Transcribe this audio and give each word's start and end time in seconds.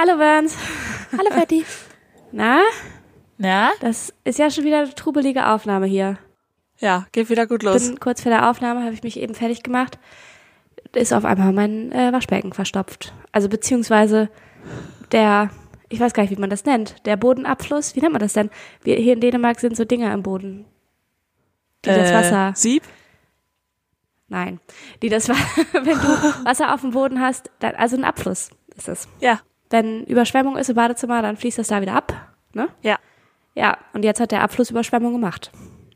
Hallo 0.00 0.16
Bernd. 0.16 0.52
Hallo 1.10 1.30
Fetti. 1.32 1.64
Na, 2.30 2.60
Na? 3.36 3.70
das 3.80 4.14
ist 4.22 4.38
ja 4.38 4.48
schon 4.48 4.62
wieder 4.62 4.78
eine 4.78 4.94
trubelige 4.94 5.48
Aufnahme 5.48 5.86
hier. 5.86 6.18
Ja, 6.78 7.08
geht 7.10 7.30
wieder 7.30 7.48
gut 7.48 7.64
los. 7.64 7.84
Bin 7.88 7.98
kurz 7.98 8.22
vor 8.22 8.30
der 8.30 8.48
Aufnahme 8.48 8.84
habe 8.84 8.94
ich 8.94 9.02
mich 9.02 9.18
eben 9.18 9.34
fertig 9.34 9.64
gemacht. 9.64 9.98
Ist 10.94 11.12
auf 11.12 11.24
einmal 11.24 11.52
mein 11.52 11.90
äh, 11.90 12.12
Waschbecken 12.12 12.52
verstopft. 12.52 13.12
Also 13.32 13.48
beziehungsweise 13.48 14.30
der, 15.10 15.50
ich 15.88 15.98
weiß 15.98 16.12
gar 16.12 16.22
nicht, 16.22 16.30
wie 16.30 16.40
man 16.40 16.48
das 16.50 16.64
nennt, 16.64 17.04
der 17.04 17.16
Bodenabfluss. 17.16 17.96
Wie 17.96 18.00
nennt 18.00 18.12
man 18.12 18.20
das 18.20 18.34
denn? 18.34 18.50
Wir, 18.84 18.94
hier 18.98 19.14
in 19.14 19.20
Dänemark 19.20 19.58
sind 19.58 19.76
so 19.76 19.84
Dinger 19.84 20.14
im 20.14 20.22
Boden, 20.22 20.64
die 21.84 21.88
das 21.88 22.12
Äh, 22.12 22.14
Wasser. 22.14 22.52
Sieb? 22.54 22.84
Nein, 24.28 24.60
die 25.02 25.08
das, 25.08 25.28
wenn 25.72 25.84
du 25.84 26.44
Wasser 26.44 26.72
auf 26.72 26.82
dem 26.82 26.92
Boden 26.92 27.20
hast, 27.20 27.50
dann, 27.58 27.74
also 27.74 27.96
ein 27.96 28.04
Abfluss 28.04 28.50
ist 28.76 28.88
es. 28.88 29.08
Ja. 29.18 29.40
Wenn 29.70 30.04
Überschwemmung 30.04 30.56
ist 30.56 30.70
im 30.70 30.76
Badezimmer, 30.76 31.22
dann 31.22 31.36
fließt 31.36 31.58
das 31.58 31.68
da 31.68 31.80
wieder 31.80 31.94
ab. 31.94 32.12
Ne? 32.54 32.68
Ja. 32.82 32.98
Ja, 33.54 33.76
und 33.92 34.04
jetzt 34.04 34.20
hat 34.20 34.30
der 34.30 34.42
Abfluss 34.42 34.70
Überschwemmung 34.70 35.12
gemacht. 35.12 35.50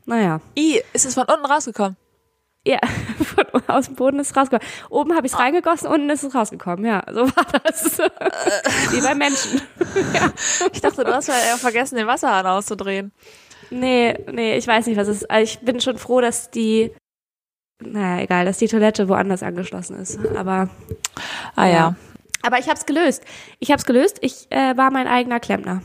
Naja. 0.05 0.41
I, 0.57 0.81
ist 0.91 1.05
es 1.05 1.13
von 1.13 1.25
unten 1.25 1.45
rausgekommen? 1.45 1.95
Ja, 2.65 2.79
von 3.23 3.45
aus 3.67 3.87
dem 3.87 3.95
Boden 3.95 4.19
ist 4.19 4.31
es 4.31 4.37
rausgekommen. 4.37 4.65
Oben 4.89 5.15
habe 5.15 5.25
ich 5.27 5.33
es 5.33 5.39
reingegossen, 5.39 5.87
unten 5.87 6.09
ist 6.09 6.23
es 6.23 6.33
rausgekommen. 6.33 6.85
Ja, 6.85 7.03
so 7.11 7.21
war 7.35 7.45
das. 7.63 7.97
Wie 8.91 9.01
bei 9.01 9.15
Menschen. 9.15 9.61
Ich 10.73 10.81
dachte, 10.81 11.03
du 11.03 11.13
hast 11.13 11.27
ja 11.27 11.33
vergessen, 11.57 11.95
den 11.95 12.07
Wasserhahn 12.07 12.45
auszudrehen. 12.45 13.11
Nee, 13.69 14.17
nee, 14.31 14.57
ich 14.57 14.67
weiß 14.67 14.87
nicht, 14.87 14.97
was 14.97 15.07
es 15.07 15.17
ist. 15.17 15.31
Also 15.31 15.43
ich 15.43 15.59
bin 15.59 15.79
schon 15.81 15.97
froh, 15.97 16.21
dass 16.21 16.51
die, 16.51 16.91
naja, 17.79 18.23
egal, 18.23 18.45
dass 18.45 18.57
die 18.57 18.67
Toilette 18.67 19.07
woanders 19.09 19.43
angeschlossen 19.43 19.97
ist. 19.99 20.19
Aber, 20.35 20.69
Ah 21.55 21.67
ja. 21.67 21.95
Aber 22.43 22.59
ich 22.59 22.65
habe 22.67 22.77
es 22.77 22.85
gelöst. 22.85 23.23
Ich 23.59 23.69
habe 23.71 23.79
es 23.79 23.85
gelöst. 23.85 24.17
Ich 24.21 24.47
äh, 24.51 24.77
war 24.77 24.91
mein 24.91 25.07
eigener 25.07 25.39
Klempner. 25.39 25.81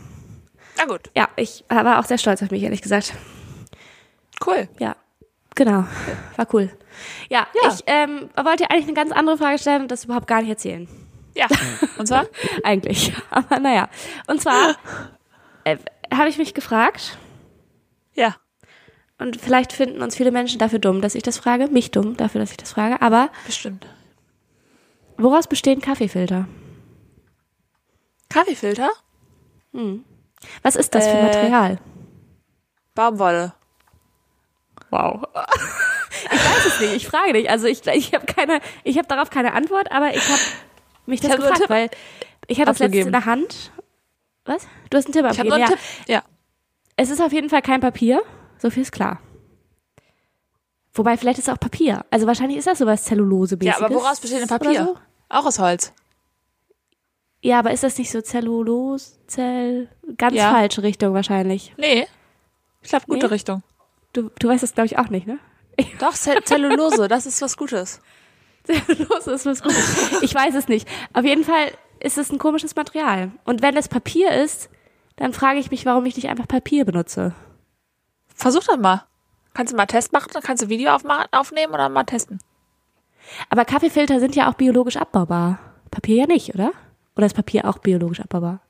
Na 0.77 0.84
gut, 0.84 1.11
Ja, 1.17 1.29
ich 1.37 1.65
war 1.69 1.98
auch 1.98 2.05
sehr 2.05 2.19
stolz 2.19 2.42
auf 2.42 2.51
mich, 2.51 2.62
ehrlich 2.62 2.83
gesagt. 2.83 3.14
cool. 4.47 4.69
Ja, 4.79 4.95
genau. 5.55 5.84
War 6.36 6.47
cool. 6.53 6.70
Ja, 7.29 7.47
Ja. 7.62 7.70
ich 7.73 7.83
ähm, 7.86 8.29
wollte 8.36 8.70
eigentlich 8.70 8.84
eine 8.84 8.95
ganz 8.95 9.12
andere 9.12 9.39
Frage 9.39 9.59
stellen 9.59 9.83
und 9.83 9.91
das 9.91 10.05
überhaupt 10.05 10.27
gar 10.27 10.41
nicht 10.41 10.51
erzählen. 10.51 10.89
Ja. 11.34 11.47
Und 11.98 12.06
zwar? 12.06 12.27
Eigentlich. 12.64 13.12
Aber 13.31 13.61
naja. 13.61 13.89
Und 14.27 14.41
zwar 14.41 14.75
äh, 15.64 15.77
habe 16.12 16.29
ich 16.29 16.39
mich 16.39 16.55
gefragt, 16.55 17.17
Ja. 18.14 18.34
und 19.19 19.41
vielleicht 19.41 19.73
finden 19.73 20.03
uns 20.03 20.17
viele 20.17 20.31
Menschen 20.33 20.59
dafür 20.59 20.79
dumm, 20.81 21.01
dass 21.01 21.14
ich 21.14 21.23
das 21.23 21.39
frage, 21.39 21.69
mich 21.69 21.91
dumm 21.92 22.17
dafür, 22.17 22.41
dass 22.41 22.51
ich 22.51 22.56
das 22.56 22.73
frage, 22.73 23.01
aber 23.03 23.31
Bestimmt. 23.47 23.86
Woraus 25.19 25.47
bestehen 25.47 25.80
Kaffeefilter? 25.80 26.47
Kaffeefilter? 28.28 28.91
Was 30.62 30.77
ist 30.77 30.94
das 30.94 31.06
für 31.06 31.16
Äh, 31.16 31.22
Material? 31.22 31.78
Baumwolle. 32.94 33.55
Wow. 34.91 35.24
Ich 36.33 36.44
weiß 36.44 36.66
es 36.66 36.80
nicht, 36.80 36.92
ich 36.94 37.06
frage 37.06 37.34
dich. 37.34 37.48
Also 37.48 37.66
ich, 37.66 37.86
ich 37.86 38.12
habe 38.12 38.27
keine, 38.27 38.61
ich 38.83 38.98
habe 38.98 39.06
darauf 39.06 39.30
keine 39.30 39.52
Antwort, 39.52 39.92
aber 39.92 40.14
ich 40.14 40.28
habe 40.28 40.41
mich 41.06 41.20
das 41.20 41.30
Ich 41.30 41.36
hab 41.36 41.41
gefragt, 41.48 41.70
weil 41.70 41.91
ich 42.48 42.58
hatte 42.58 42.70
das 42.70 42.78
letzte 42.80 42.98
in 42.98 43.12
der 43.12 43.24
Hand. 43.24 43.70
Was? 44.44 44.66
Du 44.91 44.96
hast 44.96 45.05
einen 45.06 45.12
Tipp 45.12 45.24
Ich 45.24 45.30
abgegeben, 45.30 45.48
nur 45.50 45.58
ja. 45.58 45.66
einen 45.66 45.74
Tipp. 45.77 45.84
Ja. 46.08 46.22
Es 46.96 47.11
ist 47.11 47.20
auf 47.20 47.33
jeden 47.33 47.50
Fall 47.50 47.62
kein 47.62 47.80
Papier, 47.80 48.22
so 48.58 48.70
viel 48.70 48.83
ist 48.83 48.91
klar. 48.91 49.20
Wobei, 50.92 51.16
vielleicht 51.16 51.39
ist 51.39 51.46
es 51.46 51.55
auch 51.55 51.61
Papier. 51.61 52.05
Also 52.11 52.27
wahrscheinlich 52.27 52.58
ist 52.58 52.66
das 52.66 52.78
sowas 52.78 53.05
zellulose 53.05 53.56
Ja, 53.62 53.77
aber 53.77 53.94
woraus 53.94 54.19
besteht 54.19 54.41
denn 54.41 54.48
Papier? 54.48 54.84
So? 54.84 54.96
Auch 55.29 55.47
aus 55.47 55.59
Holz. 55.59 55.93
Ja, 57.41 57.61
aber 57.61 57.71
ist 57.73 57.84
das 57.84 57.98
nicht 57.98 58.11
so 58.11 58.21
Zellulose, 58.21 59.12
Zell... 59.29 59.89
Ganz 60.17 60.35
Ja. 60.35 60.51
falsche 60.53 60.83
Richtung 60.83 61.15
wahrscheinlich. 61.15 61.73
Nee. 61.77 62.07
Ich 62.83 62.89
glaube, 62.89 63.07
gute 63.07 63.27
Nee? 63.27 63.33
Richtung. 63.35 63.62
Du, 64.12 64.31
du 64.39 64.48
weißt 64.48 64.62
das, 64.62 64.75
glaube 64.75 64.87
ich, 64.87 64.98
auch 64.98 65.09
nicht, 65.09 65.27
ne? 65.27 65.39
Doch, 66.01 66.14
Zell 66.14 66.42
Zellulose, 66.42 67.07
das 67.08 67.27
ist 67.27 67.41
was 67.42 67.57
Gutes. 67.57 68.01
Zellulose 68.64 69.33
ist 69.33 69.47
was 69.47 69.63
Gutes. 69.63 70.23
Ich 70.23 70.35
weiß 70.35 70.55
es 70.55 70.67
nicht. 70.69 70.89
Auf 71.13 71.25
jeden 71.25 71.45
Fall 71.45 71.70
ist 72.01 72.19
es 72.19 72.33
ein 72.33 72.39
komisches 72.39 72.75
Material. 72.75 73.31
Und 73.45 73.63
wenn 73.63 73.77
es 73.77 73.89
Papier 73.89 74.33
ist, 74.33 74.69
dann 75.17 75.33
frage 75.33 75.58
ich 75.61 75.70
mich, 75.70 75.86
warum 75.86 76.07
ich 76.07 76.17
nicht 76.17 76.29
einfach 76.29 76.48
Papier 76.48 76.85
benutze. 76.85 77.35
Versuch 78.35 78.64
das 78.64 78.79
mal. 78.79 79.05
Kannst 79.55 79.73
du 79.73 79.77
mal 79.77 79.86
Test 79.86 80.13
machen, 80.13 80.31
dann 80.33 80.42
kannst 80.42 80.63
du 80.64 80.69
Video 80.69 80.91
aufma- 80.91 81.27
aufnehmen 81.33 81.73
oder 81.75 81.89
mal 81.89 82.05
testen. 82.05 82.41
Aber 83.48 83.64
Kaffeefilter 83.64 84.20
sind 84.20 84.36
ja 84.36 84.50
auch 84.50 84.55
biologisch 84.55 84.96
abbaubar. 84.96 85.58
Papier 85.90 86.16
ja 86.16 86.27
nicht, 86.27 86.55
oder? 86.55 86.72
Oder 87.16 87.27
ist 87.27 87.34
Papier 87.34 87.64
auch 87.64 87.78
biologisch 87.78 88.20
abbaubar? 88.20 88.61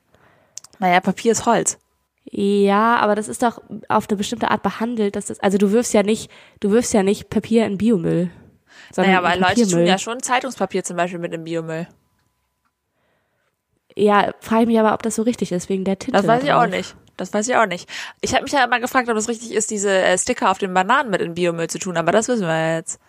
Naja, 0.79 0.99
Papier 1.01 1.31
ist 1.31 1.45
Holz. 1.45 1.77
Ja, 2.31 2.97
aber 2.97 3.15
das 3.15 3.27
ist 3.27 3.43
doch 3.43 3.61
auf 3.87 4.07
eine 4.07 4.17
bestimmte 4.17 4.51
Art 4.51 4.61
behandelt, 4.61 5.15
dass 5.15 5.25
das, 5.27 5.39
also 5.39 5.57
du 5.57 5.71
wirfst 5.71 5.93
ja 5.93 6.03
nicht, 6.03 6.29
du 6.59 6.71
wirfst 6.71 6.93
ja 6.93 7.03
nicht 7.03 7.29
Papier 7.29 7.65
in 7.65 7.77
Biomüll. 7.77 8.29
Sondern 8.91 9.13
Naja, 9.13 9.25
aber 9.25 9.39
Leute 9.39 9.67
tun 9.67 9.85
ja 9.85 9.97
schon 9.97 10.21
Zeitungspapier 10.21 10.83
zum 10.83 10.95
Beispiel 10.95 11.19
mit 11.19 11.33
dem 11.33 11.43
Biomüll. 11.43 11.87
Ja, 13.95 14.33
frage 14.39 14.63
ich 14.63 14.67
mich 14.67 14.79
aber, 14.79 14.93
ob 14.93 15.03
das 15.03 15.15
so 15.15 15.23
richtig 15.23 15.51
ist, 15.51 15.69
wegen 15.69 15.83
der 15.83 15.99
Tinte. 15.99 16.17
Das 16.17 16.27
weiß 16.27 16.43
ich 16.43 16.53
auch 16.53 16.67
nicht. 16.67 16.95
Das 17.17 17.33
weiß 17.33 17.47
ich 17.49 17.55
auch 17.55 17.65
nicht. 17.65 17.89
Ich 18.21 18.33
habe 18.33 18.43
mich 18.43 18.53
ja 18.53 18.63
immer 18.63 18.79
gefragt, 18.79 19.09
ob 19.09 19.17
es 19.17 19.27
richtig 19.27 19.53
ist, 19.53 19.71
diese 19.71 19.91
äh, 19.91 20.17
Sticker 20.17 20.51
auf 20.51 20.57
den 20.57 20.73
Bananen 20.73 21.09
mit 21.09 21.21
in 21.21 21.33
Biomüll 21.33 21.67
zu 21.67 21.79
tun, 21.79 21.97
aber 21.97 22.11
das 22.11 22.27
wissen 22.29 22.47
wir 22.47 22.75
jetzt. 22.75 22.99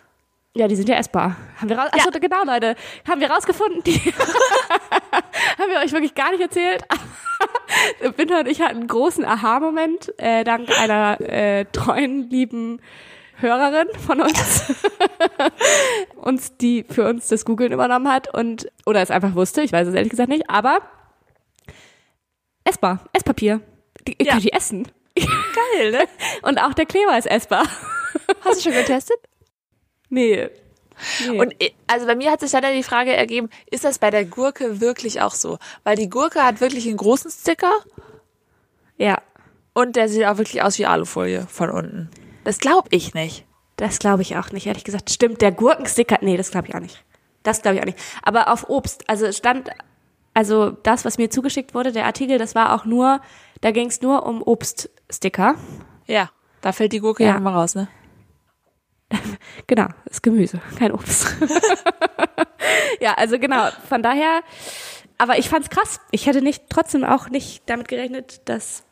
Ja, 0.55 0.67
die 0.67 0.75
sind 0.75 0.89
ja 0.89 0.95
essbar. 0.95 1.37
Haben 1.57 1.69
wir 1.69 1.77
raus, 1.77 1.89
achso, 1.93 2.11
genau, 2.19 2.43
Leute. 2.43 2.75
Haben 3.07 3.21
wir 3.21 3.31
rausgefunden, 3.31 3.83
die 3.83 3.93
haben 5.57 5.69
wir 5.69 5.79
euch 5.79 5.93
wirklich 5.93 6.13
gar 6.13 6.31
nicht 6.31 6.41
erzählt. 6.41 6.83
Winter 8.17 8.39
und 8.39 8.47
ich 8.47 8.61
hatten 8.61 8.79
einen 8.79 8.87
großen 8.87 9.23
Aha-Moment, 9.23 10.13
äh, 10.17 10.43
dank 10.43 10.69
einer 10.77 11.21
äh, 11.21 11.65
treuen, 11.71 12.29
lieben 12.29 12.81
Hörerin 13.37 13.87
von 14.05 14.21
uns, 14.21 14.73
uns, 16.15 16.57
die 16.57 16.85
für 16.87 17.07
uns 17.07 17.29
das 17.29 17.45
Googlen 17.45 17.71
übernommen 17.71 18.11
hat 18.11 18.31
und 18.33 18.67
oder 18.85 19.01
es 19.01 19.09
einfach 19.09 19.35
wusste, 19.35 19.61
ich 19.61 19.71
weiß 19.71 19.87
es 19.87 19.95
ehrlich 19.95 20.11
gesagt 20.11 20.29
nicht, 20.29 20.49
aber 20.49 20.79
essbar, 22.65 23.05
Esspapier. 23.13 23.61
Die, 24.05 24.17
Ja. 24.19 24.31
Kann 24.31 24.37
ich 24.39 24.45
die 24.45 24.53
essen. 24.53 24.87
Geil, 25.15 25.91
ne? 25.91 26.03
Und 26.41 26.61
auch 26.61 26.73
der 26.73 26.85
Kleber 26.85 27.17
ist 27.17 27.25
essbar. 27.25 27.63
Hast 28.43 28.65
du 28.65 28.69
schon 28.69 28.79
getestet? 28.79 29.17
Nee. 30.11 30.49
nee. 31.27 31.39
Und 31.39 31.59
äh, 31.59 31.71
also 31.87 32.05
bei 32.05 32.15
mir 32.15 32.31
hat 32.31 32.41
sich 32.41 32.51
dann 32.51 32.63
die 32.75 32.83
Frage 32.83 33.15
ergeben, 33.15 33.49
ist 33.71 33.83
das 33.83 33.97
bei 33.97 34.11
der 34.11 34.25
Gurke 34.25 34.79
wirklich 34.79 35.21
auch 35.21 35.33
so? 35.33 35.57
Weil 35.83 35.95
die 35.95 36.09
Gurke 36.09 36.43
hat 36.43 36.61
wirklich 36.61 36.85
einen 36.87 36.97
großen 36.97 37.31
Sticker 37.31 37.71
ja, 39.01 39.17
und 39.73 39.95
der 39.95 40.07
sieht 40.09 40.25
auch 40.25 40.37
wirklich 40.37 40.61
aus 40.61 40.77
wie 40.77 40.85
Alufolie 40.85 41.47
von 41.47 41.71
unten. 41.71 42.11
Das 42.43 42.59
glaube 42.59 42.87
ich 42.91 43.15
nicht. 43.15 43.45
Das 43.75 43.97
glaube 43.97 44.21
ich 44.21 44.37
auch 44.37 44.51
nicht, 44.51 44.67
ehrlich 44.67 44.83
gesagt. 44.83 45.09
Stimmt, 45.09 45.41
der 45.41 45.51
Gurkensticker, 45.51 46.19
nee, 46.21 46.37
das 46.37 46.51
glaube 46.51 46.67
ich 46.67 46.75
auch 46.75 46.79
nicht. 46.79 47.03
Das 47.41 47.63
glaube 47.63 47.77
ich 47.77 47.81
auch 47.81 47.87
nicht. 47.87 47.97
Aber 48.21 48.53
auf 48.53 48.69
Obst, 48.69 49.09
also 49.09 49.31
stand, 49.31 49.71
also 50.35 50.69
das, 50.69 51.03
was 51.03 51.17
mir 51.17 51.31
zugeschickt 51.31 51.73
wurde, 51.73 51.91
der 51.91 52.05
Artikel, 52.05 52.37
das 52.37 52.53
war 52.53 52.75
auch 52.75 52.85
nur, 52.85 53.21
da 53.61 53.71
ging 53.71 53.87
es 53.87 54.03
nur 54.03 54.23
um 54.27 54.43
Obststicker. 54.43 55.55
Ja, 56.05 56.29
da 56.61 56.71
fällt 56.73 56.93
die 56.93 56.99
Gurke 56.99 57.23
ja, 57.23 57.29
Ja. 57.29 57.37
immer 57.37 57.53
raus, 57.55 57.73
ne? 57.73 57.87
Genau, 59.67 59.87
ist 60.09 60.23
Gemüse, 60.23 60.59
kein 60.77 60.91
Obst. 60.91 61.35
ja, 62.99 63.13
also 63.13 63.39
genau, 63.39 63.69
von 63.87 64.01
daher, 64.03 64.41
aber 65.17 65.37
ich 65.37 65.49
fand's 65.49 65.69
krass. 65.69 65.99
Ich 66.11 66.25
hätte 66.27 66.41
nicht, 66.41 66.63
trotzdem 66.69 67.03
auch 67.03 67.29
nicht 67.29 67.63
damit 67.67 67.87
gerechnet, 67.87 68.41
dass 68.49 68.83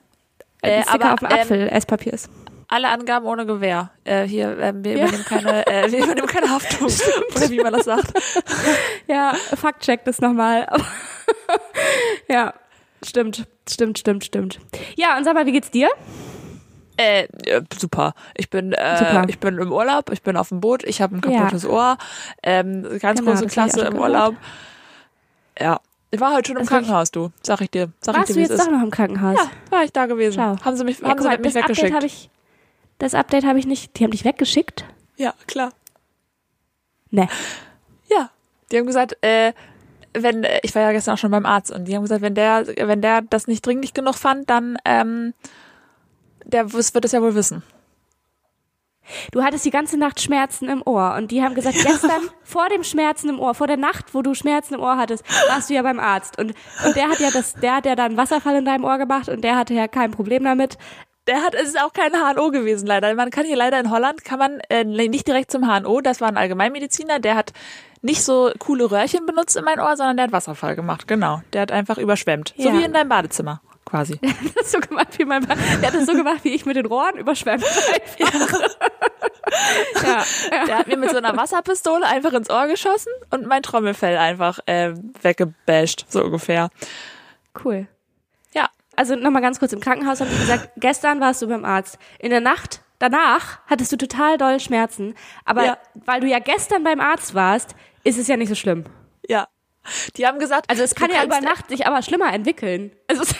Äh, 0.62 0.84
Sticker 0.84 0.94
aber, 1.06 1.13
auf 1.13 1.19
dem 1.19 1.30
ähm, 1.31 1.38
Apfel 1.40 1.68
Esspapier 1.69 2.13
ist. 2.13 2.30
Alle 2.68 2.90
Angaben 2.90 3.25
ohne 3.25 3.46
Gewähr. 3.47 3.91
Äh, 4.03 4.28
hier, 4.28 4.57
ähm, 4.59 4.84
wir, 4.84 4.91
Ja. 4.96 5.03
übernehmen 5.06 5.25
keine, 5.25 5.66
äh, 5.68 5.91
wir 5.91 6.00
übernehmen 6.03 6.28
keine 6.28 6.50
Haftung. 6.50 6.88
Oder 7.36 7.50
wie 7.50 7.59
man 7.62 7.74
das 7.74 7.86
sagt. 7.86 8.13
Ja, 9.07 9.34
Faktcheck 9.56 10.06
das 10.06 10.19
nochmal. 10.22 10.68
ja, 12.30 12.53
stimmt, 13.03 13.48
stimmt, 13.68 13.98
stimmt, 14.00 14.24
stimmt. 14.25 14.60
Ja, 14.95 15.18
und 15.18 15.24
sag 15.24 15.33
mal, 15.33 15.45
wie 15.48 15.51
geht's 15.51 15.72
dir? 15.72 15.89
Äh, 17.00 17.28
äh, 17.46 17.62
super. 17.80 18.13
Ich 18.36 18.50
bin, 18.50 18.74
äh, 18.74 18.98
Super. 18.98 19.24
ich 19.30 19.40
bin 19.40 19.57
im 19.57 19.72
Urlaub, 19.72 20.12
ich 20.12 20.22
bin 20.22 20.36
auf 20.36 20.50
dem 20.50 20.60
Boot, 20.60 20.84
ich 20.84 21.01
habe 21.01 21.16
ein 21.16 21.22
kaputtes 21.22 21.66
Ohr, 21.66 21.98
ähm, 22.44 22.84
ganz 23.00 23.19
Genau, 23.22 23.31
große 23.31 23.46
hab 23.46 23.51
Klasse 23.51 23.81
im 23.88 23.98
Urlaub. 23.98 24.36
Ja. 25.57 25.80
Ich 26.12 26.19
war 26.19 26.34
heute 26.34 26.48
schon 26.48 26.57
im 26.57 26.63
Das 26.63 26.72
hab 26.72 26.81
ich- 26.81 26.88
Krankenhaus, 26.88 27.12
du. 27.12 27.31
Sag 27.42 27.62
ich 27.62 27.69
dir. 27.69 27.90
Sag 28.01 28.16
Warst 28.18 28.31
ich 28.31 28.36
du 28.36 28.42
dir, 28.42 28.50
wie 28.50 28.54
jetzt 28.54 28.66
doch 28.68 28.72
noch 28.72 28.84
im 28.84 28.92
Krankenhaus? 28.92 29.38
Ja, 29.38 29.50
war 29.69 29.84
ich 29.86 29.94
da 29.94 30.07
gewesen. 30.07 30.36
Schau. 30.42 30.57
Haben 30.66 30.75
sie 30.75 30.84
mich, 30.84 31.00
Ja, 31.00 31.07
haben 31.10 31.19
sie 31.22 31.28
mal, 31.28 31.38
mich 31.38 31.54
das 31.54 31.56
Update 31.56 31.69
weggeschickt. 31.78 31.96
habe 31.96 32.06
ich, 32.06 32.30
das 32.98 33.13
Update 33.16 33.46
habe 33.46 33.60
ich 33.60 33.66
nicht, 33.68 33.98
die 33.98 34.04
haben 34.04 34.12
dich 34.12 34.25
weggeschickt? 34.25 34.84
ja, 35.16 35.34
klar. 35.48 35.72
Ne. 37.12 37.28
Ja. 38.10 38.30
Die 38.72 38.78
haben 38.78 38.86
gesagt, 38.88 39.18
äh, 39.22 39.54
wenn, 40.13 40.46
ich 40.63 40.74
war 40.75 40.81
ja 40.81 40.92
gestern 40.92 41.13
auch 41.13 41.18
schon 41.18 41.31
beim 41.31 41.46
Arzt 41.46 41.72
und 41.72 41.86
die 41.86 41.96
haben 41.96 42.04
gesagt, 42.04 42.22
wenn 42.22 42.36
der, 42.36 42.66
wenn 42.78 43.01
der 43.01 43.22
das 43.22 43.48
nicht 43.48 43.66
dringlich 43.66 43.94
genug 43.94 44.16
fand, 44.16 44.50
dann, 44.50 44.78
ähm, 44.86 45.34
der 46.50 46.74
wird 46.74 47.06
es 47.06 47.12
ja 47.12 47.22
wohl 47.22 47.36
wissen. 47.36 47.63
Du 49.31 49.44
hattest 49.44 49.66
die 49.66 49.72
ganze 49.72 49.98
Nacht 49.98 50.22
Schmerzen 50.22 50.69
im 50.69 50.84
Ohr 50.86 51.16
und 51.18 51.31
die 51.31 51.42
haben 51.42 51.56
gesagt, 51.56 51.78
gestern 51.84 52.22
vor 52.44 52.69
dem 52.69 52.84
Schmerzen 52.84 53.30
im 53.30 53.40
Ohr, 53.40 53.56
vor 53.56 53.66
der 53.66 53.78
Nacht, 53.78 54.13
wo 54.13 54.22
du 54.22 54.36
Schmerzen 54.36 54.75
im 54.75 54.81
Ohr 54.81 54.98
hattest, 54.98 55.24
warst 55.50 55.69
du 55.69 55.74
ja 55.74 55.81
beim 55.81 56.00
Arzt 56.00 56.38
und, 56.38 56.54
und 56.86 56.96
der 56.96 57.10
hat 57.10 57.19
ja 57.19 57.31
das, 57.31 57.54
der 57.54 57.75
hat 57.78 57.86
ja 57.88 57.96
dann 57.96 58.18
Wasserfall 58.18 58.57
in 58.57 58.66
deinem 58.66 58.84
Ohr 58.84 59.00
gemacht 59.00 59.28
und 59.28 59.44
der 59.44 59.56
hatte 59.56 59.74
ja 59.74 59.88
kein 59.88 60.12
Problem 60.12 60.44
damit. 60.44 60.78
Der 61.25 61.42
hat, 61.42 61.56
es 61.56 61.69
ist 61.69 61.81
auch 61.81 61.92
kein 61.94 62.12
HNO 62.13 62.51
gewesen 62.51 62.86
leider. 62.88 63.13
Man 63.16 63.30
kann 63.31 63.46
hier 63.46 63.56
leider 63.57 63.80
in 63.80 63.90
Holland, 63.92 64.24
kann 64.24 64.40
man 64.40 64.60
äh, 64.69 64.84
nicht 64.84 65.28
direkt 65.28 65.50
zum 65.51 65.63
HNO, 65.63 66.01
das 66.01 66.22
war 66.22 66.28
ein 66.28 66.38
Allgemeinmediziner, 66.38 67.19
der 67.19 67.36
hat 67.36 67.51
nicht 68.01 68.24
so 68.24 68.51
coole 68.60 68.90
Röhrchen 68.92 69.25
benutzt 69.25 69.57
in 69.57 69.63
mein 69.63 69.80
Ohr, 69.80 69.98
sondern 69.98 70.18
der 70.18 70.25
hat 70.25 70.31
Wasserfall 70.31 70.75
gemacht, 70.75 71.07
genau. 71.07 71.42
Der 71.54 71.62
hat 71.62 71.72
einfach 71.72 71.98
überschwemmt. 71.98 72.54
So 72.57 72.69
Ja. 72.69 72.78
wie 72.78 72.84
in 72.84 72.94
deinem 72.94 73.10
Badezimmer, 73.10 73.62
quasi. 73.89 74.18
Der 74.21 74.30
hat 74.31 74.56
das 74.56 74.71
so 74.71 74.80
gemacht 74.80 75.18
wie 75.18 75.25
mein, 75.25 75.45
der 75.47 75.57
hat 75.88 75.94
das 75.94 76.06
so 76.06 76.13
gemacht 76.13 76.44
wie 76.44 76.50
ich 76.53 76.65
mit 76.65 76.75
den 76.75 76.86
Rohren 76.86 77.18
überschwemmt. 77.18 77.63
Ja, 80.03 80.24
ja. 80.51 80.65
Der 80.65 80.77
hat 80.80 80.88
mir 80.88 80.97
mit 80.97 81.09
so 81.09 81.18
einer 81.18 81.36
Wasserpistole 81.36 82.06
einfach 82.06 82.33
ins 82.33 82.50
Ohr 82.50 82.68
geschossen 82.68 83.12
und 83.31 83.45
mein 83.47 83.63
Trommelfell 83.63 84.18
einfach 84.18 84.59
äh, 84.68 84.94
weggebasht, 85.21 86.06
so 86.09 86.24
ungefähr. 86.24 86.69
Cool. 87.63 87.88
Ja, 88.53 88.69
Also 88.95 89.15
nochmal 89.15 89.41
ganz 89.41 89.59
kurz, 89.59 89.74
im 89.74 89.80
Krankenhaus 89.80 90.21
haben 90.21 90.30
die 90.30 90.38
gesagt, 90.38 90.69
gestern 90.77 91.19
warst 91.19 91.41
du 91.41 91.47
beim 91.47 91.65
Arzt. 91.65 91.97
In 92.19 92.30
der 92.30 92.41
Nacht 92.41 92.81
danach 93.00 93.59
hattest 93.68 93.91
du 93.91 93.97
total 93.97 94.38
doll 94.38 94.59
Schmerzen. 94.59 95.15
Aber 95.45 95.65
Ja. 95.65 95.77
weil 96.06 96.21
du 96.21 96.27
ja 96.27 96.39
gestern 96.39 96.83
beim 96.83 97.00
Arzt 97.00 97.33
warst, 97.33 97.75
ist 98.03 98.18
es 98.19 98.27
ja 98.27 98.38
nicht 98.38 98.50
so 98.50 98.56
schlimm. 98.56 98.86
ja. 99.27 99.47
Die 100.18 100.27
haben 100.27 100.38
gesagt, 100.38 100.69
Also 100.69 100.83
es 100.83 100.94
kann 100.94 101.09
ja 101.09 101.24
über 101.24 101.41
Nacht 101.41 101.69
sich 101.69 101.88
aber 101.88 102.03
schlimmer 102.03 102.31
entwickeln. 102.31 102.91
Also, 103.07 103.24
es- 103.24 103.33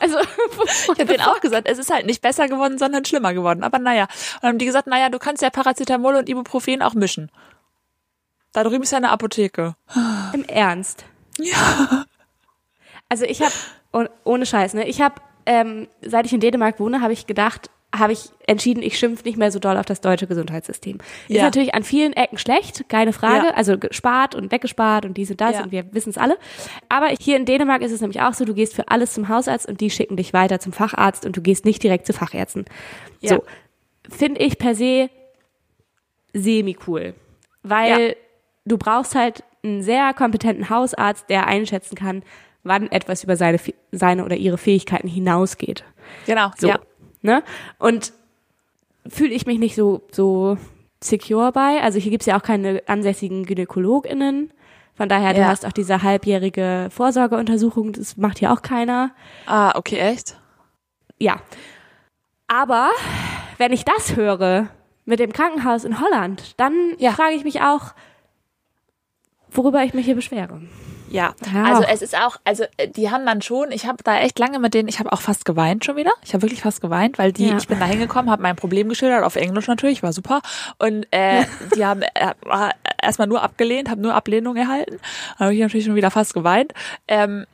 also 0.00 0.18
Ich 0.82 0.88
habe 0.88 1.04
denen 1.06 1.22
auch 1.22 1.40
gesagt, 1.40 1.68
es 1.68 1.78
ist 1.78 1.90
halt 1.90 2.06
nicht 2.06 2.22
besser 2.22 2.48
geworden, 2.48 2.78
sondern 2.78 3.04
schlimmer 3.04 3.34
geworden. 3.34 3.62
Aber 3.62 3.78
naja. 3.78 4.04
Und 4.04 4.42
dann 4.42 4.48
haben 4.50 4.58
die 4.58 4.66
gesagt, 4.66 4.86
naja, 4.86 5.08
du 5.08 5.18
kannst 5.18 5.42
ja 5.42 5.50
Paracetamol 5.50 6.16
und 6.16 6.28
Ibuprofen 6.28 6.82
auch 6.82 6.94
mischen. 6.94 7.30
Da 8.52 8.64
drüben 8.64 8.82
ist 8.82 8.90
ja 8.90 8.98
eine 8.98 9.10
Apotheke. 9.10 9.74
im 10.32 10.44
Ernst. 10.44 11.04
Ja. 11.38 12.04
Also 13.08 13.24
ich 13.24 13.42
habe, 13.42 14.10
ohne 14.24 14.46
Scheiß, 14.46 14.74
ne, 14.74 14.88
ich 14.88 15.00
habe, 15.00 15.16
ähm, 15.46 15.88
seit 16.00 16.26
ich 16.26 16.32
in 16.32 16.40
Dänemark 16.40 16.78
wohne, 16.78 17.00
habe 17.00 17.12
ich 17.12 17.26
gedacht, 17.26 17.70
habe 17.94 18.12
ich 18.12 18.30
entschieden, 18.46 18.82
ich 18.84 18.96
schimpfe 18.98 19.24
nicht 19.24 19.36
mehr 19.36 19.50
so 19.50 19.58
doll 19.58 19.76
auf 19.76 19.84
das 19.86 20.00
deutsche 20.00 20.26
Gesundheitssystem. 20.28 20.98
Ist 21.28 21.36
Ja. 21.36 21.42
natürlich 21.42 21.74
an 21.74 21.82
vielen 21.82 22.12
Ecken 22.12 22.38
schlecht, 22.38 22.88
keine 22.88 23.12
Frage. 23.12 23.48
Ja. 23.48 23.54
Also 23.54 23.78
gespart 23.78 24.34
und 24.36 24.52
weggespart 24.52 25.04
und 25.06 25.16
dies 25.16 25.30
und 25.30 25.40
das 25.40 25.54
Ja. 25.56 25.64
und 25.64 25.72
wir 25.72 25.92
wissen 25.92 26.10
es 26.10 26.18
alle. 26.18 26.38
Aber 26.88 27.08
hier 27.08 27.36
in 27.36 27.46
Dänemark 27.46 27.82
ist 27.82 27.90
es 27.90 28.00
nämlich 28.00 28.20
auch 28.20 28.32
so, 28.34 28.44
du 28.44 28.54
gehst 28.54 28.74
für 28.74 28.88
alles 28.88 29.12
zum 29.14 29.28
Hausarzt 29.28 29.66
und 29.68 29.80
die 29.80 29.90
schicken 29.90 30.16
dich 30.16 30.32
weiter 30.32 30.60
zum 30.60 30.72
Facharzt 30.72 31.26
und 31.26 31.36
du 31.36 31.40
gehst 31.42 31.64
nicht 31.64 31.82
direkt 31.82 32.06
zu 32.06 32.12
Fachärzten. 32.12 32.64
Ja. 33.20 33.30
So, 33.30 33.44
finde 34.08 34.40
ich 34.40 34.56
per 34.58 34.74
se 34.76 35.10
semi-cool. 36.32 37.14
Weil 37.62 38.16
du 38.64 38.78
brauchst 38.78 39.14
halt 39.14 39.42
einen 39.62 39.82
sehr 39.82 40.14
kompetenten 40.14 40.70
Hausarzt, 40.70 41.28
der 41.28 41.46
einschätzen 41.46 41.96
kann, 41.96 42.22
wann 42.62 42.90
etwas 42.90 43.24
über 43.24 43.36
seine, 43.36 43.58
seine 43.90 44.24
oder 44.24 44.36
ihre 44.36 44.58
Fähigkeiten 44.58 45.08
hinausgeht. 45.08 45.84
Genau. 46.26 46.50
So. 46.56 46.68
Ja. 46.68 46.78
Ne? 47.22 47.42
Und 47.78 48.12
fühle 49.06 49.32
ich 49.34 49.46
mich 49.46 49.58
nicht 49.58 49.74
so, 49.74 50.02
so 50.10 50.58
secure 51.02 51.52
bei. 51.52 51.80
Also 51.82 51.98
hier 51.98 52.10
gibt's 52.10 52.26
ja 52.26 52.38
auch 52.38 52.42
keine 52.42 52.82
ansässigen 52.86 53.44
GynäkologInnen. 53.44 54.52
Von 54.94 55.08
daher, 55.08 55.32
du 55.32 55.40
Ja. 55.40 55.46
hast 55.48 55.64
auch 55.64 55.72
diese 55.72 56.02
halbjährige 56.02 56.88
Vorsorgeuntersuchung, 56.90 57.92
das 57.92 58.16
macht 58.18 58.38
hier 58.38 58.52
auch 58.52 58.60
keiner. 58.62 59.12
Ah, 59.46 59.72
okay, 59.76 59.98
echt? 59.98 60.38
Ja. 61.18 61.40
Aber 62.48 62.90
wenn 63.58 63.72
ich 63.72 63.84
das 63.84 64.16
höre 64.16 64.68
mit 65.06 65.18
dem 65.20 65.32
Krankenhaus 65.32 65.84
in 65.84 66.00
Holland, 66.00 66.54
dann 66.60 66.74
Ja. 66.98 67.12
frage 67.12 67.34
ich 67.34 67.44
mich 67.44 67.62
auch, 67.62 67.94
worüber 69.50 69.82
ich 69.84 69.94
mich 69.94 70.04
hier 70.04 70.14
beschwere. 70.16 70.60
Ja, 71.10 71.34
Ja. 71.52 71.64
also 71.64 71.82
es 71.82 72.02
ist 72.02 72.16
auch, 72.16 72.36
also 72.44 72.64
äh, 72.76 72.88
die 72.88 73.10
haben 73.10 73.26
dann 73.26 73.42
schon, 73.42 73.72
ich 73.72 73.86
habe 73.86 74.02
da 74.04 74.18
echt 74.20 74.38
lange 74.38 74.58
mit 74.58 74.74
denen, 74.74 74.88
ich 74.88 74.98
habe 75.00 75.12
auch 75.12 75.20
fast 75.20 75.44
geweint 75.44 75.84
schon 75.84 75.96
wieder. 75.96 76.12
Ich 76.22 76.32
habe 76.32 76.42
wirklich 76.42 76.62
fast 76.62 76.80
geweint, 76.80 77.18
weil 77.18 77.32
die, 77.32 77.48
Ja. 77.48 77.56
ich 77.56 77.66
bin 77.68 77.78
da 77.80 77.86
hingekommen, 77.86 78.30
habe 78.30 78.42
mein 78.42 78.56
Problem 78.56 78.88
geschildert, 78.88 79.24
auf 79.24 79.36
Englisch 79.36 79.66
natürlich, 79.66 80.02
war 80.02 80.12
super. 80.12 80.40
Und 80.78 81.06
äh, 81.10 81.44
die 81.76 81.84
haben 81.84 82.02
äh, 82.02 82.32
erstmal 83.02 83.28
nur 83.28 83.42
abgelehnt, 83.42 83.90
habe 83.90 84.00
nur 84.00 84.14
Ablehnung 84.14 84.56
erhalten. 84.56 84.98
Da 85.38 85.46
habe 85.46 85.54
ich 85.54 85.60
natürlich 85.60 85.86
schon 85.86 85.96
wieder 85.96 86.10
fast 86.10 86.32
geweint. 86.34 86.72
Ähm, 87.08 87.44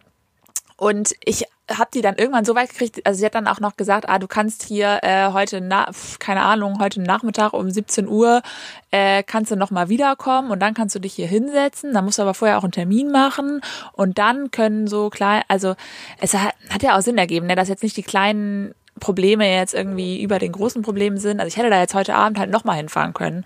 und 0.77 1.15
ich 1.25 1.45
habe 1.71 1.91
die 1.93 2.03
dann 2.03 2.17
irgendwann 2.17 2.45
so 2.45 2.55
weit 2.55 2.71
gekriegt, 2.71 3.05
also 3.05 3.19
sie 3.19 3.27
hat 3.27 3.35
dann 3.35 3.49
auch 3.49 3.61
noch 3.61 3.77
gesagt, 3.77 4.09
ah, 4.09 4.19
du 4.19 4.29
kannst 4.29 4.63
hier 4.63 5.01
äh, 5.03 5.33
heute, 5.33 5.61
na, 5.61 5.91
keine 6.19 6.43
Ahnung, 6.43 6.79
heute 6.81 7.01
Nachmittag 7.01 7.55
um 7.55 7.71
17 7.71 8.07
Uhr 8.07 8.43
äh, 8.91 9.23
kannst 9.23 9.51
du 9.51 9.57
noch 9.57 9.71
mal 9.71 9.89
wiederkommen 9.89 10.51
und 10.51 10.61
dann 10.61 10.75
kannst 10.75 10.95
du 10.95 11.01
dich 11.01 11.15
hier 11.15 11.27
hinsetzen. 11.27 11.93
Dann 11.93 12.05
musst 12.05 12.19
du 12.19 12.23
aber 12.23 12.35
vorher 12.35 12.59
auch 12.59 12.63
einen 12.63 12.73
Termin 12.73 13.11
machen 13.11 13.63
und 13.93 14.19
dann 14.19 14.51
können 14.51 14.87
so 14.87 15.11
klein, 15.11 15.43
also 15.49 15.75
es 16.21 16.35
hat, 16.35 16.55
hat 16.71 16.83
ja 16.83 16.97
auch 16.97 17.03
Sinn 17.03 17.19
ergeben, 17.19 17.47
ne, 17.47 17.57
dass 17.57 17.69
jetzt 17.69 17.83
nicht 17.83 17.97
die 17.97 18.03
kleinen 18.03 18.75
Probleme 19.01 19.51
jetzt 19.53 19.75
irgendwie 19.75 20.23
über 20.23 20.39
den 20.39 20.53
großen 20.53 20.83
Problemen 20.83 21.19
sind. 21.19 21.41
Also 21.41 21.49
ich 21.49 21.57
hätte 21.57 21.71
da 21.71 21.81
jetzt 21.81 21.95
heute 21.95 22.15
Abend 22.15 22.39
halt 22.39 22.51
noch 22.51 22.65
mal 22.65 22.75
hinfahren 22.75 23.13
können. 23.13 23.45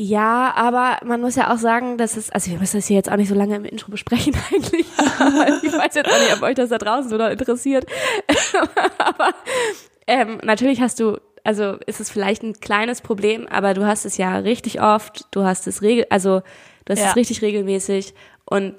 Ja, 0.00 0.52
aber 0.54 1.04
man 1.04 1.20
muss 1.20 1.34
ja 1.34 1.52
auch 1.52 1.58
sagen, 1.58 1.98
dass 1.98 2.16
es, 2.16 2.30
also 2.30 2.52
wir 2.52 2.58
müssen 2.60 2.76
das 2.76 2.86
hier 2.86 2.94
jetzt 2.94 3.10
auch 3.10 3.16
nicht 3.16 3.28
so 3.28 3.34
lange 3.34 3.56
im 3.56 3.64
Intro 3.64 3.90
besprechen 3.90 4.32
eigentlich. 4.52 4.86
Ich 4.86 5.72
weiß 5.72 5.92
jetzt 5.96 6.08
auch 6.08 6.20
nicht, 6.20 6.36
ob 6.36 6.42
euch 6.42 6.54
das 6.54 6.68
da 6.70 6.78
draußen 6.78 7.10
so 7.10 7.18
doll 7.18 7.32
interessiert. 7.32 7.84
aber 8.98 9.30
ähm, 10.06 10.38
natürlich 10.44 10.80
hast 10.80 11.00
du, 11.00 11.18
also 11.42 11.78
ist 11.86 11.98
es 11.98 12.10
vielleicht 12.10 12.44
ein 12.44 12.60
kleines 12.60 13.00
Problem, 13.00 13.48
aber 13.48 13.74
du 13.74 13.86
hast 13.86 14.04
es 14.04 14.18
ja 14.18 14.36
richtig 14.36 14.80
oft, 14.80 15.26
du 15.32 15.42
hast 15.42 15.66
es 15.66 15.82
regel, 15.82 16.06
also 16.10 16.42
du 16.84 16.92
hast 16.92 17.00
Ja. 17.00 17.08
es 17.08 17.16
richtig 17.16 17.42
regelmäßig 17.42 18.14
und 18.44 18.76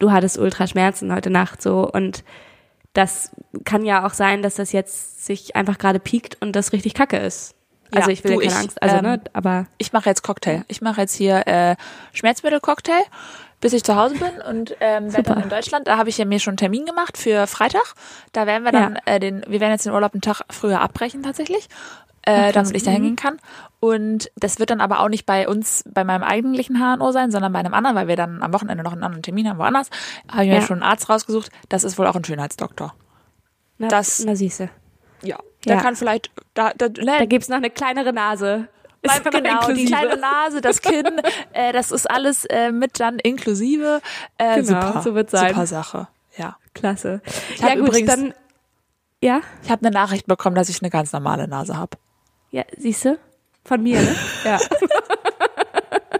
du 0.00 0.10
hattest 0.10 0.38
Ultraschmerzen 0.38 1.14
heute 1.14 1.30
Nacht 1.30 1.62
so 1.62 1.88
und 1.88 2.24
das 2.94 3.30
kann 3.62 3.84
ja 3.84 4.04
auch 4.04 4.12
sein, 4.12 4.42
dass 4.42 4.56
das 4.56 4.72
jetzt 4.72 5.24
sich 5.24 5.54
einfach 5.54 5.78
gerade 5.78 6.00
piekt 6.00 6.36
und 6.40 6.56
das 6.56 6.72
richtig 6.72 6.94
kacke 6.94 7.18
ist. 7.18 7.54
Also 7.94 8.08
Ja, 8.08 8.12
ich 8.12 8.24
will 8.24 8.34
du, 8.36 8.40
ja 8.40 8.48
keine 8.48 8.52
ich, 8.52 8.64
Angst, 8.64 8.82
also 8.82 8.96
ähm, 8.96 9.02
ne, 9.02 9.20
aber 9.32 9.66
ich 9.78 9.92
mache 9.92 10.08
jetzt 10.08 10.22
Cocktail. 10.22 10.64
Ich 10.68 10.80
mache 10.80 11.00
jetzt 11.02 11.14
hier 11.14 11.46
äh, 11.46 11.76
Schmerzmittel-Cocktail, 12.14 13.02
bis 13.60 13.72
ich 13.74 13.84
zu 13.84 13.96
Hause 13.96 14.14
bin 14.16 14.40
und 14.48 14.74
ähm, 14.80 15.12
werde 15.12 15.34
dann 15.34 15.42
in 15.42 15.48
Deutschland. 15.48 15.86
Da 15.86 15.98
habe 15.98 16.08
ich 16.08 16.18
ja 16.18 16.24
mir 16.24 16.40
schon 16.40 16.52
einen 16.52 16.56
Termin 16.58 16.86
gemacht 16.86 17.18
für 17.18 17.46
Freitag. 17.46 17.94
Da 18.32 18.46
werden 18.46 18.64
wir 18.64 18.72
dann 18.72 18.94
Ja. 19.06 19.12
äh, 19.14 19.20
den, 19.20 19.42
wir 19.46 19.60
werden 19.60 19.72
jetzt 19.72 19.84
den 19.86 19.92
Urlaub 19.92 20.14
einen 20.14 20.20
Tag 20.22 20.40
früher 20.50 20.80
abbrechen 20.80 21.22
tatsächlich, 21.22 21.68
äh, 22.22 22.52
damit 22.52 22.74
ich 22.74 22.82
da 22.82 22.90
Mhm. 22.90 22.94
hingehen 22.94 23.16
kann. 23.16 23.38
Und 23.78 24.30
das 24.36 24.58
wird 24.58 24.70
dann 24.70 24.80
aber 24.80 25.00
auch 25.00 25.08
nicht 25.08 25.26
bei 25.26 25.48
uns, 25.48 25.84
bei 25.88 26.04
meinem 26.04 26.22
eigentlichen 26.22 26.76
HNO 26.78 27.12
sein, 27.12 27.30
sondern 27.30 27.52
bei 27.52 27.58
einem 27.58 27.74
anderen, 27.74 27.96
weil 27.96 28.08
wir 28.08 28.16
dann 28.16 28.42
am 28.42 28.52
Wochenende 28.52 28.84
noch 28.84 28.92
einen 28.92 29.02
anderen 29.02 29.22
Termin 29.22 29.48
haben, 29.48 29.58
woanders. 29.58 29.90
Habe 30.30 30.44
ich 30.44 30.48
mir 30.50 30.56
Ja. 30.56 30.62
schon 30.62 30.82
einen 30.82 30.90
Arzt 30.90 31.08
rausgesucht. 31.10 31.50
Das 31.68 31.84
ist 31.84 31.98
wohl 31.98 32.06
auch 32.06 32.16
ein 32.16 32.24
Schönheitsdoktor. 32.24 32.94
na, 33.78 33.88
das- 33.88 34.22
na 34.24 34.36
siehste. 34.36 34.70
Ja. 35.22 35.36
Der 35.66 35.76
Ja. 35.76 35.82
kann 35.82 35.96
vielleicht, 35.96 36.30
da, 36.54 36.72
da, 36.76 36.88
ne, 36.88 37.18
Da 37.18 37.24
gibt's 37.24 37.48
noch 37.48 37.56
eine 37.58 37.70
kleinere 37.70 38.12
Nase. 38.12 38.68
Ist 39.02 39.24
genau, 39.24 39.40
die 39.40 39.48
inklusive. 39.48 39.86
kleine 39.88 40.16
Nase, 40.16 40.60
das 40.60 40.80
Kinn, 40.80 41.20
äh, 41.52 41.72
das 41.72 41.90
ist 41.90 42.08
alles 42.10 42.44
äh, 42.46 42.70
mit 42.70 43.00
dann 43.00 43.18
inklusive. 43.18 44.00
Äh, 44.38 44.62
Genau, 44.62 44.80
super, 44.88 45.02
so 45.02 45.14
wird's 45.14 45.32
sein. 45.32 45.48
super 45.48 45.66
Sache. 45.66 46.08
Ja. 46.36 46.56
Klasse. 46.74 47.20
hab 47.60 47.68
ja 47.68 47.74
gut, 47.76 47.88
übrigens- 47.88 48.10
dann 48.10 48.34
ja, 49.24 49.40
Ich 49.62 49.70
habe 49.70 49.86
eine 49.86 49.94
Nachricht 49.94 50.26
bekommen, 50.26 50.56
dass 50.56 50.68
ich 50.68 50.82
eine 50.82 50.90
ganz 50.90 51.12
normale 51.12 51.46
Nase 51.48 51.76
habe. 51.76 51.96
ja, 52.50 52.64
siehst 52.76 53.04
du? 53.04 53.18
Von 53.64 53.82
mir, 53.82 54.00
ne? 54.00 54.16
Ja. 54.44 54.58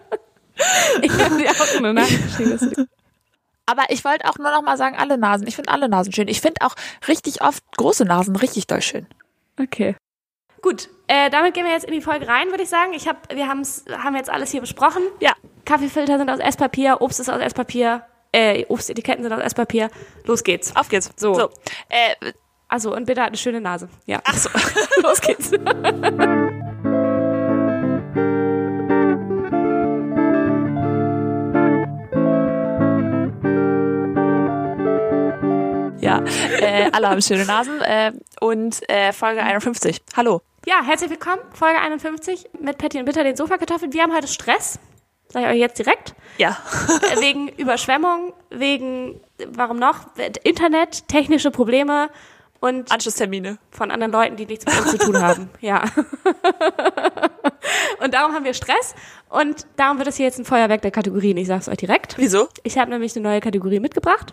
ich 1.03 1.13
habe 1.13 1.37
dir 1.37 1.51
auch 1.51 1.77
eine 1.79 1.95
Nachricht 1.95 2.39
geschrieben. 2.39 2.89
Aber 3.67 3.85
ich 3.91 4.05
wollte 4.05 4.27
auch 4.29 4.37
nur 4.39 4.51
noch 4.51 4.63
mal 4.63 4.77
sagen, 4.77 4.97
alle 4.97 5.19
Nasen. 5.19 5.47
Ich 5.47 5.57
finde 5.57 5.71
alle 5.71 5.89
Nasen 5.89 6.13
schön. 6.13 6.29
Ich 6.29 6.41
finde 6.41 6.61
auch 6.63 6.75
richtig 7.09 7.43
oft 7.43 7.63
große 7.77 8.05
Nasen 8.05 8.37
richtig 8.37 8.67
doll 8.67 8.83
schön. 8.83 9.07
Okay. 9.63 9.97
Gut, 10.61 10.89
äh, 11.09 11.29
damit 11.31 11.55
gehen 11.55 11.65
wir 11.65 11.73
jetzt 11.73 11.85
in 11.85 11.93
die 11.93 12.01
Folge 12.01 12.29
rein, 12.29 12.49
würde 12.51 12.63
ich 12.63 12.69
sagen. 12.69 12.93
Ich 12.95 13.09
hab, 13.09 13.35
wir 13.35 13.49
haben's, 13.49 13.85
haben 13.91 14.15
jetzt 14.17 14.31
alles 14.31 14.51
hier 14.51 14.61
besprochen. 14.61 15.03
Ja. 15.21 15.33
Kaffeefilter 15.65 16.19
sind 16.19 16.31
aus 16.31 16.39
Esspapier, 16.39 17.01
Obst 17.01 17.21
ist 17.21 17.29
aus 17.29 17.41
Esspapier, 17.41 18.05
äh, 18.33 18.65
Obstetiketten 18.69 19.23
sind 19.25 19.33
aus 19.33 19.41
Esspapier. 19.43 19.91
Los 20.25 20.45
geht's. 20.45 20.75
Auf 20.77 20.89
geht's. 20.89 21.11
So. 21.17 21.35
so. 21.35 21.51
Äh, 21.89 22.33
Also, 22.69 22.95
und 22.95 23.05
bitte 23.05 23.21
hat 23.21 23.29
eine 23.29 23.37
schöne 23.37 23.61
Nase. 23.61 23.89
Ja. 24.07 24.21
ach 24.25 24.35
so. 24.35 24.49
Los 25.03 25.21
geht's. 25.21 25.51
Äh, 36.73 36.91
alle 36.93 37.09
haben 37.11 37.23
schöne 37.23 37.45
Nasen. 37.45 37.81
Äh, 37.83 38.13
und 38.41 38.89
äh, 38.89 39.13
Folge 39.13 39.43
51. 39.43 40.01
Hallo. 40.17 40.41
Ja, 40.67 40.83
herzlich 40.85 41.11
willkommen, 41.11 41.41
Folge 41.53 41.79
51 41.81 42.47
mit 42.61 42.79
Patty 42.79 42.99
und 42.99 43.05
Bitter, 43.05 43.25
den 43.25 43.37
Sofakartoffeln. 43.37 43.93
Wir 43.93 44.03
haben 44.03 44.15
heute 44.15 44.29
Stress, 44.29 44.79
sage 45.29 45.47
ich 45.47 45.53
euch 45.53 45.59
jetzt 45.59 45.79
direkt, 45.79 46.15
Ja. 46.39 46.57
äh, 47.15 47.21
wegen 47.21 47.49
Überschwemmung, 47.49 48.33
wegen, 48.51 49.21
warum 49.49 49.79
noch, 49.79 50.07
Internet, 50.45 51.09
technische 51.09 51.51
Probleme 51.51 52.09
und 52.61 52.91
Anschlusstermine. 52.93 53.59
von 53.71 53.91
anderen 53.91 54.13
Leuten, 54.13 54.37
die 54.37 54.47
nichts 54.47 54.65
mit 54.65 54.81
uns 54.81 54.93
zu 54.93 54.99
tun 54.99 55.21
haben. 55.21 55.51
Ja. 55.61 55.83
und 58.03 58.15
darum 58.15 58.33
haben 58.35 58.45
wir 58.45 58.55
Stress 58.55 58.95
und 59.29 59.67
darum 59.77 59.99
wird 59.99 60.09
es 60.09 60.17
hier 60.17 60.27
jetzt 60.27 60.39
ein 60.39 60.45
Feuerwerk 60.45 60.83
der 60.83 60.93
Kategorien. 60.93 61.37
Ich 61.39 61.49
sag's 61.49 61.69
euch 61.69 61.77
direkt. 61.79 62.15
Wieso? 62.19 62.49
Ich 62.63 62.79
habe 62.79 62.91
nämlich 62.91 63.17
eine 63.17 63.29
neue 63.29 63.41
Kategorie 63.41 63.81
mitgebracht. 63.81 64.33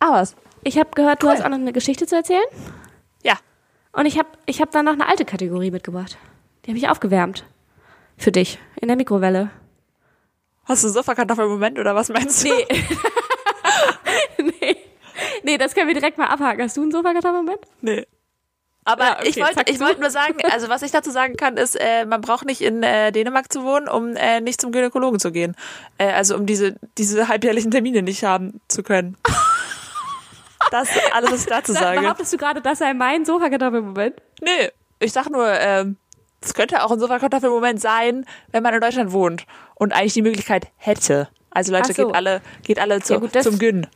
Ah, 0.00 0.12
was? 0.14 0.34
Ich 0.62 0.78
habe 0.78 0.90
gehört, 0.94 1.22
du 1.22 1.26
Cool. 1.26 1.32
hast 1.34 1.42
auch 1.44 1.48
noch 1.48 1.58
eine 1.58 1.72
Geschichte 1.72 2.06
zu 2.06 2.16
erzählen. 2.16 2.44
Ja. 3.22 3.34
Und 3.92 4.06
ich 4.06 4.18
habe 4.18 4.28
ich 4.46 4.60
hab 4.60 4.70
dann 4.70 4.84
noch 4.84 4.92
eine 4.92 5.08
alte 5.08 5.24
Kategorie 5.24 5.70
mitgebracht. 5.70 6.16
Die 6.64 6.70
habe 6.70 6.78
ich 6.78 6.88
aufgewärmt. 6.88 7.44
Für 8.16 8.32
dich. 8.32 8.58
In 8.80 8.88
der 8.88 8.96
Mikrowelle. 8.96 9.50
Hast 10.66 10.82
du 10.84 10.88
einen 10.88 10.94
Sofakartoffel-Moment 10.94 11.78
oder 11.78 11.94
was 11.94 12.10
meinst 12.10 12.44
du? 12.44 12.48
Nee. 12.48 12.66
nee. 14.60 14.76
Nee, 15.42 15.58
das 15.58 15.74
können 15.74 15.88
wir 15.88 15.94
direkt 15.94 16.18
mal 16.18 16.26
abhaken. 16.26 16.62
Hast 16.62 16.76
du 16.76 16.82
einen 16.82 16.92
Sofakartoffelmoment? 16.92 17.60
Nee. 17.80 18.06
Aber 18.84 19.04
Ja, 19.04 19.18
okay, 19.18 19.28
ich 19.28 19.36
wollte 19.36 19.62
ich 19.70 19.80
wollte 19.80 20.00
nur 20.00 20.10
sagen, 20.10 20.36
also 20.50 20.68
was 20.68 20.82
ich 20.82 20.90
dazu 20.90 21.10
sagen 21.10 21.36
kann, 21.36 21.56
ist, 21.56 21.76
äh, 21.76 22.06
man 22.06 22.20
braucht 22.20 22.46
nicht 22.46 22.60
in 22.62 22.82
äh, 22.82 23.12
Dänemark 23.12 23.52
zu 23.52 23.62
wohnen, 23.64 23.88
um 23.88 24.16
äh, 24.16 24.40
nicht 24.40 24.60
zum 24.60 24.72
Gynäkologen 24.72 25.18
zu 25.20 25.32
gehen. 25.32 25.54
Äh, 25.98 26.12
also 26.12 26.34
um 26.36 26.46
diese, 26.46 26.76
diese 26.96 27.28
halbjährlichen 27.28 27.70
Termine 27.70 28.02
nicht 28.02 28.24
haben 28.24 28.60
zu 28.68 28.82
können. 28.82 29.16
Das 30.70 30.88
alles, 31.12 31.32
was 31.32 31.40
ich 31.40 31.46
dazu 31.46 31.72
sage. 31.72 32.00
Behauptest 32.00 32.32
du 32.32 32.36
gerade, 32.36 32.60
das 32.60 32.78
sei 32.78 32.94
mein 32.94 33.24
Sofakartoffelmoment? 33.24 34.14
Nee, 34.40 34.70
ich 34.98 35.12
sag 35.12 35.28
nur, 35.30 35.48
ähm, 35.48 35.96
es 36.40 36.54
könnte 36.54 36.82
auch 36.82 36.90
ein 36.90 36.98
Sofakartoffel-Moment 36.98 37.80
sein, 37.80 38.24
wenn 38.50 38.62
man 38.62 38.74
in 38.74 38.80
Deutschland 38.80 39.12
wohnt 39.12 39.46
und 39.74 39.92
eigentlich 39.92 40.14
die 40.14 40.22
Möglichkeit 40.22 40.68
hätte. 40.76 41.28
Also 41.50 41.72
Leute, 41.72 41.92
so. 41.92 42.06
geht 42.06 42.14
alle, 42.14 42.40
geht 42.62 42.78
alle 42.78 43.00
zu, 43.00 43.14
Ja, 43.14 43.18
gut, 43.18 43.42
zum 43.42 43.58
Gyn. 43.58 43.86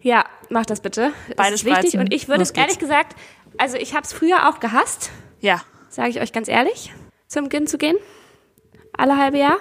Ja, 0.00 0.24
mach 0.50 0.66
das 0.66 0.80
bitte. 0.80 1.12
Ist 1.28 1.64
wichtig. 1.64 1.98
Und 1.98 2.12
ich 2.14 2.28
würde 2.28 2.42
es 2.42 2.50
ehrlich 2.52 2.78
gesagt, 2.78 3.16
also 3.56 3.76
ich 3.76 3.94
habe 3.94 4.02
es 4.02 4.12
früher 4.12 4.48
auch 4.48 4.60
gehasst, 4.60 5.10
Ja. 5.40 5.62
sage 5.88 6.10
ich 6.10 6.20
euch 6.20 6.32
ganz 6.32 6.48
ehrlich, 6.48 6.92
zum 7.26 7.48
Gyn 7.48 7.66
zu 7.66 7.78
gehen. 7.78 7.96
Alle 8.96 9.16
halbe 9.16 9.38
Jahr. 9.38 9.58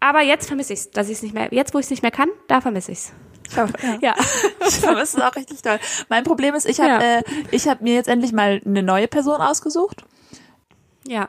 Aber 0.00 0.22
jetzt 0.22 0.46
vermisse 0.46 0.72
ich 0.72 0.80
es, 0.80 0.90
dass 0.90 1.08
ich 1.08 1.16
es 1.16 1.22
nicht 1.22 1.34
mehr, 1.34 1.48
jetzt 1.52 1.74
wo 1.74 1.78
ich 1.78 1.84
es 1.86 1.90
nicht 1.90 2.02
mehr 2.02 2.10
kann, 2.10 2.28
da 2.48 2.60
vermisse 2.60 2.92
ich 2.92 2.98
es. 2.98 3.12
Ja. 3.56 3.66
Ja. 4.00 4.14
Ich 4.68 4.78
vermisse 4.78 5.18
es 5.18 5.22
auch 5.22 5.34
richtig 5.36 5.60
toll. 5.62 5.78
Mein 6.08 6.24
Problem 6.24 6.54
ist, 6.54 6.66
ich 6.66 6.80
habe 6.80 6.90
Ja. 7.04 7.18
äh, 7.18 7.22
ich 7.50 7.66
hab 7.68 7.80
mir 7.80 7.94
jetzt 7.94 8.08
endlich 8.08 8.32
mal 8.32 8.60
eine 8.64 8.82
neue 8.82 9.08
Person 9.08 9.40
ausgesucht. 9.40 10.04
ja. 11.06 11.28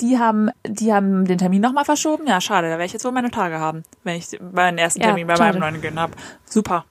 Die 0.00 0.18
haben, 0.18 0.48
die 0.66 0.94
haben 0.94 1.26
den 1.26 1.36
Termin 1.36 1.60
nochmal 1.60 1.84
verschoben. 1.84 2.26
Ja, 2.26 2.40
schade, 2.40 2.68
da 2.68 2.72
werde 2.72 2.84
ich 2.86 2.94
jetzt 2.94 3.04
wohl 3.04 3.12
meine 3.12 3.30
Tage 3.30 3.58
haben, 3.60 3.82
wenn 4.02 4.16
ich 4.16 4.28
meinen 4.40 4.78
ersten 4.78 5.00
Ja, 5.02 5.08
Termin 5.08 5.26
bei 5.26 5.36
schade. 5.36 5.58
meinem 5.58 5.72
neuen 5.74 5.82
Gyn 5.82 6.00
habe. 6.00 6.14
Super. 6.46 6.86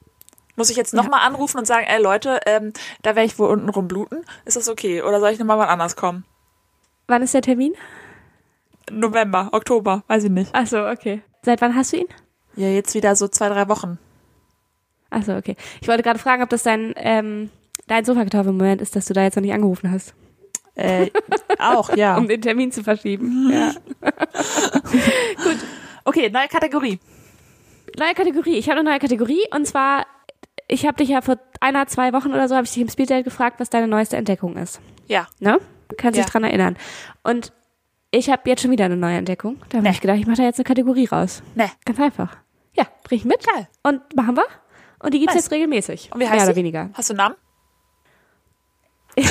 Muss 0.56 0.70
ich 0.70 0.78
jetzt 0.78 0.94
nochmal 0.94 1.22
anrufen 1.26 1.58
und 1.58 1.66
sagen, 1.66 1.88
ey 1.88 2.00
Leute, 2.00 2.40
ähm, 2.46 2.72
da 3.02 3.16
werde 3.16 3.26
ich 3.26 3.40
wohl 3.40 3.50
unten 3.50 3.68
rumbluten. 3.70 4.24
Ist 4.46 4.58
das 4.58 4.70
okay? 4.70 5.02
Oder 5.02 5.20
soll 5.22 5.32
ich 5.32 5.40
nochmal 5.40 5.58
wann 5.58 5.70
anders 5.70 5.96
kommen? 5.96 6.24
Wann 7.08 7.24
ist 7.24 7.34
der 7.34 7.42
Termin? 7.42 7.74
November, 8.92 9.50
Oktober, 9.54 10.04
weiß 10.08 10.26
ich 10.26 10.30
nicht. 10.32 10.52
Ach 10.54 10.68
so, 10.68 10.86
okay. 10.86 11.24
Seit 11.42 11.62
wann 11.62 11.76
hast 11.76 11.94
du 11.94 11.98
ihn? 11.98 12.08
Ja, 12.56 12.68
jetzt 12.68 12.94
wieder 12.94 13.16
so 13.16 13.28
zwei, 13.28 13.50
drei 13.50 13.68
Wochen. 13.70 13.98
Ach 15.10 15.24
so, 15.24 15.36
okay. 15.36 15.56
Ich 15.82 15.88
wollte 15.88 16.04
gerade 16.04 16.20
fragen, 16.20 16.44
ob 16.44 16.50
das 16.50 16.64
dein, 16.64 16.94
ähm, 16.98 17.50
dein 17.88 18.06
Sofakartoffelmoment 18.06 18.82
ist, 18.82 18.96
dass 18.96 19.06
du 19.06 19.14
da 19.14 19.24
jetzt 19.24 19.36
noch 19.36 19.42
nicht 19.42 19.54
angerufen 19.54 19.92
hast, 19.92 20.14
Äh, 20.76 21.10
auch, 21.60 21.90
ja. 21.98 22.18
um 22.18 22.28
den 22.28 22.42
Termin 22.42 22.72
zu 22.72 22.84
verschieben. 22.84 23.50
Ja. 23.52 23.74
Okay, 26.06 26.30
neue 26.30 26.48
Kategorie. 26.48 27.00
Neue 27.98 28.14
Kategorie. 28.14 28.56
Ich 28.58 28.70
habe 28.70 28.80
eine 28.80 28.90
neue 28.90 29.00
Kategorie 29.00 29.42
und 29.54 29.66
zwar, 29.68 30.06
ich 30.68 30.86
habe 30.88 30.98
dich 30.98 31.10
ja 31.10 31.22
vor 31.22 31.38
einer, 31.60 31.88
zwei 31.88 32.14
Wochen 32.14 32.30
oder 32.32 32.48
so, 32.48 32.56
habe 32.56 32.66
ich 32.66 32.72
dich 32.74 32.82
im 32.82 32.90
Speeddate 32.90 33.24
gefragt, 33.24 33.60
was 33.60 33.70
deine 33.70 33.88
neueste 33.88 34.18
Entdeckung 34.18 34.58
ist. 34.58 34.80
Ja. 35.08 35.28
Ne? 35.40 35.60
Kannst 35.98 36.18
Ja. 36.18 36.24
dich 36.24 36.32
dran 36.32 36.44
erinnern. 36.44 36.78
Und 37.24 37.52
ich 38.12 38.30
habe 38.30 38.44
jetzt 38.50 38.62
schon 38.62 38.72
wieder 38.72 38.86
eine 38.86 38.98
neue 38.98 39.18
Entdeckung. 39.18 39.58
Da 39.70 39.78
habe 39.78 39.88
Nee. 39.88 39.92
ich 39.94 40.02
gedacht, 40.02 40.18
ich 40.18 40.26
mache 40.28 40.38
da 40.38 40.44
jetzt 40.44 40.58
eine 40.60 40.64
Kategorie 40.64 41.06
raus. 41.06 41.44
Ne. 41.56 41.70
Ganz 41.86 42.00
einfach. 42.00 42.38
Ja, 42.74 42.86
bring 43.04 43.20
ich 43.20 43.26
mit. 43.26 43.46
Geil. 43.46 43.68
Und 43.84 44.02
machen 44.16 44.36
wir. 44.38 44.46
Und 45.02 45.14
die 45.14 45.20
gibt's 45.20 45.36
Nice. 45.36 45.46
jetzt 45.46 45.52
regelmäßig. 45.52 46.12
Und 46.14 46.20
wie 46.20 46.26
heißt 46.28 46.36
Mehr 46.36 46.46
oder 46.46 46.56
weniger. 46.56 46.90
Hast 46.94 47.10
du 47.10 47.14
einen 47.14 47.18
Namen? 47.18 47.36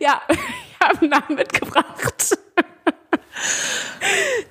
Ja, 0.00 0.20
ich 0.28 0.38
habe 0.82 0.98
einen 1.00 1.10
Namen 1.10 1.34
mitgebracht. 1.36 2.38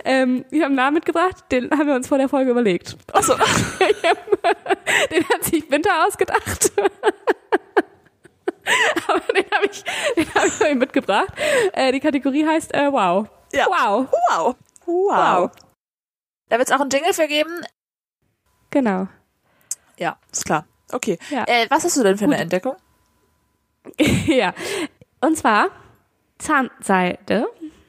ähm, 0.06 0.46
ich 0.50 0.60
habe 0.60 0.68
einen 0.68 0.76
Namen 0.76 0.94
mitgebracht, 0.96 1.44
den 1.52 1.70
haben 1.72 1.88
wir 1.88 1.96
uns 1.96 2.08
vor 2.08 2.18
der 2.18 2.30
Folge 2.30 2.52
überlegt. 2.52 2.96
Achso. 3.12 3.36
Den 5.12 5.28
hat 5.30 5.44
sich 5.44 5.70
Winter 5.70 6.06
ausgedacht. 6.06 6.72
Aber 9.08 9.20
den 9.34 9.46
habe 9.52 9.66
ich, 9.70 9.84
den 10.16 10.34
hab 10.34 10.46
ich 10.46 10.76
mitgebracht. 10.76 11.30
Äh, 11.74 11.92
die 11.92 12.00
Kategorie 12.00 12.46
heißt 12.46 12.74
äh, 12.74 12.92
Wow. 12.92 13.28
Ja. 13.52 13.66
Wow. 13.68 14.08
Wow. 14.12 14.56
Wow. 14.86 14.86
Wow. 14.86 15.52
Da 16.50 16.58
wird 16.58 16.70
es 16.70 16.74
auch 16.76 16.82
einen 16.82 16.90
Jingle 16.90 17.14
für 17.14 17.28
geben. 17.28 17.62
Genau. 18.72 19.08
Ja, 19.98 20.18
ist 20.32 20.46
klar. 20.46 20.66
Okay. 20.92 21.20
Ja. 21.30 21.46
Äh, 21.48 21.68
was 21.70 21.84
hast 21.84 21.96
du 21.98 22.04
denn 22.04 22.18
für 22.18 22.26
eine 22.26 22.36
Gut. 22.36 22.42
Entdeckung? 22.42 22.76
ja. 24.26 24.54
Und 25.22 25.38
zwar 25.38 25.68
Zahnseide. 26.40 27.48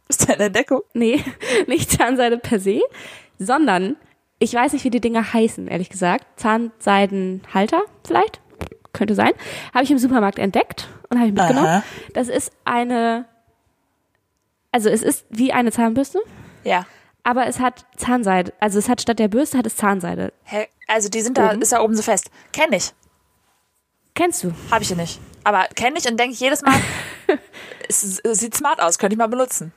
Ist 0.08 0.28
deine 0.28 0.44
Entdeckung? 0.44 0.82
Nee, 0.92 1.24
nicht 1.66 1.90
Zahnseide 1.90 2.38
per 2.38 2.60
se, 2.60 2.80
sondern 3.38 3.96
ich 4.38 4.52
weiß 4.52 4.72
nicht, 4.72 4.84
wie 4.84 4.90
die 4.90 5.00
Dinger 5.00 5.32
heißen, 5.32 5.68
ehrlich 5.68 5.88
gesagt. 5.88 6.26
Zahnseidenhalter 6.38 7.82
vielleicht? 8.06 8.40
Könnte 8.92 9.14
sein. 9.14 9.32
Habe 9.72 9.84
ich 9.84 9.90
im 9.90 9.98
Supermarkt 9.98 10.38
entdeckt 10.38 10.88
und 11.08 11.18
habe 11.18 11.28
ich 11.28 11.34
mitgenommen. 11.34 11.66
Aha. 11.66 11.82
Das 12.12 12.28
ist 12.28 12.52
eine, 12.64 13.24
also 14.70 14.90
es 14.90 15.02
ist 15.02 15.24
wie 15.30 15.52
eine 15.52 15.72
Zahnbürste, 15.72 16.20
Ja. 16.64 16.84
Aber 17.24 17.46
es 17.46 17.60
hat 17.60 17.86
Zahnseide. 17.96 18.52
Also 18.60 18.78
es 18.78 18.88
hat 18.88 19.00
statt 19.00 19.18
der 19.18 19.28
Bürste 19.28 19.58
hat 19.58 19.66
es 19.66 19.76
Zahnseide. 19.76 20.32
Hä? 20.44 20.66
Also 20.88 21.08
die 21.08 21.20
sind 21.20 21.38
da, 21.38 21.50
Oben. 21.50 21.62
ist 21.62 21.72
da 21.72 21.80
oben 21.80 21.96
so 21.96 22.02
fest. 22.02 22.30
Kenn 22.52 22.72
ich. 22.72 22.92
Kennst 24.14 24.44
du? 24.44 24.52
Habe 24.70 24.82
ich 24.82 24.90
ja 24.90 24.96
nicht. 24.96 25.20
Aber 25.44 25.66
kenne 25.74 25.98
ich 25.98 26.08
und 26.08 26.18
denke 26.18 26.34
ich 26.34 26.40
jedes 26.40 26.62
Mal, 26.62 26.74
es 27.88 28.20
sieht 28.22 28.54
smart 28.54 28.80
aus, 28.80 28.98
könnte 28.98 29.14
ich 29.14 29.18
mal 29.18 29.28
benutzen. 29.28 29.72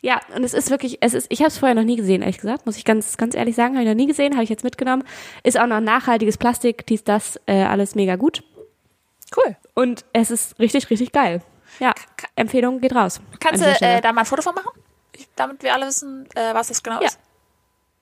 Ja, 0.00 0.20
und 0.34 0.44
es 0.44 0.52
ist 0.52 0.70
wirklich, 0.70 0.98
es 1.00 1.14
ist, 1.14 1.26
ich 1.30 1.40
habe 1.40 1.48
es 1.48 1.58
vorher 1.58 1.74
noch 1.74 1.82
nie 1.82 1.96
gesehen, 1.96 2.20
ehrlich 2.20 2.38
gesagt, 2.38 2.66
muss 2.66 2.76
ich 2.76 2.84
ganz, 2.84 3.16
ganz 3.16 3.34
ehrlich 3.34 3.56
sagen, 3.56 3.74
habe 3.74 3.84
ich 3.84 3.88
noch 3.88 3.96
nie 3.96 4.06
gesehen, 4.06 4.34
habe 4.34 4.44
ich 4.44 4.50
jetzt 4.50 4.64
mitgenommen. 4.64 5.04
Ist 5.42 5.58
auch 5.58 5.66
noch 5.66 5.80
nachhaltiges 5.80 6.36
Plastik, 6.36 6.86
dies, 6.86 7.04
das, 7.04 7.40
äh, 7.46 7.62
alles 7.62 7.94
mega 7.94 8.16
gut. 8.16 8.42
Cool. 9.34 9.56
Und 9.74 10.04
es 10.12 10.30
ist 10.30 10.58
richtig, 10.58 10.90
richtig 10.90 11.12
geil. 11.12 11.42
Ja, 11.80 11.92
Empfehlung 12.36 12.80
geht 12.80 12.94
raus. 12.94 13.20
Kannst 13.40 13.62
an 13.62 13.74
du 13.78 13.84
äh, 13.86 14.00
da 14.00 14.12
mal 14.12 14.22
ein 14.22 14.26
Foto 14.26 14.42
von 14.42 14.54
machen? 14.54 14.78
Ich, 15.16 15.28
damit 15.36 15.62
wir 15.62 15.72
alle 15.74 15.86
wissen, 15.86 16.28
äh, 16.34 16.54
was 16.54 16.68
das 16.68 16.82
genau 16.82 17.00
Ja. 17.00 17.06
ist. 17.08 17.18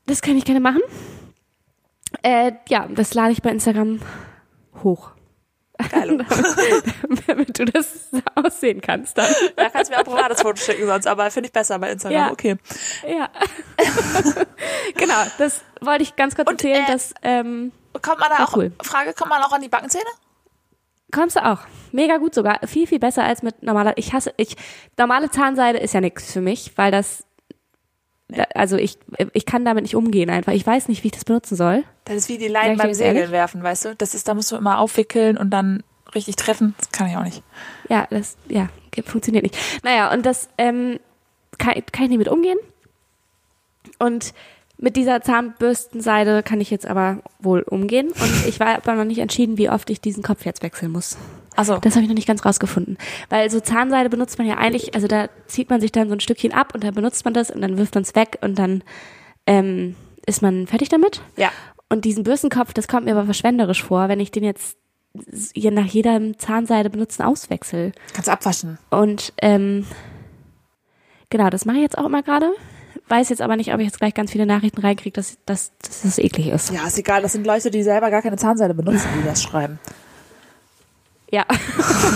Das 0.07 0.21
kann 0.23 0.37
ich 0.37 0.45
gerne 0.45 0.61
machen. 0.61 0.81
Äh, 2.23 2.53
ja, 2.69 2.87
das 2.89 3.15
lade 3.15 3.33
ich 3.33 3.43
bei 3.43 3.51
Instagram 3.51 4.01
hoch. 4.83 5.11
Geil. 5.91 6.25
damit 7.27 7.59
du 7.59 7.65
das 7.65 8.09
aussehen 8.37 8.81
kannst 8.81 9.19
dann. 9.19 9.33
da 9.57 9.69
kannst 9.69 9.91
du 9.91 9.97
mir 9.97 10.01
auch 10.01 10.05
privates 10.05 10.41
Foto 10.43 10.57
schicken 10.57 10.87
sonst, 10.87 11.07
aber 11.07 11.29
finde 11.31 11.49
ich 11.49 11.53
besser 11.53 11.79
bei 11.79 11.91
Instagram. 11.91 12.19
Ja. 12.27 12.31
Okay. 12.31 12.57
Ja. 13.09 13.29
genau, 14.97 15.23
das 15.39 15.63
wollte 15.81 16.03
ich 16.03 16.15
ganz 16.15 16.35
kurz 16.37 16.49
Und, 16.49 16.63
erzählen, 16.63 16.85
äh, 16.85 16.93
dass, 16.93 17.15
ähm, 17.23 17.73
Kommt 18.01 18.21
man 18.21 18.31
da 18.31 18.39
Ja, 18.39 18.45
auch, 18.47 18.57
cool. 18.57 18.73
Frage, 18.83 19.13
kommt 19.13 19.31
man 19.31 19.43
auch 19.43 19.53
an 19.53 19.61
die 19.61 19.69
Backenzähne? 19.69 20.05
Kommst 21.13 21.37
du 21.37 21.45
auch. 21.45 21.61
Mega 21.93 22.17
gut 22.17 22.35
sogar. 22.35 22.59
Viel, 22.67 22.87
viel 22.87 22.99
besser 22.99 23.23
als 23.23 23.43
mit 23.43 23.63
normaler, 23.63 23.97
ich 23.97 24.13
hasse, 24.13 24.33
ich, 24.37 24.57
normale 24.99 25.31
Zahnseide 25.31 25.79
ist 25.79 25.95
ja 25.95 26.01
nichts 26.01 26.33
für 26.33 26.41
mich, 26.41 26.73
weil 26.77 26.91
das, 26.91 27.25
da, 28.29 28.45
also 28.55 28.77
ich, 28.77 28.99
ich 29.33 29.47
kann 29.47 29.65
damit 29.65 29.83
nicht 29.83 29.95
umgehen 29.95 30.31
einfach. 30.31 30.53
Ich 30.53 30.67
weiß 30.67 30.89
nicht, 30.89 31.05
wie 31.05 31.09
ich 31.09 31.13
das 31.13 31.25
benutzen 31.25 31.55
soll. 31.55 31.85
Das 32.07 32.17
ist 32.17 32.29
wie 32.29 32.39
die 32.39 32.49
Leinen 32.49 32.79
beim 32.79 32.95
Segeln 32.95 33.31
werfen, 33.31 33.63
weißt 33.63 33.85
du? 33.85 33.95
Das 33.95 34.15
ist, 34.15 34.27
da 34.27 34.35
musst 34.35 34.51
du 34.51 34.57
immer 34.57 34.79
aufwickeln 34.79 35.37
und 35.37 35.51
dann 35.51 35.85
richtig 36.15 36.37
treffen. 36.37 36.75
Das 36.79 36.91
kann 36.91 37.09
ich 37.09 37.17
auch 37.17 37.25
nicht. 37.25 37.43
Ja, 37.89 38.07
das, 38.11 38.37
ja, 38.49 38.69
funktioniert 39.05 39.45
nicht. 39.45 39.57
Naja, 39.85 40.13
und 40.13 40.27
das 40.27 40.49
ähm, 40.59 40.99
kann, 41.59 41.75
kann 41.93 42.05
ich 42.05 42.11
nicht 42.11 42.19
mit 42.19 42.29
umgehen. 42.29 42.59
Und 43.99 44.33
mit 44.83 44.97
dieser 44.97 45.23
Zahnbürstenseide 45.23 46.43
kann 46.43 46.61
ich 46.61 46.71
jetzt 46.71 46.87
aber 46.87 47.23
wohl 47.39 47.63
umgehen. 47.63 48.09
Und 48.09 48.47
ich 48.49 48.59
war 48.61 48.75
aber 48.75 48.95
noch 48.95 49.05
nicht 49.05 49.21
entschieden, 49.21 49.57
wie 49.57 49.71
oft 49.71 49.89
ich 49.91 50.01
diesen 50.01 50.23
Kopf 50.25 50.45
jetzt 50.45 50.63
wechseln 50.63 50.91
muss. 50.91 51.17
Also, 51.55 51.79
Das 51.79 51.95
habe 51.95 52.03
ich 52.03 52.09
noch 52.09 52.17
nicht 52.17 52.27
ganz 52.27 52.45
rausgefunden. 52.45 52.99
Weil 53.29 53.49
so 53.49 53.61
Zahnseide 53.61 54.11
benutzt 54.11 54.39
man 54.39 54.47
ja 54.47 54.57
eigentlich, 54.59 54.95
also 54.95 55.07
da 55.07 55.29
zieht 55.47 55.71
man 55.71 55.81
sich 55.81 55.93
dann 55.93 56.09
so 56.09 56.15
ein 56.15 56.21
Stückchen 56.21 56.53
ab 56.53 56.75
und 56.75 56.83
dann 56.83 56.95
benutzt 56.95 57.25
man 57.25 57.33
das 57.33 57.51
und 57.51 57.61
dann 57.61 57.79
wirft 57.79 57.95
man 57.95 58.03
es 58.03 58.15
weg 58.17 58.39
und 58.41 58.59
dann 58.59 58.83
ähm, 59.47 59.95
ist 60.27 60.43
man 60.43 60.67
fertig 60.67 60.89
damit. 60.89 61.23
ja. 61.37 61.51
Und 61.89 62.07
diesen 62.07 62.25
Bürstenkopf, 62.25 62.73
das 62.73 62.89
kommt 62.89 63.05
mir 63.05 63.13
aber 63.13 63.27
verschwenderisch 63.27 63.83
vor, 63.83 64.09
wenn 64.09 64.19
ich 64.19 64.31
den 64.31 64.45
jetzt 64.45 64.79
je 65.53 65.71
nach 65.71 65.85
jedem 65.85 66.39
Zahnseide 66.39 66.89
benutzen 66.89 67.23
auswechsel. 67.23 67.93
Kannst 68.15 68.31
abwaschen. 68.31 68.79
Und 68.89 69.35
ähm, 69.43 69.85
genau, 71.29 71.51
das 71.51 71.67
mache 71.67 71.77
ich 71.77 71.83
jetzt 71.83 71.99
auch 71.99 72.07
immer 72.07 72.23
gerade, 72.23 72.51
weiß 73.13 73.29
jetzt 73.29 73.43
aber 73.43 73.57
nicht, 73.57 73.75
ob 73.75 73.79
ich 73.79 73.87
jetzt 73.87 73.99
gleich 73.99 74.15
ganz 74.15 74.33
viele 74.33 74.47
Nachrichten 74.47 74.81
reinkriege, 74.81 75.13
dass, 75.13 75.37
dass, 75.45 75.77
dass 75.79 76.01
das 76.03 76.19
eklig 76.19 76.49
ist. 76.49 76.73
Ja, 76.73 76.87
ist 76.87 76.99
egal. 76.99 77.21
Das 77.21 77.33
sind 77.33 77.47
Leute, 77.47 77.71
die 77.71 77.83
selber 77.83 78.11
gar 78.11 78.23
keine 78.23 78.37
Zahnseide 78.37 78.73
benutzen, 78.73 79.07
die 79.21 79.25
das 79.25 79.43
schreiben. 79.43 79.79
Ja. 81.31 81.45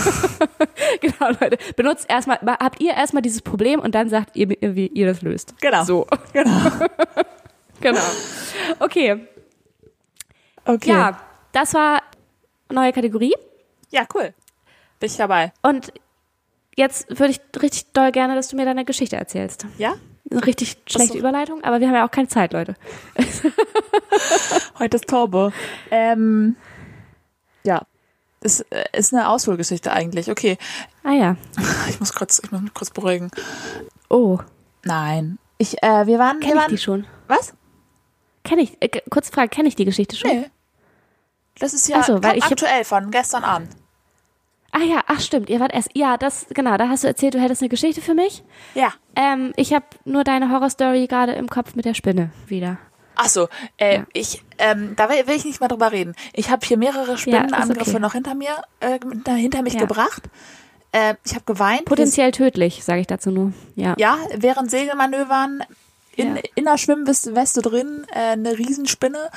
genau, 1.01 1.29
Leute. 1.39 1.57
Benutzt 1.75 2.07
erstmal, 2.09 2.39
habt 2.41 2.81
ihr 2.81 2.93
erstmal 2.93 3.21
dieses 3.21 3.43
Problem 3.43 3.79
und 3.79 3.93
dann 3.93 4.09
sagt 4.09 4.35
ihr, 4.35 4.49
wie 4.49 4.87
ihr 4.87 5.05
das 5.05 5.21
löst. 5.21 5.53
Genau. 5.61 5.83
So. 5.83 6.07
Genau. 6.33 6.71
Genau. 7.79 8.01
Okay. 8.79 9.27
Okay. 10.65 10.89
Ja, 10.89 11.21
das 11.51 11.75
war 11.75 12.01
neue 12.71 12.91
Kategorie. 12.91 13.35
Ja, 13.91 14.07
cool. 14.15 14.33
Bin 14.99 15.11
ich 15.11 15.15
dabei. 15.15 15.53
Und 15.61 15.93
jetzt 16.75 17.07
würde 17.07 17.33
ich 17.33 17.61
richtig 17.61 17.93
doll 17.93 18.11
gerne, 18.11 18.33
dass 18.33 18.47
du 18.47 18.55
mir 18.55 18.65
deine 18.65 18.83
Geschichte 18.83 19.15
erzählst. 19.15 19.67
Ja? 19.77 19.93
Eine 20.29 20.45
richtig 20.45 20.77
schlechte 20.87 21.13
so. 21.13 21.19
Überleitung, 21.19 21.63
aber 21.63 21.79
wir 21.79 21.87
haben 21.87 21.95
ja 21.95 22.05
auch 22.05 22.11
keine 22.11 22.27
Zeit, 22.27 22.53
Leute. 22.53 22.75
Heute 24.79 24.97
ist 24.97 25.07
Taube. 25.07 25.53
Ähm, 25.91 26.55
ja. 27.63 27.81
Das 28.41 28.59
äh, 28.69 28.83
ist 28.93 29.13
eine 29.13 29.29
Ausholgeschichte 29.29 29.91
eigentlich. 29.91 30.29
Okay. 30.29 30.57
Ah 31.03 31.11
ja. 31.13 31.35
Ich 31.89 31.99
muss 31.99 32.13
kurz, 32.13 32.41
ich 32.43 32.51
muss 32.51 32.61
mich 32.61 32.73
kurz 32.73 32.89
beruhigen. 32.91 33.31
Oh, 34.09 34.39
Nein. 34.83 35.37
Ich, 35.57 35.81
äh, 35.83 36.05
wir 36.07 36.19
waren, 36.19 36.39
kenne 36.39 36.53
ich 36.53 36.59
waren, 36.59 36.69
die 36.69 36.77
schon? 36.77 37.07
was? 37.27 37.53
Kenne 38.43 38.61
ich, 38.61 38.77
äh, 38.81 38.89
kurz 39.09 39.29
Frage, 39.29 39.49
kenne 39.49 39.67
ich 39.67 39.75
die 39.75 39.85
Geschichte 39.85 40.15
schon? 40.15 40.29
Nee. 40.31 40.49
Das 41.59 41.73
ist 41.73 41.87
ja 41.89 42.03
so, 42.03 42.13
weil 42.21 42.21
top 42.21 42.35
ich 42.37 42.43
hab- 42.43 42.51
aktuell 42.51 42.83
von 42.83 43.09
gestern 43.11 43.43
Abend. 43.43 43.69
Ah 44.71 44.83
ja, 44.83 45.01
ach 45.07 45.21
stimmt, 45.21 45.49
ihr 45.49 45.59
wart 45.59 45.73
erst, 45.73 45.89
ja, 45.95 46.17
das, 46.17 46.45
genau, 46.53 46.77
da 46.77 46.89
hast 46.89 47.03
du 47.03 47.07
erzählt, 47.07 47.33
du 47.33 47.39
hättest 47.39 47.61
eine 47.61 47.69
Geschichte 47.69 48.01
für 48.01 48.13
mich. 48.13 48.43
Ja. 48.75 48.93
Ähm, 49.15 49.53
ich 49.55 49.73
habe 49.73 49.85
nur 50.05 50.23
deine 50.23 50.51
Horrorstory 50.51 51.07
gerade 51.07 51.31
im 51.33 51.49
Kopf 51.49 51.75
mit 51.75 51.85
der 51.85 51.93
Spinne 51.93 52.31
wieder. 52.47 52.77
Ach 53.15 53.27
so, 53.29 53.47
äh, 53.77 53.97
Ja. 53.97 54.05
ich, 54.13 54.43
ähm, 54.59 54.93
da 54.95 55.09
will, 55.09 55.25
will 55.25 55.35
ich 55.35 55.45
nicht 55.45 55.59
mehr 55.59 55.69
drüber 55.69 55.91
reden. 55.91 56.13
Ich 56.33 56.51
habe 56.51 56.65
hier 56.65 56.77
mehrere 56.77 57.17
Spinnenangriffe 57.17 57.91
okay. 57.91 57.99
noch 57.99 58.13
hinter 58.13 58.35
mir, 58.35 58.61
äh, 58.79 58.99
hinter 59.35 59.61
mich 59.63 59.73
Ja. 59.73 59.79
gebracht. 59.79 60.23
Äh, 60.91 61.15
ich 61.25 61.33
habe 61.33 61.43
geweint. 61.45 61.85
Potenziell 61.85 62.31
tödlich, 62.31 62.83
sage 62.83 63.01
ich 63.01 63.07
dazu 63.07 63.31
nur. 63.31 63.53
Ja. 63.75 63.95
Ja, 63.97 64.17
während 64.35 64.69
Segelmanövern 64.69 65.63
in, 66.15 66.35
Ja. 66.35 66.41
in 66.55 66.65
der 66.65 66.77
Schwimmweste 66.77 67.61
drin, 67.61 68.05
äh, 68.13 68.33
eine 68.33 68.57
Riesenspinne. 68.57 69.29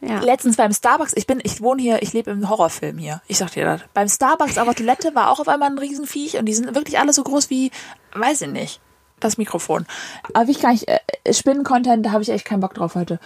Ja. 0.00 0.20
Letztens 0.20 0.56
beim 0.56 0.72
Starbucks, 0.72 1.12
ich 1.14 1.26
bin, 1.26 1.40
ich 1.42 1.60
wohne 1.60 1.82
hier, 1.82 2.02
ich 2.02 2.12
lebe 2.12 2.30
im 2.30 2.48
Horrorfilm 2.48 2.98
hier. 2.98 3.20
Ich 3.26 3.38
sag 3.38 3.50
dir 3.52 3.64
das. 3.64 3.82
Beim 3.92 4.08
Starbucks 4.08 4.56
auf 4.58 4.64
der 4.66 4.74
Toilette 4.74 5.14
war 5.14 5.30
auch 5.30 5.40
auf 5.40 5.48
einmal 5.48 5.70
ein 5.70 5.78
Riesenviech 5.78 6.38
und 6.38 6.46
die 6.46 6.54
sind 6.54 6.74
wirklich 6.74 6.98
alle 6.98 7.12
so 7.12 7.22
groß 7.22 7.50
wie, 7.50 7.70
weiß 8.14 8.42
ich 8.42 8.48
nicht, 8.48 8.80
das 9.20 9.36
Mikrofon. 9.36 9.86
Aber 10.32 10.46
wie 10.46 10.52
ich 10.52 10.60
gar 10.60 10.72
nicht, 10.72 10.88
äh, 10.88 10.98
Spinnen-Content, 11.30 12.06
da 12.06 12.12
habe 12.12 12.22
ich 12.22 12.30
echt 12.30 12.46
keinen 12.46 12.60
Bock 12.60 12.74
drauf 12.74 12.94
heute. 12.94 13.20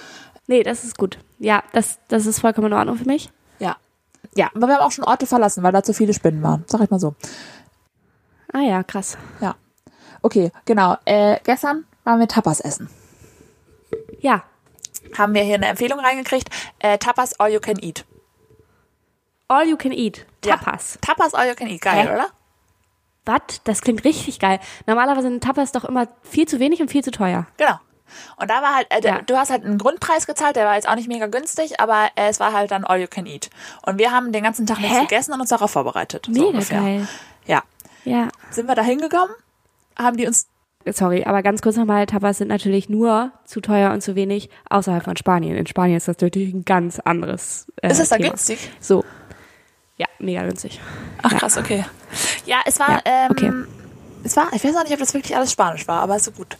Nee, 0.47 0.63
das 0.63 0.85
ist 0.85 0.99
gut. 0.99 1.19
Ja, 1.39 1.63
das, 1.73 1.99
das 2.09 2.27
ist 2.27 2.41
vollkommen 2.41 2.67
in 2.67 2.73
Ordnung 2.73 2.97
für 2.97 3.07
mich. 3.07 3.31
Ja. 3.61 3.77
Ja, 4.35 4.51
aber 4.55 4.67
wir 4.67 4.75
haben 4.75 4.83
auch 4.83 4.93
schon 4.93 5.05
Orte 5.05 5.27
verlassen, 5.27 5.63
weil 5.63 5.73
da 5.73 5.83
zu 5.83 5.95
viele 5.95 6.13
Spinnen 6.13 6.43
waren. 6.43 6.65
Sag 6.67 6.81
ich 6.81 6.91
mal 6.91 6.99
so. 6.99 7.15
Ah 8.53 8.61
ja, 8.61 8.83
krass. 8.83 9.17
Ja. 9.41 9.55
Okay, 10.23 10.51
genau. 10.65 10.97
Äh, 11.05 11.39
gestern 11.45 11.85
waren 12.03 12.19
wir 12.19 12.29
Tapas 12.29 12.61
essen. 12.61 12.89
Ja. 14.21 14.43
Haben 15.17 15.35
wir 15.35 15.43
hier 15.43 15.55
eine 15.57 15.67
Empfehlung 15.67 16.01
reingekriegt. 16.01 16.49
Äh, 16.81 16.99
Tapas 16.99 17.39
All 17.41 17.51
You 17.53 17.61
Can 17.61 17.79
Eat. 17.81 18.05
All 19.49 19.69
you 19.69 19.77
can 19.77 19.93
eat. 19.93 20.25
Ja. 20.45 20.57
Tapas. 20.57 20.99
Tapas 21.03 21.35
All 21.35 21.47
You 21.49 21.55
Can 21.55 21.69
Eat. 21.69 21.83
Geil, 21.83 22.09
Hä? 22.09 22.15
oder? 22.15 22.27
Was? 23.27 23.61
Das 23.65 23.83
klingt 23.83 24.05
richtig 24.05 24.39
geil. 24.41 24.59
Normalerweise 24.87 25.29
sind 25.29 25.45
Tapas 25.45 25.71
doch 25.73 25.85
immer 25.85 26.09
viel 26.23 26.47
zu 26.49 26.61
wenig 26.61 26.81
und 26.81 26.91
viel 26.91 27.05
zu 27.05 27.11
teuer. 27.11 27.47
Genau. 27.59 27.79
Und 28.37 28.49
da 28.51 28.63
war 28.63 28.75
halt, 28.75 28.87
äh, 28.91 29.01
Ja. 29.07 29.21
du 29.23 29.37
hast 29.37 29.51
halt 29.51 29.65
einen 29.65 29.79
Grundpreis 29.79 30.27
gezahlt, 30.27 30.57
der 30.57 30.67
war 30.67 30.75
jetzt 30.77 30.89
auch 30.89 30.95
nicht 30.95 31.09
mega 31.09 31.27
günstig, 31.27 31.79
aber 31.81 32.09
äh, 32.17 32.29
es 32.29 32.41
war 32.41 32.53
halt 32.53 32.71
dann 32.71 32.85
All 32.85 32.99
You 33.01 33.07
Can 33.07 33.27
Eat. 33.27 33.51
Und 33.87 33.99
wir 33.99 34.13
haben 34.13 34.33
den 34.33 34.43
ganzen 34.45 34.67
Tag 34.67 34.81
nichts 34.81 34.99
gegessen 35.01 35.33
und 35.35 35.41
uns 35.41 35.51
darauf 35.51 35.71
vorbereitet. 35.71 36.27
so 36.27 36.33
Mega 36.33 36.47
ungefähr. 36.47 36.81
geil. 36.81 37.09
Ja. 37.47 37.63
Ja. 38.05 38.29
Sind 38.51 38.67
wir 38.67 38.75
da 38.75 38.83
hingekommen? 38.83 39.35
Haben 39.99 40.17
die 40.17 40.27
uns, 40.27 40.49
Sorry, 40.93 41.25
aber 41.25 41.43
ganz 41.43 41.63
kurz 41.63 41.77
nochmal, 41.77 42.07
Tapas 42.07 42.39
sind 42.39 42.49
natürlich 42.49 42.89
nur 42.89 43.33
zu 43.45 43.61
teuer 43.61 43.93
und 43.93 44.03
zu 44.03 44.15
wenig 44.15 44.51
außerhalb 44.69 45.03
von 45.05 45.17
Spanien. 45.17 45.57
In 45.57 45.67
Spanien 45.67 45.97
ist 45.97 46.09
das 46.09 46.19
natürlich 46.21 46.53
ein 46.53 46.65
ganz 46.65 46.99
anderes 47.01 47.67
äh, 47.83 47.91
ist 47.91 48.01
es 48.01 48.11
da 48.11 48.17
Thema. 48.17 48.31
günstig? 48.31 48.71
So. 48.81 49.05
Ja, 49.97 50.07
mega 50.19 50.43
günstig. 50.43 50.81
Ach 51.23 51.33
krass, 51.37 51.57
okay. 51.57 51.85
Ja, 52.47 52.59
es 52.67 52.79
war, 52.81 52.91
Ja, 52.91 53.03
ähm, 53.05 53.31
okay. 53.31 53.53
es 54.25 54.37
war, 54.37 54.49
ich 54.53 54.63
weiß 54.65 54.77
auch 54.77 54.83
nicht, 54.83 54.93
ob 54.93 54.99
das 54.99 55.15
wirklich 55.15 55.35
alles 55.37 55.53
Spanisch 55.53 55.87
war, 55.89 56.03
aber 56.03 56.17
ist 56.17 56.25
so 56.25 56.33
gut. 56.33 56.57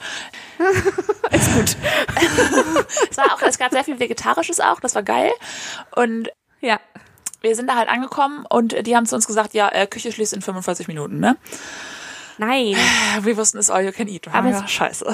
ist 1.31 1.55
gut. 1.55 1.77
es 3.11 3.17
war 3.19 3.27
auch, 3.35 3.43
es 3.43 3.59
gab 3.59 3.73
sehr 3.73 3.85
viel 3.85 3.99
Vegetarisches 3.99 4.61
auch, 4.61 4.81
das 4.81 4.95
war 4.95 5.03
geil. 5.03 5.33
Und 5.97 6.31
Ja. 6.61 6.81
wir 7.43 7.55
sind 7.57 7.69
da 7.69 7.75
halt 7.75 7.89
angekommen 7.91 8.47
und 8.49 8.87
die 8.87 8.97
haben 8.97 9.05
zu 9.05 9.17
uns 9.17 9.27
gesagt, 9.27 9.53
ja, 9.53 9.69
äh, 9.69 9.87
Küche 9.87 10.13
schließt 10.13 10.33
in 10.33 10.41
45 10.41 10.89
Minuten, 10.89 11.19
ne? 11.21 11.37
Nein. 12.39 12.77
Wir 13.21 13.37
wussten, 13.37 13.59
es 13.59 13.71
all 13.71 13.85
you 13.85 13.93
can 13.93 14.09
eat. 14.09 14.27
Aber 14.33 14.49
gedacht, 14.49 14.71
scheiße. 14.71 15.07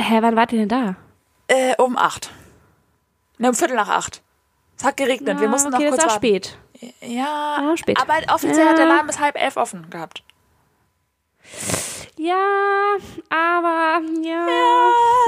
Hä, 0.00 0.18
wann 0.22 0.36
wart 0.36 0.52
ihr 0.52 0.58
denn 0.60 0.68
da? 0.68 0.96
Äh, 1.48 1.74
um 1.76 1.96
acht. 1.96 2.30
Ne, 3.38 3.48
um 3.48 3.54
Viertel 3.54 3.76
nach 3.76 3.88
acht. 3.88 4.22
Es 4.76 4.84
hat 4.84 4.96
geregnet, 4.96 5.40
wir 5.40 5.48
Ah, 5.48 5.50
mussten 5.50 5.74
okay, 5.74 5.84
noch 5.90 5.96
das 5.96 6.04
kurz 6.04 6.12
warten. 6.14 6.26
spät. 6.26 6.58
Ja, 7.02 7.58
Ah, 7.60 7.76
spät. 7.76 7.98
aber 8.00 8.14
offiziell 8.34 8.66
hat 8.68 8.78
der 8.78 8.86
Ja. 8.86 8.94
Laden 8.94 9.06
bis 9.06 9.18
halb 9.20 9.36
elf 9.40 9.56
offen 9.56 9.88
gehabt. 9.90 10.22
Ja, 12.16 12.96
aber 13.28 14.00
ja. 14.22 14.46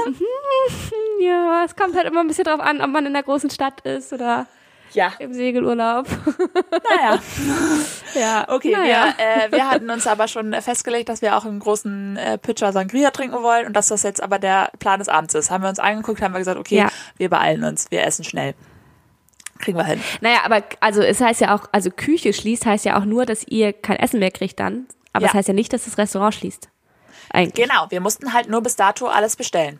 Mhm, 0.07 0.15
Ja, 1.21 1.63
es 1.65 1.75
kommt 1.75 1.95
halt 1.95 2.05
immer 2.07 2.19
ein 2.21 2.27
bisschen 2.27 2.43
drauf 2.45 2.59
an, 2.59 2.81
ob 2.81 2.89
man 2.89 3.05
in 3.05 3.13
der 3.13 3.23
großen 3.23 3.49
Stadt 3.49 3.81
ist 3.81 4.11
oder 4.13 4.45
Ja. 4.93 5.13
im 5.19 5.33
Segelurlaub. 5.33 6.07
Naja. 6.95 7.19
ja, 8.15 8.45
Okay, 8.49 8.71
naja. 8.71 9.13
wir, 9.17 9.25
äh, 9.25 9.51
wir 9.51 9.69
hatten 9.69 9.89
uns 9.89 10.05
aber 10.07 10.27
schon 10.27 10.53
festgelegt, 10.61 11.09
dass 11.09 11.21
wir 11.21 11.35
auch 11.37 11.45
einen 11.45 11.59
großen 11.59 12.17
äh, 12.17 12.37
Pitcher 12.37 12.71
Sangria 12.71 13.11
trinken 13.11 13.41
wollen 13.41 13.65
und 13.67 13.73
dass 13.73 13.87
das 13.87 14.03
jetzt 14.03 14.21
aber 14.21 14.37
der 14.39 14.71
Plan 14.79 14.99
des 14.99 15.09
Abends 15.09 15.33
ist. 15.33 15.49
Haben 15.49 15.63
wir 15.63 15.69
uns 15.69 15.79
angeguckt, 15.79 16.21
haben 16.21 16.33
wir 16.33 16.39
gesagt, 16.39 16.59
okay, 16.59 16.77
Ja. 16.77 16.89
wir 17.17 17.29
beeilen 17.29 17.63
uns, 17.63 17.89
wir 17.89 18.03
essen 18.05 18.23
schnell. 18.23 18.53
Kriegen 19.59 19.77
wir 19.77 19.85
hin. 19.85 20.01
Naja, 20.21 20.39
aber 20.43 20.61
also 20.81 21.01
es 21.01 21.21
heißt 21.21 21.39
ja 21.41 21.55
auch, 21.55 21.67
also 21.71 21.89
Küche 21.89 22.33
schließt 22.33 22.65
heißt 22.65 22.85
ja 22.85 22.99
auch 22.99 23.05
nur, 23.05 23.25
dass 23.25 23.43
ihr 23.47 23.71
kein 23.73 23.97
Essen 23.97 24.19
mehr 24.19 24.31
kriegt 24.31 24.59
dann. 24.59 24.87
Aber 25.13 25.23
Ja. 25.23 25.29
es 25.29 25.33
heißt 25.35 25.47
ja 25.47 25.53
nicht, 25.53 25.71
dass 25.73 25.85
das 25.85 25.97
Restaurant 25.97 26.35
schließt. 26.35 26.69
Eigentlich. 27.31 27.65
Genau, 27.67 27.85
wir 27.89 28.01
mussten 28.01 28.33
halt 28.33 28.49
nur 28.49 28.61
bis 28.61 28.75
dato 28.75 29.07
alles 29.07 29.35
bestellen. 29.35 29.79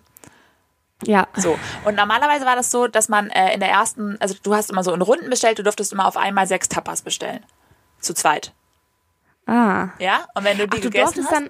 Ja. 1.07 1.27
So. 1.35 1.57
Und 1.85 1.95
normalerweise 1.95 2.45
war 2.45 2.55
das 2.55 2.71
so, 2.71 2.87
dass 2.87 3.09
man 3.09 3.29
äh, 3.29 3.53
in 3.53 3.59
der 3.59 3.69
ersten, 3.69 4.17
also 4.19 4.35
du 4.43 4.53
hast 4.55 4.71
immer 4.71 4.83
so 4.83 4.93
in 4.93 5.01
Runden 5.01 5.29
bestellt, 5.29 5.59
du 5.59 5.63
durftest 5.63 5.93
immer 5.93 6.07
auf 6.07 6.17
einmal 6.17 6.47
sechs 6.47 6.69
Tapas 6.69 7.01
bestellen. 7.01 7.45
Zu 7.99 8.13
zweit. 8.13 8.53
Ah. 9.45 9.89
Ja? 9.99 10.25
Und 10.35 10.43
wenn 10.43 10.57
du 10.57 10.67
die 10.67 10.77
Ach, 10.77 10.81
du 10.81 10.89
gegessen 10.89 11.23
hast. 11.25 11.31
dann. 11.33 11.49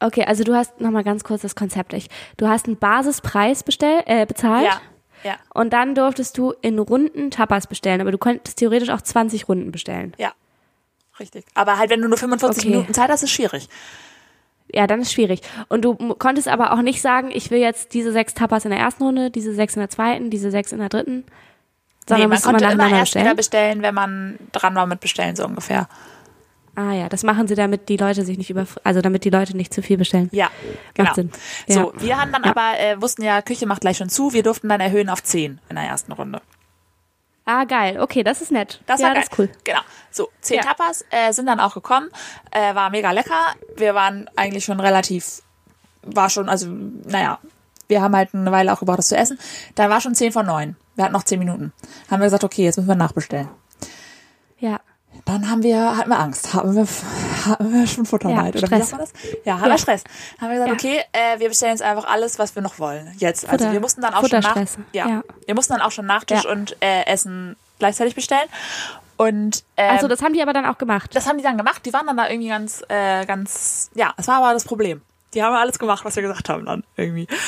Okay, 0.00 0.24
also 0.24 0.42
du 0.44 0.54
hast 0.54 0.80
nochmal 0.80 1.04
ganz 1.04 1.22
kurz 1.24 1.42
das 1.42 1.54
Konzept. 1.54 1.92
Ich, 1.92 2.08
du 2.36 2.48
hast 2.48 2.66
einen 2.66 2.76
Basispreis 2.76 3.62
bestell, 3.62 4.02
äh, 4.06 4.26
bezahlt. 4.26 4.64
ja. 4.66 4.80
Ja. 5.24 5.36
Und 5.54 5.72
dann 5.72 5.94
durftest 5.94 6.36
du 6.36 6.52
in 6.62 6.80
Runden 6.80 7.30
Tapas 7.30 7.68
bestellen, 7.68 8.00
aber 8.00 8.10
du 8.10 8.18
konntest 8.18 8.58
theoretisch 8.58 8.88
auch 8.90 9.00
20 9.00 9.48
Runden 9.48 9.70
bestellen. 9.70 10.14
Ja. 10.18 10.32
Richtig. 11.20 11.44
Aber 11.54 11.78
halt, 11.78 11.90
wenn 11.90 12.02
du 12.02 12.08
nur 12.08 12.18
45 12.18 12.64
Okay. 12.64 12.70
Minuten 12.74 12.92
Zeit 12.92 13.08
hast, 13.08 13.22
ist 13.22 13.30
schwierig. 13.30 13.68
Ja, 14.72 14.86
dann 14.86 15.00
ist 15.00 15.12
schwierig. 15.12 15.40
Und 15.68 15.84
du 15.84 15.94
konntest 16.14 16.48
aber 16.48 16.72
auch 16.72 16.80
nicht 16.82 17.02
sagen, 17.02 17.30
ich 17.32 17.50
will 17.50 17.58
jetzt 17.60 17.92
diese 17.94 18.10
sechs 18.12 18.34
Tapas 18.34 18.64
in 18.64 18.70
der 18.70 18.80
ersten 18.80 19.02
Runde, 19.04 19.30
diese 19.30 19.54
sechs 19.54 19.76
in 19.76 19.80
der 19.80 19.90
zweiten, 19.90 20.30
diese 20.30 20.50
sechs 20.50 20.72
in 20.72 20.78
der 20.78 20.88
dritten. 20.88 21.24
Nee, 21.24 21.24
Sondern 22.08 22.28
man 22.30 22.38
du 22.38 22.42
immer 22.44 22.52
konnte 22.52 22.64
immer 22.64 22.74
nacheinander 22.76 22.98
erst 22.98 23.14
wieder 23.14 23.34
bestellen. 23.34 23.36
bestellen, 23.36 23.82
wenn 23.82 23.94
man 23.94 24.38
dran 24.52 24.74
war 24.74 24.86
mit 24.86 25.00
Bestellen, 25.00 25.36
so 25.36 25.44
ungefähr. 25.44 25.88
Ah 26.74 26.92
ja, 26.92 27.08
das 27.10 27.22
machen 27.22 27.46
sie, 27.48 27.54
damit 27.54 27.90
die 27.90 27.98
Leute 27.98 28.24
sich 28.24 28.38
nicht 28.38 28.48
über, 28.48 28.66
also 28.82 29.02
damit 29.02 29.24
die 29.24 29.30
Leute 29.30 29.54
nicht 29.54 29.74
zu 29.74 29.82
viel 29.82 29.98
bestellen. 29.98 30.30
Ja, 30.32 30.50
genau. 30.94 31.08
Macht 31.08 31.16
Sinn. 31.16 31.30
So, 31.68 31.92
Ja. 31.94 32.00
wir 32.00 32.18
haben 32.18 32.32
dann 32.32 32.44
Ja. 32.44 32.50
aber, 32.50 32.80
äh, 32.80 33.00
wussten 33.02 33.22
ja, 33.22 33.42
Küche 33.42 33.66
macht 33.66 33.82
gleich 33.82 33.98
schon 33.98 34.08
zu, 34.08 34.32
wir 34.32 34.42
durften 34.42 34.70
dann 34.70 34.80
erhöhen 34.80 35.10
auf 35.10 35.22
10 35.22 35.60
in 35.68 35.76
der 35.76 35.84
ersten 35.84 36.12
Runde. 36.12 36.40
Ah, 37.44 37.64
geil. 37.64 38.00
Okay, 38.00 38.22
das 38.22 38.40
ist 38.40 38.52
nett. 38.52 38.80
Das 38.86 39.00
ja, 39.00 39.08
war 39.08 39.14
geil. 39.14 39.22
das 39.22 39.32
ist 39.32 39.38
cool. 39.38 39.50
Genau. 39.64 39.80
So, 40.10 40.28
zehn 40.40 40.58
Ja. 40.58 40.62
Tapas 40.62 41.04
äh, 41.10 41.32
sind 41.32 41.46
dann 41.46 41.60
auch 41.60 41.74
gekommen. 41.74 42.08
Äh, 42.50 42.74
war 42.74 42.90
mega 42.90 43.10
lecker. 43.10 43.54
Wir 43.76 43.94
waren 43.94 44.30
eigentlich 44.36 44.64
schon 44.64 44.78
relativ, 44.78 45.42
war 46.02 46.30
schon, 46.30 46.48
also, 46.48 46.68
naja, 46.68 47.38
wir 47.88 48.00
haben 48.00 48.14
halt 48.14 48.34
eine 48.34 48.52
Weile 48.52 48.72
auch 48.72 48.78
gebraucht, 48.78 48.98
das 48.98 49.08
zu 49.08 49.16
essen. 49.16 49.38
Dann 49.74 49.90
war 49.90 50.00
schon 50.00 50.14
10 50.14 50.32
von 50.32 50.46
9. 50.46 50.76
Wir 50.94 51.04
hatten 51.04 51.12
noch 51.12 51.24
10 51.24 51.38
Minuten. 51.38 51.72
Haben 52.10 52.20
wir 52.20 52.26
gesagt, 52.26 52.44
okay, 52.44 52.64
jetzt 52.64 52.76
müssen 52.76 52.88
wir 52.88 52.94
nachbestellen. 52.94 53.48
Ja. 54.58 54.80
Dann 55.24 55.48
haben 55.48 55.62
wir, 55.62 55.96
hatten 55.96 56.10
wir 56.10 56.18
Angst, 56.18 56.52
haben 56.52 56.74
wir, 56.74 56.86
haben 57.46 57.72
wir 57.72 57.86
schon 57.86 58.06
Futterneid, 58.06 58.54
Ja, 58.56 58.60
oder 58.60 58.62
wie 58.62 58.66
Stress. 58.82 58.90
sagt 58.90 58.92
man 58.92 59.00
das? 59.00 59.12
Ja, 59.44 59.54
haben 59.60 59.64
Ja. 59.66 59.70
wir 59.74 59.78
Stress. 59.78 60.04
Haben 60.40 60.48
wir 60.50 60.64
gesagt, 60.64 60.82
Ja. 60.82 60.90
okay, 60.90 61.04
äh, 61.12 61.38
wir 61.38 61.48
bestellen 61.48 61.72
jetzt 61.72 61.82
einfach 61.82 62.04
alles, 62.10 62.38
was 62.40 62.54
wir 62.56 62.62
noch 62.62 62.78
wollen. 62.80 63.14
Jetzt. 63.18 63.44
Also 63.48 63.64
Futter- 63.64 63.72
wir 63.72 63.80
mussten 63.80 64.00
dann 64.00 64.14
auch 64.14 64.26
schon 64.26 64.40
nach, 64.40 64.56
ja, 64.92 65.22
wir 65.46 65.54
mussten 65.54 65.72
dann 65.74 65.82
auch 65.82 65.92
schon 65.92 66.06
Nachtisch 66.06 66.44
und 66.44 66.76
äh, 66.82 67.04
Essen 67.06 67.56
gleichzeitig 67.78 68.14
bestellen. 68.16 68.48
Und 69.16 69.62
ähm, 69.76 69.90
Achso, 69.94 70.08
das 70.08 70.22
haben 70.22 70.32
die 70.32 70.42
aber 70.42 70.52
dann 70.54 70.66
auch 70.66 70.78
gemacht. 70.78 71.14
das 71.14 71.26
haben 71.28 71.36
die 71.38 71.44
dann 71.44 71.56
gemacht. 71.56 71.86
Die 71.86 71.92
waren 71.92 72.06
dann 72.06 72.16
da 72.16 72.28
irgendwie 72.28 72.48
ganz, 72.48 72.82
äh, 72.88 73.24
ganz, 73.24 73.90
ja, 73.94 74.12
es 74.16 74.26
war 74.26 74.38
aber 74.38 74.52
das 74.54 74.64
Problem. 74.64 75.02
Die 75.34 75.42
haben 75.44 75.54
alles 75.54 75.78
gemacht, 75.78 76.04
was 76.04 76.16
wir 76.16 76.22
gesagt 76.22 76.48
haben 76.48 76.64
dann 76.66 76.82
irgendwie. 76.96 77.28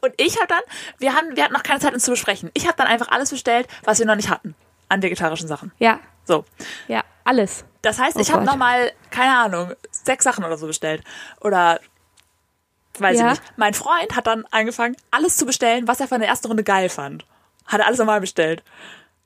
Und 0.00 0.12
ich 0.16 0.36
habe 0.36 0.48
dann, 0.48 0.60
wir 0.98 1.14
haben, 1.14 1.36
wir 1.36 1.44
hatten 1.44 1.52
noch 1.54 1.62
keine 1.62 1.78
Zeit, 1.80 1.94
uns 1.94 2.04
zu 2.04 2.10
besprechen. 2.10 2.50
Ich 2.54 2.66
habe 2.66 2.76
dann 2.76 2.88
einfach 2.88 3.08
alles 3.08 3.30
bestellt, 3.30 3.68
was 3.84 3.98
wir 4.00 4.06
noch 4.06 4.16
nicht 4.16 4.28
hatten 4.28 4.54
an 4.92 5.02
vegetarischen 5.02 5.48
Sachen. 5.48 5.72
Ja, 5.78 5.98
So. 6.24 6.44
ja, 6.88 7.02
alles. 7.24 7.64
Das 7.82 7.98
heißt, 7.98 8.16
Oh 8.16 8.20
ich 8.20 8.30
habe 8.30 8.40
Gott. 8.44 8.52
noch 8.52 8.56
mal, 8.56 8.92
keine 9.10 9.36
Ahnung, 9.36 9.72
sechs 9.90 10.24
Sachen 10.24 10.44
oder 10.44 10.56
so 10.56 10.66
bestellt. 10.66 11.02
Oder 11.40 11.80
weiß 12.98 13.18
Ja. 13.18 13.32
ich 13.32 13.40
nicht. 13.40 13.52
Mein 13.56 13.74
Freund 13.74 14.14
hat 14.14 14.26
dann 14.26 14.44
angefangen, 14.50 14.96
alles 15.10 15.36
zu 15.36 15.46
bestellen, 15.46 15.88
was 15.88 15.98
er 16.00 16.08
von 16.08 16.20
der 16.20 16.28
ersten 16.28 16.46
Runde 16.48 16.62
geil 16.62 16.88
fand. 16.88 17.24
Hat 17.66 17.80
er 17.80 17.86
alles 17.86 17.98
nochmal 17.98 18.20
bestellt. 18.20 18.62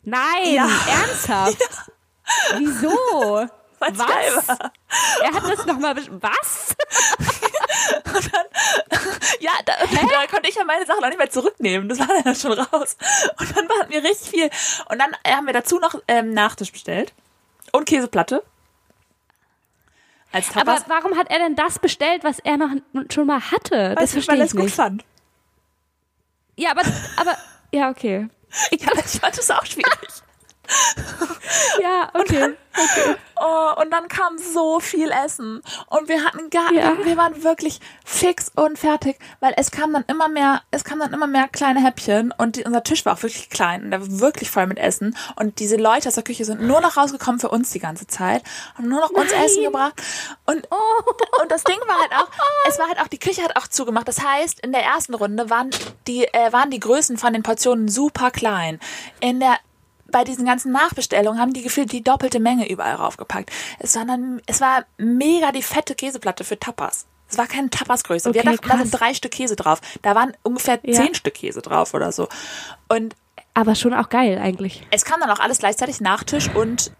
Nein, 0.05 0.21
Ja. 0.55 0.69
ernsthaft? 0.89 1.59
Wieso? 2.59 2.91
Weil's 3.79 3.99
Was? 3.99 4.49
war. 4.49 4.73
Er 5.23 5.35
hat 5.35 5.43
das 5.59 5.67
nochmal. 5.67 5.95
Was? 5.97 6.75
Ja, 9.41 9.53
da, 9.65 9.73
da 9.81 10.27
konnte 10.29 10.49
ich 10.49 10.55
ja 10.55 10.65
meine 10.65 10.87
Sachen 10.87 11.05
auch 11.05 11.09
nicht 11.09 11.19
mehr 11.19 11.31
zurücknehmen. 11.31 11.89
Das 11.89 11.99
war 11.99 12.09
dann 12.25 12.35
schon 12.35 12.53
raus. 12.53 12.97
Und 13.39 13.57
dann 13.57 13.69
hatten 13.81 13.91
wir 13.93 14.03
richtig 14.03 14.31
viel. 14.31 14.51
Und 14.89 14.99
dann 14.99 15.15
haben 15.27 15.47
wir 15.47 15.53
dazu 15.53 15.79
noch 15.79 15.95
ähm, 16.09 16.33
Nachtisch 16.33 16.73
bestellt. 16.73 17.13
Und 17.73 17.87
Käseplatte. 17.87 18.43
Als 20.33 20.49
Aber 20.57 20.77
Tapas. 20.77 20.85
warum 20.89 21.17
hat 21.19 21.31
er 21.31 21.39
denn 21.39 21.55
das 21.57 21.79
bestellt, 21.79 22.25
was 22.25 22.39
er 22.41 22.57
noch 22.57 22.71
schon 23.13 23.27
mal 23.27 23.41
hatte? 23.51 23.95
Das 23.95 24.03
Weißt 24.03 24.13
du, 24.13 24.17
verstehe 24.17 24.33
weil 24.35 24.41
er 24.41 24.45
ich 24.45 24.51
es 24.51 24.57
gut 24.57 24.65
nicht. 24.65 24.75
fand. 24.75 25.05
Ja, 26.57 26.71
aber, 26.71 26.83
aber, 27.17 27.37
ja, 27.73 27.91
okay. 27.91 28.29
Ja, 28.71 28.89
ich 29.05 29.21
fand 29.21 29.39
es 29.39 29.51
auch 29.51 29.67
schwierig. 29.67 30.09
Ja, 31.81 32.11
okay. 32.15 32.55
Oh, 33.39 33.81
und 33.81 33.91
dann 33.91 34.09
kam 34.09 34.39
so 34.39 34.81
viel 34.81 35.11
Essen 35.11 35.63
und 35.89 36.09
wir 36.09 36.25
hatten 36.25 36.51
gar, 36.51 36.73
Ja. 36.73 36.97
wir 37.05 37.17
waren 37.17 37.43
wirklich 37.45 37.81
fix 38.05 38.51
und 38.55 38.79
fertig, 38.79 39.19
weil 39.41 39.55
es 39.57 39.71
kam 39.71 39.93
dann 39.93 40.05
immer 40.09 40.29
mehr, 40.29 40.63
es 40.71 40.85
kam 40.85 40.99
dann 40.99 41.13
immer 41.13 41.27
mehr 41.27 41.49
kleine 41.49 41.83
Häppchen 41.83 42.33
und 42.37 42.57
die, 42.57 42.65
unser 42.65 42.83
Tisch 42.83 43.05
war 43.05 43.15
auch 43.15 43.23
wirklich 43.23 43.51
klein 43.51 43.85
und 43.85 43.91
der 43.93 44.01
war 44.01 44.21
wirklich 44.21 44.51
voll 44.51 44.67
mit 44.67 44.79
Essen 44.79 45.17
und 45.37 45.59
diese 45.59 45.77
Leute 45.77 46.09
aus 46.09 46.15
der 46.15 46.25
Küche 46.25 46.45
sind 46.45 46.63
nur 46.63 46.81
noch 46.81 46.97
rausgekommen 46.97 47.41
für 47.41 47.49
uns 47.49 47.71
die 47.71 47.79
ganze 47.79 48.07
Zeit 48.07 48.43
haben 48.77 48.89
nur 48.89 49.01
noch 49.01 49.11
uns 49.11 49.31
Nein. 49.33 49.45
Essen 49.45 49.65
gebracht 49.65 49.95
und 50.47 50.67
und 51.43 51.51
das 51.51 51.65
Ding 51.65 51.79
war 51.87 51.99
halt 52.01 52.13
auch, 52.13 52.31
es 52.69 52.79
war 52.79 52.89
halt 52.89 53.01
auch 53.01 53.09
die 53.09 53.19
Küche 53.19 53.43
hat 53.43 53.57
auch 53.57 53.69
zugemacht. 53.69 54.09
Das 54.09 54.23
heißt, 54.23 54.61
in 54.61 54.73
der 54.73 54.83
ersten 54.83 55.15
Runde 55.15 55.51
waren 55.51 55.71
die 56.07 56.25
äh, 56.25 56.53
waren 56.53 56.71
die 56.71 56.81
Größen 56.81 57.17
von 57.19 57.33
den 57.33 57.43
Portionen 57.43 57.89
super 57.89 58.31
klein. 58.31 58.81
In 59.21 59.41
der 59.41 59.57
bei 60.11 60.25
diesen 60.25 60.45
ganzen 60.47 60.73
Nachbestellungen 60.73 61.41
haben 61.41 61.53
die 61.53 61.63
gefühlt 61.63 61.93
die 61.93 62.03
doppelte 62.03 62.41
Menge 62.41 62.69
überall 62.71 62.95
raufgepackt. 62.95 63.51
Es 63.79 63.97
war 63.97 64.05
dann, 64.05 64.41
es 64.47 64.61
war 64.61 64.85
mega 64.99 65.53
die 65.53 65.63
fette 65.63 65.95
Käseplatte 65.95 66.45
für 66.45 66.59
Tapas. 66.59 67.07
Es 67.29 67.39
war 67.39 67.47
keine 67.49 67.71
Tapasgröße. 67.71 68.33
Wir 68.35 68.41
Okay, 68.43 68.51
dachten, 68.53 68.69
da 68.69 68.75
krass. 68.77 68.83
sind 68.89 69.01
drei 69.01 69.15
Stück 69.15 69.33
Käse 69.33 69.57
drauf. 69.57 69.81
Da 70.03 70.15
waren 70.15 70.33
ungefähr 70.45 70.79
Ja. 70.85 70.95
zehn 71.03 71.15
Stück 71.15 71.35
Käse 71.35 71.61
drauf 71.61 71.93
oder 71.93 72.13
so. 72.13 72.29
Und 72.89 73.17
Aber 73.53 73.75
schon 73.75 73.95
auch 73.95 74.09
geil 74.11 74.39
eigentlich. 74.41 74.87
es 74.93 75.05
kam 75.05 75.19
dann 75.21 75.31
auch 75.31 75.41
alles 75.41 75.59
gleichzeitig, 75.59 76.01
Nachtisch 76.01 76.49
und 76.55 76.93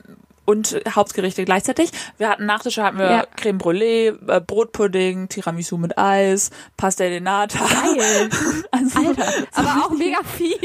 und 0.49 0.81
Hauptgerichte 0.89 1.45
gleichzeitig. 1.45 1.91
Wir 2.19 2.29
hatten 2.29 2.47
Nachtische, 2.47 2.85
hatten 2.85 2.99
wir 2.99 3.11
Ja. 3.11 3.27
Creme 3.35 3.59
Brûlée, 3.59 4.17
äh, 4.31 4.41
Brotpudding, 4.41 5.29
Tiramisu 5.29 5.77
mit 5.77 5.99
Eis, 5.99 6.51
Pasta 6.77 7.03
de 7.03 7.19
Nata. 7.19 7.59
Geil. 7.59 8.29
Also, 8.71 9.09
Alter, 9.09 9.27
aber 9.55 9.87
auch 9.87 9.91
mega 9.91 10.19
viel. 10.37 10.57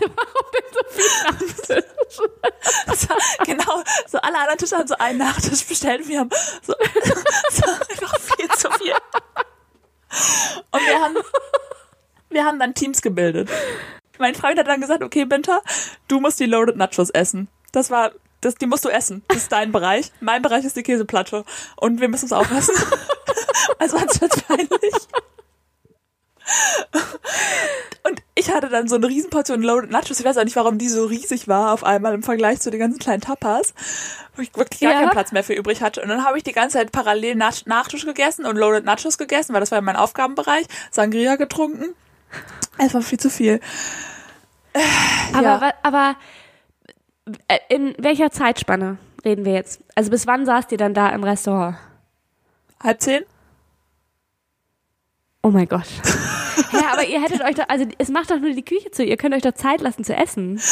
Also 0.00 0.14
warum 0.16 0.46
denn 0.54 0.64
so 0.72 0.80
viel 0.90 1.10
Nachtisch? 1.24 1.90
War, 3.08 3.46
genau, 3.46 3.82
so 4.06 4.18
alle 4.18 4.38
anderen 4.38 4.58
Tische 4.58 4.76
haben 4.76 4.88
so 4.88 4.96
einen 4.98 5.18
Nachtisch 5.18 5.64
bestellt. 5.64 6.06
Wir 6.08 6.20
haben 6.20 6.30
so, 6.62 6.72
so 7.50 7.64
einfach 7.64 8.18
viel 8.20 8.48
zu 8.50 8.70
viel. 8.72 8.94
Und 10.70 10.86
wir 10.86 11.00
haben, 11.00 11.16
wir 12.30 12.44
haben 12.44 12.58
dann 12.58 12.74
Teams 12.74 13.02
gebildet. 13.02 13.48
Mein 14.18 14.34
Freund 14.34 14.58
hat 14.58 14.66
dann 14.66 14.80
gesagt, 14.80 15.02
okay, 15.02 15.24
Binter, 15.24 15.62
du 16.08 16.20
musst 16.20 16.40
die 16.40 16.46
Loaded 16.46 16.76
Nachos 16.76 17.10
essen. 17.10 17.48
Das 17.72 17.90
war, 17.90 18.12
das, 18.40 18.56
die 18.56 18.66
musst 18.66 18.84
du 18.84 18.88
essen. 18.88 19.24
Das 19.28 19.38
ist 19.38 19.52
dein 19.52 19.72
Bereich. 19.72 20.12
Mein 20.20 20.42
Bereich 20.42 20.64
ist 20.64 20.76
die 20.76 20.82
Käseplatte. 20.82 21.44
Und 21.76 22.00
wir 22.00 22.08
müssen 22.08 22.26
es 22.26 22.32
auch 22.32 22.50
essen. 22.50 22.74
Also 23.78 23.98
sonst 23.98 24.20
wird's 24.20 24.42
peinlich. 24.42 24.94
Und 28.02 28.22
ich 28.34 28.50
hatte 28.52 28.68
dann 28.68 28.88
so 28.88 28.96
eine 28.96 29.06
Riesenportion 29.08 29.62
Loaded 29.62 29.90
Nachos. 29.90 30.18
Ich 30.20 30.24
weiß 30.26 30.38
auch 30.38 30.44
nicht, 30.44 30.56
warum 30.56 30.78
die 30.78 30.88
so 30.88 31.04
riesig 31.04 31.48
war 31.48 31.72
auf 31.72 31.84
einmal 31.84 32.14
im 32.14 32.22
Vergleich 32.22 32.60
zu 32.60 32.70
den 32.70 32.80
ganzen 32.80 32.98
kleinen 32.98 33.20
Tapas, 33.20 33.74
wo 34.36 34.42
ich 34.42 34.56
wirklich 34.56 34.80
gar 34.80 34.92
Ja. 34.92 34.98
keinen 35.00 35.10
Platz 35.10 35.32
mehr 35.32 35.44
für 35.44 35.52
übrig 35.52 35.82
hatte. 35.82 36.00
Und 36.02 36.08
dann 36.08 36.24
habe 36.24 36.38
ich 36.38 36.44
die 36.44 36.52
ganze 36.52 36.78
Zeit 36.78 36.92
parallel 36.92 37.34
Nach 37.34 37.54
Nachtisch 37.66 38.04
gegessen 38.06 38.46
und 38.46 38.56
Loaded 38.56 38.84
Nachos 38.84 39.18
gegessen, 39.18 39.52
weil 39.52 39.60
das 39.60 39.70
war 39.70 39.78
ja 39.78 39.82
mein 39.82 39.96
Aufgabenbereich. 39.96 40.66
Sangria 40.90 41.36
getrunken. 41.36 41.94
Es 42.78 42.94
war 42.94 43.02
viel 43.02 43.20
zu 43.20 43.28
viel. 43.28 43.60
Aber, 45.34 45.42
Ja. 45.42 45.72
aber 45.82 46.16
äh, 47.48 47.58
in 47.68 47.94
welcher 47.98 48.30
Zeitspanne 48.30 48.96
reden 49.24 49.44
wir 49.44 49.52
jetzt? 49.52 49.80
Also 49.94 50.10
bis 50.10 50.26
wann 50.26 50.46
saßt 50.46 50.72
ihr 50.72 50.78
dann 50.78 50.94
da 50.94 51.10
im 51.10 51.22
Restaurant? 51.22 51.76
Halb 52.82 53.00
zehn? 53.02 53.24
Oh 55.42 55.50
mein 55.50 55.68
Gott. 55.68 55.86
Ja, 56.72 56.92
aber 56.92 57.04
ihr 57.04 57.20
hättet 57.22 57.42
euch 57.42 57.54
doch, 57.54 57.68
also 57.68 57.86
es 57.98 58.08
macht 58.08 58.30
doch 58.30 58.38
nur 58.38 58.52
die 58.52 58.64
Küche 58.64 58.90
zu. 58.90 59.04
Ihr 59.04 59.16
könnt 59.16 59.34
euch 59.34 59.42
doch 59.42 59.54
Zeit 59.54 59.80
lassen 59.80 60.04
zu 60.04 60.14
essen. 60.14 60.60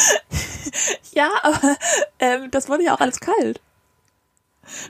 Ja, 1.13 1.29
aber 1.41 1.75
ähm, 2.19 2.51
das 2.51 2.69
wurde 2.69 2.83
ja 2.83 2.93
auch 2.93 2.99
alles 2.99 3.19
kalt. 3.19 3.59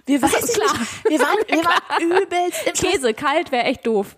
Wir, 0.06 0.18
ich 0.18 0.22
klar. 0.22 0.76
Wir 1.08 1.20
waren, 1.20 1.38
wir 1.48 1.64
waren 1.64 2.22
übelst 2.22 2.68
im. 2.68 2.74
Käse 2.74 3.14
kalt 3.14 3.52
wäre 3.52 3.64
echt 3.64 3.88
doof. 3.88 4.16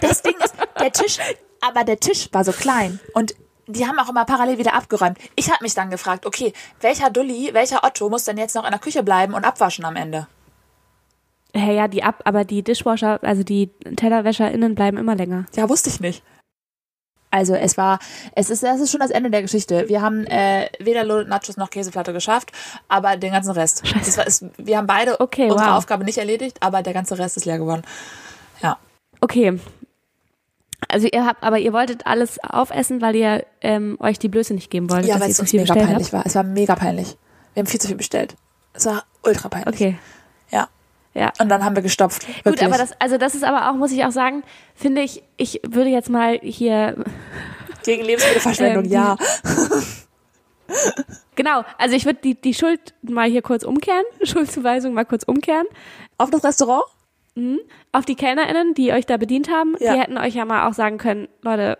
Das 0.00 0.22
Ding 0.22 0.34
ist, 0.42 0.54
der 0.78 0.92
Tisch, 0.92 1.18
aber 1.60 1.84
der 1.84 1.98
Tisch 2.00 2.28
war 2.32 2.44
so 2.44 2.52
klein 2.52 3.00
und 3.14 3.34
die 3.66 3.86
haben 3.86 3.98
auch 3.98 4.08
immer 4.08 4.24
parallel 4.24 4.58
wieder 4.58 4.74
abgeräumt. 4.74 5.18
Ich 5.34 5.50
habe 5.50 5.62
mich 5.64 5.74
dann 5.74 5.90
gefragt, 5.90 6.24
okay, 6.26 6.52
welcher 6.80 7.10
Dulli, 7.10 7.50
welcher 7.52 7.84
Otto 7.84 8.08
muss 8.08 8.24
denn 8.24 8.38
jetzt 8.38 8.54
noch 8.54 8.64
in 8.64 8.70
der 8.70 8.80
Küche 8.80 9.02
bleiben 9.02 9.34
und 9.34 9.44
abwaschen 9.44 9.84
am 9.84 9.96
Ende? 9.96 10.28
Ja, 11.56 11.72
ja, 11.72 11.88
die 11.88 12.02
ab, 12.02 12.20
aber 12.24 12.44
die 12.44 12.62
Dishwasher, 12.62 13.18
also 13.22 13.42
die 13.42 13.70
TellerwäscherInnen 13.96 14.74
bleiben 14.74 14.98
immer 14.98 15.14
länger. 15.16 15.46
Ja, 15.54 15.68
wusste 15.68 15.88
ich 15.88 16.00
nicht. 16.00 16.22
Also 17.30 17.54
es 17.54 17.76
war, 17.76 17.98
es 18.34 18.50
ist, 18.50 18.62
das 18.62 18.80
ist 18.80 18.90
schon 18.90 19.00
das 19.00 19.10
Ende 19.10 19.30
der 19.30 19.42
Geschichte. 19.42 19.88
Wir 19.88 20.00
haben 20.00 20.24
äh, 20.26 20.68
weder 20.78 21.04
Loaded 21.04 21.28
Nachos 21.28 21.56
noch 21.56 21.70
Käseplatte 21.70 22.12
geschafft, 22.12 22.52
aber 22.88 23.16
den 23.16 23.32
ganzen 23.32 23.50
Rest. 23.52 23.86
Scheiße. 23.86 24.04
Das 24.04 24.16
war, 24.18 24.26
es, 24.26 24.44
wir 24.58 24.76
haben 24.78 24.86
beide 24.86 25.18
Okay, 25.20 25.50
unsere 25.50 25.70
wow. 25.70 25.76
Aufgabe 25.76 26.04
nicht 26.04 26.18
erledigt, 26.18 26.58
aber 26.60 26.82
der 26.82 26.92
ganze 26.94 27.18
Rest 27.18 27.36
ist 27.36 27.44
leer 27.44 27.58
geworden. 27.58 27.82
Ja. 28.62 28.78
Okay. 29.20 29.58
Also 30.88 31.08
ihr 31.12 31.26
habt, 31.26 31.42
aber 31.42 31.58
ihr 31.58 31.72
wolltet 31.72 32.06
alles 32.06 32.38
aufessen, 32.44 33.00
weil 33.00 33.16
ihr 33.16 33.44
ähm, 33.60 33.96
euch 33.98 34.18
die 34.18 34.28
Blöße 34.28 34.54
nicht 34.54 34.70
geben 34.70 34.88
wolltet, 34.88 35.08
Ja, 35.08 35.20
weil 35.20 35.30
es 35.30 35.36
zu 35.36 35.42
uns 35.42 35.50
viel 35.50 35.60
mega 35.60 35.72
bestellt 35.74 35.88
peinlich 35.90 36.06
habt. 36.12 36.12
war. 36.12 36.26
Es 36.26 36.34
war 36.34 36.42
mega 36.44 36.74
peinlich. 36.76 37.16
Wir 37.54 37.62
haben 37.62 37.66
viel 37.66 37.80
zu 37.80 37.88
viel 37.88 37.96
bestellt. 37.96 38.36
Es 38.72 38.86
war 38.86 39.04
ultra 39.24 39.48
peinlich. 39.48 39.74
Okay. 39.74 39.98
Ja. 41.16 41.22
Ja. 41.22 41.32
Und 41.40 41.48
dann 41.48 41.64
haben 41.64 41.74
wir 41.76 41.82
gestopft. 41.82 42.26
Wirklich. 42.44 42.56
Gut, 42.56 42.62
aber 42.62 42.78
das, 42.78 42.92
also 43.00 43.16
das 43.18 43.34
ist 43.34 43.44
aber 43.44 43.70
auch, 43.70 43.74
muss 43.74 43.90
ich 43.92 44.04
auch 44.04 44.10
sagen, 44.12 44.42
finde 44.74 45.02
ich, 45.02 45.22
ich 45.36 45.60
würde 45.66 45.90
jetzt 45.90 46.10
mal 46.10 46.38
hier, 46.42 47.02
Gegen 47.84 48.04
Lebensmittelverschwendung, 48.04 48.84
Ähm, 48.84 48.90
ja. 48.90 49.16
genau, 51.36 51.62
also 51.78 51.94
ich 51.94 52.04
würde 52.04 52.18
die, 52.22 52.34
die 52.34 52.54
Schuld 52.54 52.94
mal 53.02 53.28
hier 53.28 53.42
kurz 53.42 53.62
umkehren, 53.62 54.04
Schuldzuweisung 54.22 54.92
mal 54.94 55.04
kurz 55.04 55.22
umkehren. 55.22 55.66
Auf 56.18 56.30
das 56.30 56.44
Restaurant? 56.44 56.84
Auf 57.92 58.06
die 58.06 58.14
KellnerInnen, 58.14 58.72
die 58.72 58.92
euch 58.92 59.04
da 59.04 59.18
bedient 59.18 59.50
haben, 59.50 59.76
Ja. 59.78 59.92
die 59.92 60.00
hätten 60.00 60.16
euch 60.16 60.34
ja 60.34 60.46
mal 60.46 60.66
auch 60.68 60.72
sagen 60.72 60.96
können, 60.96 61.28
Leute, 61.42 61.78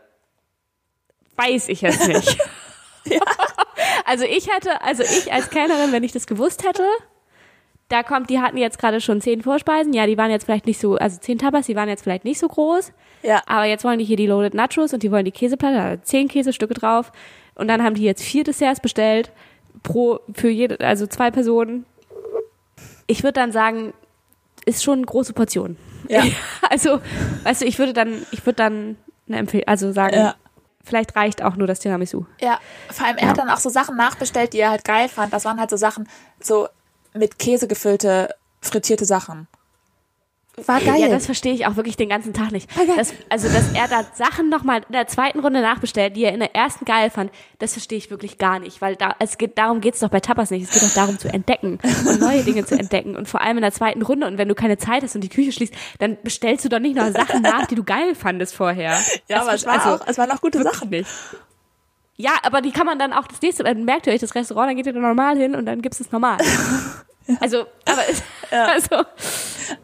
weiß 1.37 1.71
ich 1.71 1.81
jetzt 1.81 2.07
nicht. 2.07 2.39
Also 4.05 4.25
ich 4.25 4.53
hätte, 4.53 4.83
also 4.83 5.03
ich 5.03 5.33
als 5.33 5.49
Kellnerin, 5.49 5.93
wenn 5.93 6.05
ich 6.05 6.13
das 6.13 6.27
gewusst 6.27 6.63
hätte, 6.63 6.85
da 7.89 8.03
kommt, 8.03 8.31
die 8.31 8.41
hatten 8.41 8.57
jetzt 8.57 8.79
gerade 8.79 9.01
schon 9.01 9.21
zehn 9.21 9.43
Vorspeisen, 9.43 9.93
ja, 9.93 10.07
die 10.07 10.19
waren 10.19 10.31
jetzt 10.31 10.45
vielleicht 10.45 10.67
nicht 10.67 10.81
so, 10.81 10.97
also 10.97 11.19
zehn 11.21 11.39
Tapas, 11.39 11.67
die 11.67 11.77
waren 11.77 11.89
jetzt 11.89 12.03
vielleicht 12.03 12.25
nicht 12.25 12.39
so 12.41 12.49
groß, 12.49 12.93
Ja. 13.23 13.43
aber 13.47 13.65
jetzt 13.65 13.85
wollen 13.85 13.99
die 14.01 14.05
hier 14.05 14.17
die 14.17 14.27
Loaded 14.27 14.55
Nachos 14.55 14.93
und 14.93 15.03
die 15.03 15.13
wollen 15.13 15.25
die 15.25 15.31
Käseplatte, 15.33 15.77
da 15.77 15.91
sind 15.91 16.07
zehn 16.07 16.29
Käsestücke 16.29 16.75
drauf 16.75 17.13
und 17.55 17.69
dann 17.69 17.83
haben 17.83 17.95
die 17.95 18.03
jetzt 18.03 18.23
vier 18.23 18.43
Desserts 18.45 18.81
bestellt, 18.81 19.31
pro, 19.83 20.19
für 20.35 20.49
jede, 20.49 20.81
also 20.85 21.07
zwei 21.07 21.31
Personen. 21.31 21.87
Ich 23.07 23.23
würde 23.23 23.35
dann 23.35 23.53
sagen, 23.53 23.93
ist 24.65 24.83
schon 24.83 24.99
eine 24.99 25.07
große 25.07 25.33
Portion. 25.33 25.77
Ja. 26.09 26.23
Also, 26.69 27.01
weißt 27.45 27.63
du, 27.63 27.67
ich 27.67 27.79
würde 27.79 27.93
dann, 27.93 28.27
ich 28.33 28.45
würde 28.45 28.57
dann 28.57 28.97
eine 29.29 29.37
Empfehlung, 29.39 29.69
also 29.69 29.93
sagen, 29.93 30.17
Ja. 30.17 30.35
vielleicht 30.85 31.15
reicht 31.15 31.41
auch 31.43 31.55
nur 31.55 31.69
das 31.69 31.79
Tiramisu. 31.79 32.25
Ja, 32.41 32.59
vor 32.91 33.07
allem, 33.07 33.17
er 33.19 33.29
hat 33.29 33.39
dann 33.39 33.49
auch 33.49 33.59
so 33.59 33.69
Sachen 33.69 33.97
nachbestellt, 33.97 34.53
die 34.53 34.59
er 34.59 34.71
halt 34.71 34.85
geil 34.85 35.09
fand. 35.09 35.33
Das 35.33 35.45
waren 35.45 35.61
halt 35.61 35.71
so 35.71 35.77
Sachen, 35.77 36.09
so 36.41 36.67
mit 37.17 37.39
Käse 37.39 37.69
gefüllte, 37.69 38.35
frittierte 38.61 39.05
Sachen. 39.05 39.47
war 40.67 40.81
geil. 40.81 40.99
Ja, 41.01 41.09
das 41.09 41.27
verstehe 41.27 41.53
ich 41.53 41.67
auch 41.67 41.77
wirklich 41.77 41.97
den 41.97 42.09
ganzen 42.09 42.33
Tag 42.33 42.51
nicht. 42.51 42.69
Das, 42.97 43.13
also, 43.29 43.49
dass 43.49 43.73
er 43.75 43.89
da 43.89 44.05
Sachen 44.15 44.49
nochmal 44.49 44.79
in 44.89 44.93
der 44.93 45.07
zweiten 45.07 45.41
Runde 45.41 45.61
nachbestellt, 45.61 46.17
die 46.17 46.25
er 46.25 46.33
in 46.33 46.41
der 46.41 46.55
ersten 46.55 46.87
geil 46.87 47.11
fand, 47.11 47.31
das 47.59 47.75
verstehe 47.75 47.99
ich 47.99 48.11
wirklich 48.11 48.39
gar 48.39 48.59
nicht. 48.59 48.81
Weil 48.81 48.97
da, 48.97 49.15
es 49.19 49.37
geht, 49.37 49.59
darum 49.59 49.81
geht's 49.83 50.01
doch 50.01 50.09
bei 50.09 50.21
Tapas 50.21 50.51
nicht. 50.51 50.65
Es 50.65 50.71
geht 50.73 50.83
doch 50.89 50.95
darum 50.95 51.19
zu 51.19 51.29
entdecken 51.29 51.79
und 52.09 52.21
neue 52.21 52.43
Dinge 52.43 52.65
zu 52.65 52.75
entdecken. 52.79 53.17
Und 53.17 53.29
vor 53.29 53.43
allem 53.43 53.59
in 53.59 53.63
der 53.63 53.73
zweiten 53.73 54.01
Runde. 54.03 54.27
Und 54.27 54.39
wenn 54.39 54.49
du 54.49 54.55
keine 54.55 54.79
Zeit 54.79 55.03
hast 55.03 55.15
und 55.15 55.21
die 55.21 55.29
Küche 55.29 55.53
schließt, 55.53 55.75
dann 55.99 56.17
bestellst 56.23 56.65
du 56.65 56.69
doch 56.71 56.81
nicht 56.81 56.97
noch 56.97 57.11
Sachen 57.13 57.43
nach, 57.43 57.67
die 57.67 57.75
du 57.75 57.85
geil 57.85 58.15
fandest 58.15 58.55
vorher. 58.55 58.93
ja, 58.93 58.99
Das 59.29 59.41
aber 59.43 59.55
es, 59.55 59.67
war 59.67 59.73
also, 59.75 60.03
auch, 60.03 60.09
es 60.09 60.17
waren 60.17 60.31
auch 60.31 60.41
gute 60.41 60.63
Sachen. 60.63 60.89
nicht. 60.89 61.09
Ja, 62.19 62.31
aber 62.45 62.63
die 62.63 62.71
kann 62.73 62.87
man 62.87 62.99
dann 62.99 63.13
auch 63.13 63.27
das 63.27 63.43
nächste, 63.43 63.63
dann 63.63 63.85
merkt 63.85 64.07
ihr 64.07 64.15
euch 64.15 64.21
das 64.23 64.35
Restaurant, 64.35 64.71
dann 64.71 64.77
geht 64.77 64.87
ihr 64.87 64.95
da 64.95 65.01
normal 65.01 65.37
hin 65.37 65.55
und 65.55 65.67
dann 65.67 65.83
gibt's 65.83 66.01
es 66.01 66.11
normal. 66.13 66.39
Also, 67.41 67.67
aber 67.85 68.03
es, 68.09 68.23
also, 68.51 69.05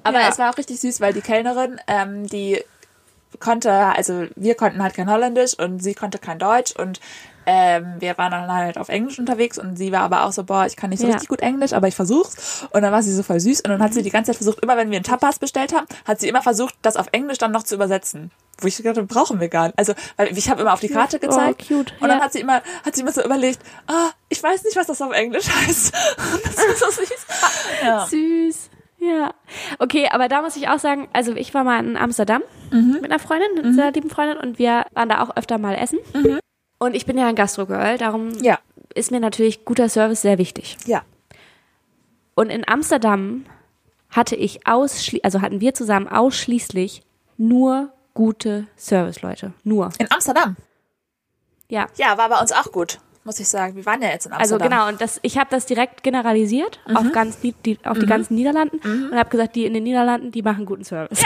Aber 0.04 0.20
Ja. 0.20 0.28
es 0.28 0.38
war 0.38 0.50
auch 0.52 0.58
richtig 0.58 0.80
süß, 0.80 1.00
weil 1.00 1.12
die 1.12 1.22
Kellnerin, 1.22 1.80
ähm, 1.88 2.26
die 2.26 2.62
konnte, 3.40 3.72
also 3.72 4.26
wir 4.36 4.54
konnten 4.54 4.82
halt 4.82 4.94
kein 4.94 5.10
Holländisch 5.10 5.58
und 5.58 5.82
sie 5.82 5.94
konnte 5.94 6.18
kein 6.18 6.38
Deutsch 6.38 6.72
und 6.76 7.00
ähm, 7.44 7.96
wir 7.98 8.16
waren 8.18 8.30
dann 8.30 8.52
halt 8.52 8.78
auf 8.78 8.88
Englisch 8.88 9.18
unterwegs 9.18 9.58
und 9.58 9.76
sie 9.76 9.90
war 9.90 10.02
aber 10.02 10.24
auch 10.24 10.32
so, 10.32 10.44
boah, 10.44 10.64
ich 10.66 10.76
kann 10.76 10.90
nicht 10.90 11.00
so 11.00 11.06
Ja. 11.08 11.14
richtig 11.14 11.28
gut 11.28 11.40
Englisch, 11.40 11.72
aber 11.72 11.88
ich 11.88 11.96
versuch's. 11.96 12.64
Und 12.70 12.82
dann 12.82 12.92
war 12.92 13.02
sie 13.02 13.12
so 13.12 13.24
voll 13.24 13.40
süß 13.40 13.62
und 13.62 13.70
dann 13.70 13.82
hat 13.82 13.94
sie 13.94 14.02
die 14.02 14.10
ganze 14.10 14.30
Zeit 14.30 14.36
versucht, 14.36 14.60
immer 14.60 14.76
wenn 14.76 14.90
wir 14.90 14.96
einen 14.96 15.04
Tapas 15.04 15.40
bestellt 15.40 15.74
haben, 15.74 15.86
hat 16.04 16.20
sie 16.20 16.28
immer 16.28 16.42
versucht, 16.42 16.74
das 16.82 16.96
auf 16.96 17.06
Englisch 17.10 17.38
dann 17.38 17.50
noch 17.50 17.64
zu 17.64 17.74
übersetzen. 17.74 18.30
Wo 18.58 18.66
ich 18.68 18.76
gedacht 18.76 18.96
habe, 18.96 19.06
brauchen 19.06 19.40
wir 19.40 19.48
gar 19.48 19.66
nicht. 19.66 19.78
Also, 19.78 19.94
weil 20.16 20.36
ich 20.36 20.48
habe 20.48 20.60
immer 20.62 20.72
auf 20.72 20.80
die 20.80 20.88
Karte 20.88 21.16
Oh, 21.22 21.26
gezeigt 21.26 21.66
cute, 21.68 21.92
und 22.00 22.08
dann 22.08 22.18
ja. 22.18 22.24
hat 22.24 22.32
sie 22.32 22.40
immer, 22.40 22.62
hat 22.84 22.94
sie 22.94 23.00
immer 23.00 23.10
so 23.12 23.24
überlegt, 23.24 23.58
ah, 23.88 24.10
ich 24.28 24.42
weiß 24.42 24.62
nicht, 24.64 24.76
was 24.76 24.86
das 24.86 25.00
auf 25.02 25.12
Englisch 25.12 25.48
heißt. 25.66 25.92
das 26.44 26.64
ist 26.64 26.78
so 26.78 26.86
süß. 26.90 27.26
Ja. 27.82 28.06
süß. 28.06 28.70
Ja. 28.98 29.34
Okay, 29.80 30.08
aber 30.12 30.28
da 30.28 30.42
muss 30.42 30.54
ich 30.56 30.68
auch 30.68 30.78
sagen, 30.78 31.08
also 31.12 31.32
ich 31.34 31.52
war 31.54 31.64
mal 31.64 31.84
in 31.84 31.96
Amsterdam 31.96 32.42
mit 32.70 33.04
einer 33.04 33.18
Freundin, 33.18 33.48
mit 33.56 33.64
einer 33.64 33.74
sehr 33.74 33.90
lieben 33.90 34.08
Freundin 34.10 34.36
und 34.38 34.58
wir 34.60 34.84
waren 34.92 35.08
da 35.08 35.22
auch 35.24 35.36
öfter 35.36 35.58
mal 35.58 35.74
essen. 35.74 35.98
Und 36.78 36.94
ich 36.94 37.04
bin 37.04 37.18
ja 37.18 37.26
ein 37.26 37.34
Gastro-Girl, 37.34 37.98
darum 37.98 38.30
Ja. 38.42 38.58
ist 38.94 39.10
mir 39.10 39.18
natürlich 39.18 39.64
guter 39.64 39.88
Service 39.88 40.22
sehr 40.22 40.38
wichtig. 40.38 40.76
Ja. 40.86 41.02
Und 42.36 42.48
in 42.50 42.66
Amsterdam 42.68 43.44
hatte 44.10 44.36
ich 44.36 44.66
ausschließlich, 44.68 45.24
also 45.24 45.40
hatten 45.42 45.60
wir 45.60 45.74
zusammen 45.74 46.06
ausschließlich 46.08 47.02
nur 47.36 47.92
gute 48.14 48.66
Serviceleute. 48.76 49.52
Nur. 49.64 49.90
In 49.98 50.10
Amsterdam. 50.10 50.56
Ja. 51.68 51.86
Ja, 51.96 52.18
war 52.18 52.28
bei 52.28 52.38
uns 52.38 52.52
auch 52.52 52.70
gut, 52.72 52.98
muss 53.24 53.40
ich 53.40 53.48
sagen. 53.48 53.76
Wir 53.76 53.86
waren 53.86 54.02
ja 54.02 54.08
jetzt 54.08 54.26
in 54.26 54.32
Also 54.32 54.56
Amsterdam. 54.56 54.68
genau, 54.78 54.88
und 54.88 55.00
das, 55.00 55.18
ich 55.22 55.38
habe 55.38 55.48
das 55.50 55.64
direkt 55.66 56.02
generalisiert 56.02 56.80
auf, 56.94 57.10
ganz, 57.12 57.38
die, 57.40 57.78
auf 57.84 57.98
die 57.98 58.06
ganzen 58.06 58.34
Niederlanden 58.34 58.78
und 59.10 59.16
habe 59.18 59.30
gesagt, 59.30 59.56
die 59.56 59.64
in 59.64 59.72
den 59.74 59.84
Niederlanden, 59.84 60.30
die 60.32 60.42
machen 60.42 60.66
guten 60.66 60.84
Service. 60.84 61.22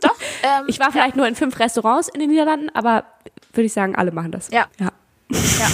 Doch. 0.00 0.14
Ähm, 0.44 0.64
Ich 0.66 0.80
war 0.80 0.90
vielleicht 0.90 1.14
nur 1.14 1.28
in 1.28 1.36
fünf 1.36 1.56
Restaurants 1.60 2.08
in 2.08 2.18
den 2.18 2.28
Niederlanden, 2.28 2.68
aber 2.74 3.04
würde 3.52 3.66
ich 3.66 3.72
sagen, 3.72 3.94
alle 3.94 4.10
machen 4.10 4.32
das. 4.32 4.50
Ja. 4.50 4.66
Ja. 4.80 4.90
ja, 5.30 5.68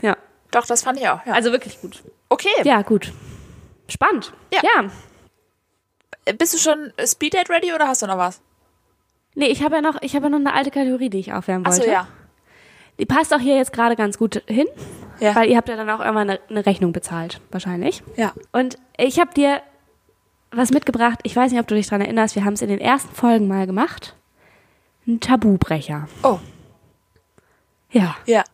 ja. 0.00 0.16
doch, 0.52 0.64
das 0.64 0.82
fand 0.82 0.98
ich 0.98 1.06
auch. 1.06 1.26
Ja. 1.26 1.34
Also 1.34 1.52
wirklich 1.52 1.78
gut. 1.82 2.02
okay. 2.30 2.48
Ja, 2.64 2.80
gut. 2.80 3.12
Spannend. 3.88 4.32
Ja. 4.54 4.60
ja. 4.62 6.32
Bist 6.32 6.54
du 6.54 6.58
schon 6.58 6.94
Speed 7.04 7.34
Date 7.34 7.50
ready 7.50 7.74
oder 7.74 7.88
hast 7.88 8.00
du 8.00 8.06
noch 8.06 8.16
was? 8.16 8.40
Nee, 9.40 9.46
ich 9.46 9.62
habe 9.64 9.76
ja 9.76 9.80
noch, 9.80 9.96
ich 10.02 10.14
habe 10.14 10.26
ja 10.26 10.28
noch 10.30 10.38
eine 10.38 10.52
alte 10.52 10.70
Kategorie, 10.70 11.08
die 11.08 11.18
ich 11.18 11.32
aufwärmen 11.32 11.64
wollte. 11.66 11.80
Achso, 11.80 11.90
ja. 11.90 12.06
Die 12.98 13.06
passt 13.06 13.32
auch 13.34 13.38
hier 13.40 13.56
jetzt 13.56 13.72
gerade 13.72 13.96
ganz 13.96 14.18
gut 14.18 14.42
hin, 14.46 14.66
Ja. 15.18 15.34
weil 15.34 15.48
ihr 15.48 15.56
habt 15.56 15.70
ja 15.70 15.76
dann 15.76 15.88
auch 15.88 16.00
irgendwann 16.00 16.28
eine, 16.28 16.40
eine 16.50 16.66
Rechnung 16.66 16.92
bezahlt, 16.92 17.40
wahrscheinlich. 17.50 18.02
Ja. 18.16 18.34
Und 18.52 18.76
ich 18.98 19.18
habe 19.18 19.32
dir 19.32 19.62
was 20.52 20.70
mitgebracht. 20.72 21.20
Ich 21.22 21.34
weiß 21.34 21.50
nicht, 21.52 21.60
ob 21.60 21.66
du 21.68 21.74
dich 21.74 21.86
dran 21.88 22.02
erinnerst. 22.02 22.34
Wir 22.36 22.44
haben 22.44 22.52
es 22.52 22.60
in 22.60 22.68
den 22.68 22.80
ersten 22.80 23.14
Folgen 23.14 23.48
mal 23.48 23.66
gemacht. 23.66 24.14
Ein 25.06 25.20
Tabubrecher. 25.20 26.08
Oh, 26.22 26.38
Ja. 27.90 28.16
ja. 28.26 28.44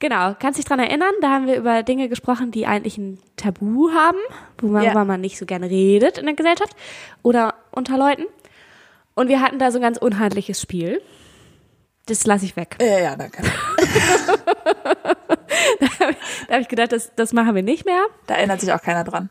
Genau, 0.00 0.34
kannst 0.38 0.58
dich 0.58 0.64
dran 0.64 0.78
erinnern? 0.80 1.12
Da 1.20 1.28
haben 1.30 1.46
wir 1.46 1.56
über 1.56 1.82
Dinge 1.82 2.08
gesprochen, 2.08 2.50
die 2.50 2.66
eigentlich 2.66 2.96
ein 2.98 3.18
Tabu 3.36 3.90
haben, 3.92 4.18
wo 4.58 4.68
man, 4.68 4.82
Ja. 4.82 4.88
worüber 4.88 5.04
man 5.04 5.20
nicht 5.20 5.36
so 5.38 5.44
gerne 5.46 5.68
redet 5.68 6.16
in 6.18 6.24
der 6.26 6.34
Gesellschaft 6.34 6.74
oder 7.22 7.54
unter 7.70 7.98
Leuten. 7.98 8.24
Und 9.14 9.28
wir 9.28 9.40
hatten 9.40 9.58
da 9.58 9.70
so 9.70 9.78
ein 9.78 9.82
ganz 9.82 9.98
unhandliches 9.98 10.60
Spiel. 10.60 11.00
Das 12.06 12.24
lasse 12.26 12.44
ich 12.44 12.56
weg. 12.56 12.76
Ja, 12.80 12.98
ja, 12.98 13.16
danke. 13.16 13.42
Da 16.48 16.54
habe 16.54 16.62
ich 16.62 16.68
gedacht, 16.68 16.90
das, 16.92 17.12
das 17.14 17.32
machen 17.32 17.54
wir 17.54 17.62
nicht 17.62 17.84
mehr. 17.84 18.02
Da 18.26 18.34
erinnert 18.34 18.60
sich 18.60 18.72
auch 18.72 18.82
keiner 18.82 19.04
dran. 19.04 19.30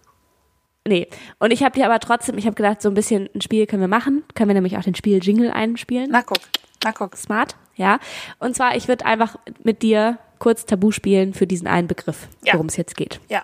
Nee. 0.88 1.08
Und 1.40 1.52
ich 1.52 1.64
habe 1.64 1.78
dir 1.78 1.86
aber 1.86 2.00
trotzdem, 2.00 2.38
ich 2.38 2.46
habe 2.46 2.56
gedacht, 2.56 2.82
so 2.82 2.88
ein 2.90 2.94
bisschen 2.94 3.30
ein 3.36 3.42
Spiel 3.42 3.66
können 3.68 3.82
wir 3.82 3.88
machen. 3.90 4.24
Können 4.36 4.50
wir 4.50 4.54
nämlich 4.54 4.78
auch 4.78 4.84
den 4.84 4.96
Spiel-Jingle 4.96 5.52
einspielen. 5.52 6.08
Na 6.12 6.22
guck, 6.22 6.40
na 6.84 6.92
guck. 6.94 7.18
Smart, 7.18 7.56
ja. 7.76 8.00
Und 8.40 8.56
zwar, 8.56 8.76
ich 8.76 8.88
würde 8.88 9.06
einfach 9.06 9.38
mit 9.64 9.82
dir 9.82 10.18
kurz 10.40 10.66
Tabu 10.66 10.92
spielen 10.92 11.34
für 11.34 11.48
diesen 11.48 11.68
einen 11.68 11.88
Begriff, 11.88 12.28
Ja. 12.44 12.54
worum 12.54 12.68
es 12.68 12.78
jetzt 12.78 12.96
geht. 12.96 13.20
Ja. 13.30 13.44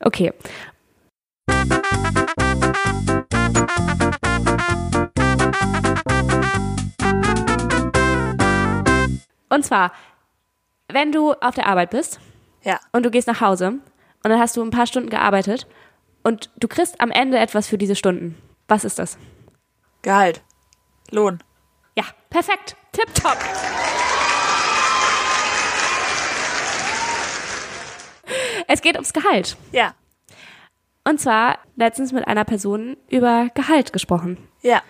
Okay. 0.00 0.32
Und 9.50 9.64
zwar, 9.64 9.92
wenn 10.88 11.12
du 11.12 11.34
auf 11.34 11.54
der 11.54 11.66
Arbeit 11.66 11.90
bist 11.90 12.18
Ja. 12.62 12.80
und 12.92 13.04
du 13.04 13.10
gehst 13.10 13.26
nach 13.28 13.40
Hause 13.42 13.68
und 13.68 13.82
dann 14.30 14.38
hast 14.40 14.56
du 14.56 14.62
ein 14.62 14.70
paar 14.70 14.86
Stunden 14.86 15.10
gearbeitet 15.10 15.66
und 16.22 16.50
du 16.56 16.66
kriegst 16.68 17.00
am 17.00 17.10
Ende 17.10 17.38
etwas 17.38 17.66
für 17.68 17.76
diese 17.78 17.96
Stunden. 17.96 18.40
Was 18.68 18.84
ist 18.84 18.98
das? 18.98 19.18
Gehalt. 20.02 20.40
Lohn. 21.10 21.42
Ja, 21.96 22.04
perfekt. 22.30 22.76
Tipptopp. 22.92 23.36
Es 28.66 28.82
geht 28.82 28.94
ums 28.94 29.12
Gehalt. 29.12 29.56
Ja. 29.72 29.94
Und 31.04 31.20
zwar 31.20 31.58
letztens 31.76 32.12
mit 32.12 32.26
einer 32.28 32.44
Person 32.44 32.96
über 33.08 33.48
Gehalt 33.54 33.92
gesprochen. 33.92 34.36
Ja. 34.62 34.82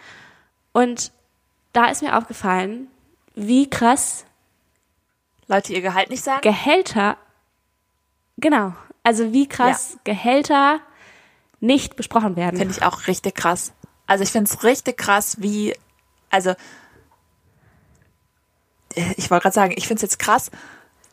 Und 0.72 1.12
da 1.72 1.86
ist 1.86 2.02
mir 2.02 2.16
aufgefallen, 2.18 2.88
wie 3.34 3.70
krass 3.70 4.26
Leute 5.50 5.72
ihr 5.72 5.82
Gehalt 5.82 6.10
nicht 6.10 6.22
sagen? 6.22 6.40
Gehälter, 6.42 7.16
genau, 8.36 8.72
also 9.02 9.32
wie 9.32 9.48
krass 9.48 9.98
Gehälter 10.04 10.80
nicht 11.58 11.96
besprochen 11.96 12.36
werden. 12.36 12.56
Finde 12.56 12.74
ich 12.74 12.82
auch 12.82 13.06
richtig 13.08 13.34
krass. 13.34 13.72
Also 14.06 14.22
ich 14.22 14.30
finde 14.30 14.50
es 14.50 14.62
richtig 14.64 14.96
krass, 14.96 15.36
wie, 15.40 15.74
also 16.30 16.50
äh, 18.94 19.14
ich 19.16 19.30
wollte 19.30 19.42
gerade 19.42 19.54
sagen, 19.54 19.74
ich 19.76 19.86
finde 19.88 19.96
es 19.96 20.02
jetzt 20.02 20.18
krass, 20.18 20.50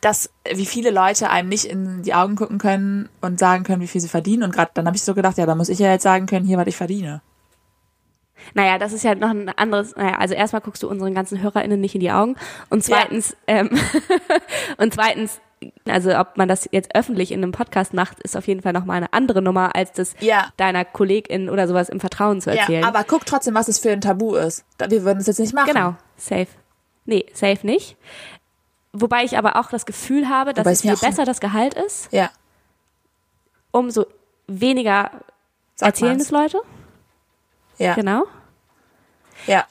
dass 0.00 0.30
wie 0.48 0.66
viele 0.66 0.90
Leute 0.90 1.30
einem 1.30 1.48
nicht 1.48 1.64
in 1.64 2.02
die 2.02 2.14
Augen 2.14 2.36
gucken 2.36 2.58
können 2.58 3.08
und 3.20 3.40
sagen 3.40 3.64
können, 3.64 3.82
wie 3.82 3.88
viel 3.88 4.00
sie 4.00 4.08
verdienen. 4.08 4.44
Und 4.44 4.54
gerade 4.54 4.70
dann 4.74 4.86
habe 4.86 4.96
ich 4.96 5.02
so 5.02 5.14
gedacht, 5.14 5.36
ja, 5.38 5.46
da 5.46 5.56
muss 5.56 5.68
ich 5.68 5.80
ja 5.80 5.90
jetzt 5.90 6.04
sagen 6.04 6.26
können, 6.26 6.46
hier, 6.46 6.58
was 6.58 6.68
ich 6.68 6.76
verdiene. 6.76 7.22
Naja, 8.54 8.78
das 8.78 8.92
ist 8.92 9.04
ja 9.04 9.14
noch 9.14 9.30
ein 9.30 9.48
anderes, 9.50 9.94
naja, 9.96 10.16
also 10.18 10.34
erstmal 10.34 10.62
guckst 10.62 10.82
du 10.82 10.88
unseren 10.88 11.14
ganzen 11.14 11.42
HörerInnen 11.42 11.80
nicht 11.80 11.94
in 11.94 12.00
die 12.00 12.10
Augen 12.10 12.36
und 12.70 12.82
zweitens, 12.84 13.36
ähm, 13.46 13.70
und 14.78 14.94
zweitens, 14.94 15.40
also 15.88 16.16
ob 16.16 16.36
man 16.36 16.48
das 16.48 16.68
jetzt 16.70 16.94
öffentlich 16.94 17.32
in 17.32 17.42
einem 17.42 17.52
Podcast 17.52 17.92
macht, 17.94 18.20
ist 18.20 18.36
auf 18.36 18.46
jeden 18.46 18.62
Fall 18.62 18.72
nochmal 18.72 18.98
eine 18.98 19.12
andere 19.12 19.42
Nummer, 19.42 19.74
als 19.74 19.92
das 19.92 20.14
Ja. 20.20 20.52
deiner 20.56 20.84
Kollegin 20.84 21.50
oder 21.50 21.66
sowas 21.66 21.88
im 21.88 21.98
Vertrauen 22.00 22.40
zu 22.40 22.50
erzählen. 22.50 22.82
Ja, 22.82 22.88
aber 22.88 23.04
guck 23.04 23.26
trotzdem, 23.26 23.54
was 23.54 23.68
es 23.68 23.78
für 23.80 23.90
ein 23.90 24.00
Tabu 24.00 24.34
ist. 24.36 24.64
Wir 24.88 25.02
würden 25.04 25.18
es 25.18 25.26
jetzt 25.26 25.40
nicht 25.40 25.54
machen. 25.54 25.72
Genau, 25.72 25.96
safe. 26.16 26.46
Nee, 27.06 27.26
safe 27.34 27.66
nicht. 27.66 27.96
Wobei 28.92 29.24
ich 29.24 29.36
aber 29.36 29.56
auch 29.56 29.68
das 29.70 29.84
Gefühl 29.84 30.28
habe, 30.28 30.54
dass 30.54 30.64
Wobei 30.64 30.72
es 30.72 30.82
je 30.82 30.94
besser 30.94 31.24
das 31.24 31.40
Gehalt 31.40 31.74
ist, 31.74 32.12
Ja. 32.12 32.30
umso 33.70 34.06
weniger 34.46 35.10
Sag 35.74 35.88
erzählen 35.88 36.18
es 36.20 36.30
Leute. 36.30 36.60
Ja. 37.78 37.94
Genau. 37.94 38.24
Ja. 39.46 39.66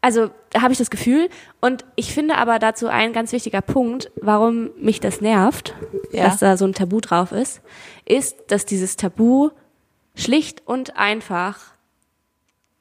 Also 0.00 0.30
da 0.50 0.62
habe 0.62 0.72
ich 0.72 0.78
das 0.78 0.90
Gefühl. 0.90 1.28
Und 1.60 1.84
ich 1.94 2.12
finde 2.12 2.36
aber 2.36 2.58
dazu 2.58 2.88
ein 2.88 3.12
ganz 3.12 3.32
wichtiger 3.32 3.60
Punkt, 3.60 4.10
warum 4.16 4.70
mich 4.76 4.98
das 5.00 5.20
nervt, 5.20 5.74
Ja. 6.10 6.24
dass 6.24 6.38
da 6.38 6.56
so 6.56 6.64
ein 6.64 6.74
Tabu 6.74 7.00
drauf 7.00 7.30
ist, 7.32 7.60
ist, 8.04 8.36
dass 8.48 8.66
dieses 8.66 8.96
Tabu 8.96 9.50
schlicht 10.16 10.66
und 10.66 10.96
einfach 10.96 11.58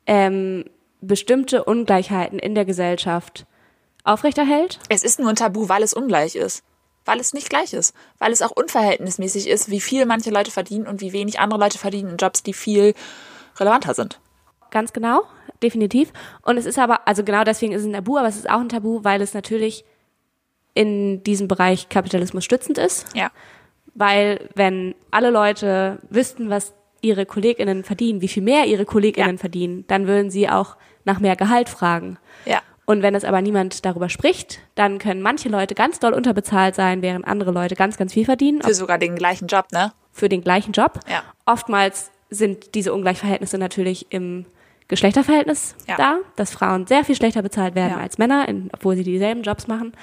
ähm, 0.07 0.65
bestimmte 0.99 1.63
Ungleichheiten 1.63 2.39
in 2.39 2.55
der 2.55 2.65
Gesellschaft 2.65 3.45
aufrechterhält. 4.03 4.79
Es 4.89 5.03
ist 5.03 5.19
nur 5.19 5.29
ein 5.29 5.35
Tabu, 5.35 5.69
weil 5.69 5.83
es 5.83 5.93
ungleich 5.93 6.35
ist. 6.35 6.63
Weil 7.05 7.19
es 7.19 7.33
nicht 7.33 7.49
gleich 7.49 7.73
ist. 7.73 7.95
Weil 8.17 8.31
es 8.31 8.41
auch 8.41 8.51
unverhältnismäßig 8.51 9.47
ist, 9.47 9.69
wie 9.69 9.79
viel 9.81 10.05
manche 10.05 10.31
Leute 10.31 10.51
verdienen 10.51 10.87
und 10.87 11.01
wie 11.01 11.13
wenig 11.13 11.39
andere 11.39 11.59
Leute 11.59 11.77
verdienen 11.77 12.09
in 12.09 12.17
Jobs, 12.17 12.41
die 12.43 12.53
viel 12.53 12.93
relevanter 13.61 13.93
sind. 13.93 14.19
Ganz 14.71 14.91
genau, 14.93 15.21
definitiv. 15.61 16.11
Und 16.41 16.57
es 16.57 16.65
ist 16.65 16.79
aber, 16.79 17.07
also 17.07 17.23
genau 17.23 17.43
deswegen 17.43 17.73
ist 17.73 17.81
es 17.81 17.87
ein 17.87 17.93
Tabu, 17.93 18.17
aber 18.17 18.27
es 18.27 18.35
ist 18.37 18.49
auch 18.49 18.59
ein 18.59 18.69
Tabu, 18.69 19.03
weil 19.03 19.21
es 19.21 19.33
natürlich 19.33 19.85
in 20.73 21.23
diesem 21.23 21.47
Bereich 21.47 21.89
Kapitalismus 21.89 22.45
stützend 22.45 22.77
ist. 22.77 23.05
Ja. 23.15 23.29
Weil 23.93 24.49
wenn 24.55 24.95
alle 25.11 25.29
Leute 25.29 25.99
wüssten, 26.09 26.49
was 26.49 26.73
ihre 27.01 27.25
KollegInnen 27.25 27.83
verdienen, 27.83 28.21
wie 28.21 28.27
viel 28.27 28.43
mehr 28.43 28.65
ihre 28.65 28.85
KollegInnen 28.85 29.35
Ja. 29.35 29.39
verdienen, 29.39 29.85
dann 29.87 30.07
würden 30.07 30.29
sie 30.31 30.47
auch 30.49 30.77
nach 31.03 31.19
mehr 31.19 31.35
Gehalt 31.35 31.67
fragen. 31.67 32.17
Ja. 32.45 32.59
Und 32.85 33.01
wenn 33.01 33.15
es 33.15 33.25
aber 33.25 33.41
niemand 33.41 33.85
darüber 33.85 34.07
spricht, 34.09 34.59
dann 34.75 34.97
können 34.99 35.21
manche 35.21 35.49
Leute 35.49 35.75
ganz 35.75 35.99
doll 35.99 36.13
unterbezahlt 36.13 36.75
sein, 36.75 37.01
während 37.01 37.27
andere 37.27 37.51
Leute 37.51 37.75
ganz, 37.75 37.97
ganz 37.97 38.13
viel 38.13 38.25
verdienen 38.25 38.61
Für 38.61 38.73
sogar 38.73 38.97
den 38.97 39.15
gleichen 39.15 39.47
Job, 39.47 39.65
ne? 39.71 39.91
für 40.11 40.29
den 40.29 40.41
gleichen 40.41 40.71
Job. 40.73 40.99
Ja. 41.09 41.23
Oftmals 41.45 42.11
sind 42.31 42.73
diese 42.73 42.93
Ungleichverhältnisse 42.93 43.57
natürlich 43.59 44.07
im 44.11 44.45
Geschlechterverhältnis 44.87 45.75
Ja. 45.87 45.95
da, 45.97 46.17
dass 46.35 46.51
Frauen 46.51 46.87
sehr 46.87 47.05
viel 47.05 47.15
schlechter 47.15 47.41
bezahlt 47.43 47.75
werden 47.75 47.93
Ja. 47.97 47.99
als 47.99 48.17
Männer, 48.17 48.47
in, 48.49 48.69
obwohl 48.73 48.95
sie 48.95 49.03
dieselben 49.03 49.43
Jobs 49.43 49.67
machen. 49.67 49.93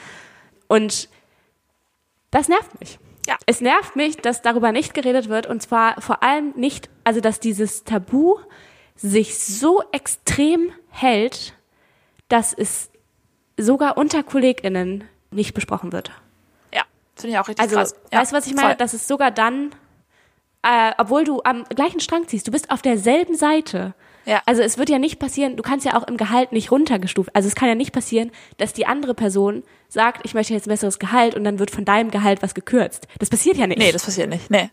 Und 0.69 1.09
das 2.31 2.49
nervt 2.49 2.79
mich. 2.81 2.99
Ja. 3.27 3.37
Es 3.47 3.61
nervt 3.61 3.97
mich, 3.97 4.17
dass 4.17 4.41
darüber 4.43 4.73
nicht 4.73 4.95
geredet 4.95 5.29
wird 5.29 5.47
und 5.47 5.61
zwar 5.61 6.01
vor 6.01 6.23
allem 6.23 6.53
nicht, 6.57 6.89
also 7.05 7.21
dass 7.21 7.41
dieses 7.41 7.85
Tabu 7.85 8.37
sich 8.97 9.39
so 9.39 9.83
extrem 9.93 10.71
hält, 10.91 11.55
dass 12.29 12.53
es 12.55 12.91
sogar 13.59 13.97
unter 13.99 14.23
KollegInnen 14.23 15.05
nicht 15.31 15.53
besprochen 15.55 15.93
wird. 15.93 16.11
Ja. 16.73 16.83
Finde 17.17 17.35
ich 17.35 17.39
auch 17.39 17.49
richtig 17.49 17.63
Also, 17.63 17.77
krass. 17.77 17.95
Ja, 18.13 18.21
weißt 18.21 18.33
du, 18.33 18.37
was 18.37 18.47
ich 18.47 18.55
meine? 18.55 18.69
voll. 18.69 18.77
Das 18.77 18.95
ist 18.95 19.09
sogar 19.09 19.31
dann, 19.31 19.71
äh, 20.63 20.93
obwohl 20.99 21.25
du 21.25 21.41
am 21.45 21.65
gleichen 21.65 22.01
Strang 22.01 22.27
ziehst, 22.29 22.47
du 22.47 22.51
bist 22.51 22.71
auf 22.71 22.83
derselben 22.83 23.35
Seite. 23.37 23.95
Ja. 24.25 24.43
Also 24.45 24.61
es 24.61 24.77
wird 24.77 24.91
ja 24.91 24.99
nicht 24.99 25.19
passieren, 25.19 25.57
du 25.57 25.63
kannst 25.63 25.87
ja 25.87 25.97
auch 25.97 26.07
im 26.07 26.19
Gehalt 26.19 26.53
nicht 26.53 26.71
runtergestuft. 26.71 27.35
Also 27.35 27.49
es 27.49 27.55
kann 27.55 27.69
ja 27.69 27.75
nicht 27.75 27.93
passieren, 27.93 28.31
dass 28.59 28.75
die 28.75 28.87
andere 28.87 29.15
Person 29.15 29.63
sagt, 29.89 30.21
ich 30.25 30.35
möchte 30.35 30.53
jetzt 30.53 30.67
ein 30.67 30.71
besseres 30.71 30.99
Gehalt 30.99 31.35
und 31.35 31.45
dann 31.45 31.59
wird 31.59 31.71
von 31.71 31.87
deinem 31.87 32.11
Gehalt 32.11 32.43
was 32.43 32.55
gekürzt. 32.55 33.09
Das 33.19 33.31
passiert 33.31 33.57
ja 33.57 33.67
nicht. 33.67 33.79
Nee, 33.79 33.93
das 33.93 34.05
passiert 34.05 34.29
nicht. 34.29 34.51
Nee. 34.51 34.69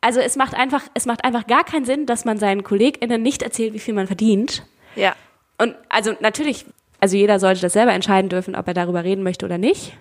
also 0.00 0.18
es 0.20 0.34
macht 0.34 0.54
einfach, 0.54 0.82
es 0.94 1.06
macht 1.06 1.24
einfach 1.24 1.46
gar 1.46 1.62
keinen 1.62 1.84
Sinn, 1.84 2.06
dass 2.06 2.24
man 2.24 2.38
seinen 2.38 2.64
KollegInnen 2.64 3.22
nicht 3.22 3.42
erzählt, 3.42 3.72
wie 3.72 3.78
viel 3.78 3.94
man 3.94 4.08
verdient. 4.08 4.66
Ja. 4.96 5.14
Und 5.58 5.76
also 5.88 6.14
natürlich, 6.20 6.66
also 7.00 7.16
jeder 7.16 7.38
sollte 7.38 7.60
das 7.60 7.74
selber 7.74 7.92
entscheiden 7.92 8.28
dürfen, 8.28 8.56
ob 8.56 8.66
er 8.66 8.74
darüber 8.74 9.04
reden 9.04 9.22
möchte 9.22 9.46
oder 9.46 9.58
nicht. 9.58 9.96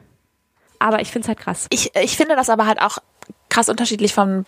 Aber 0.80 1.02
ich 1.02 1.12
finde 1.12 1.26
es 1.26 1.28
halt 1.30 1.40
krass. 1.40 1.68
Ich, 1.70 1.96
ich 1.96 2.18
finde 2.18 2.36
das 2.36 2.50
aber 2.50 2.66
halt 2.66 2.82
auch 2.82 2.98
krass 3.56 3.70
unterschiedlich 3.70 4.13
von, 4.13 4.46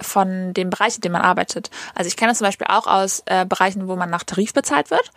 von 0.00 0.54
dem 0.54 0.70
Bereich, 0.70 0.94
in 0.96 1.02
dem 1.02 1.12
man 1.12 1.20
arbeitet. 1.22 1.70
Also 1.94 2.08
ich 2.08 2.16
kenne 2.16 2.30
das 2.30 2.38
zum 2.38 2.46
Beispiel 2.46 2.66
auch 2.70 2.86
aus 2.86 3.22
äh, 3.26 3.44
Bereichen, 3.44 3.86
wo 3.86 3.96
man 3.96 4.08
nach 4.08 4.22
Tarif 4.24 4.54
bezahlt 4.54 4.90
wird 4.90 5.10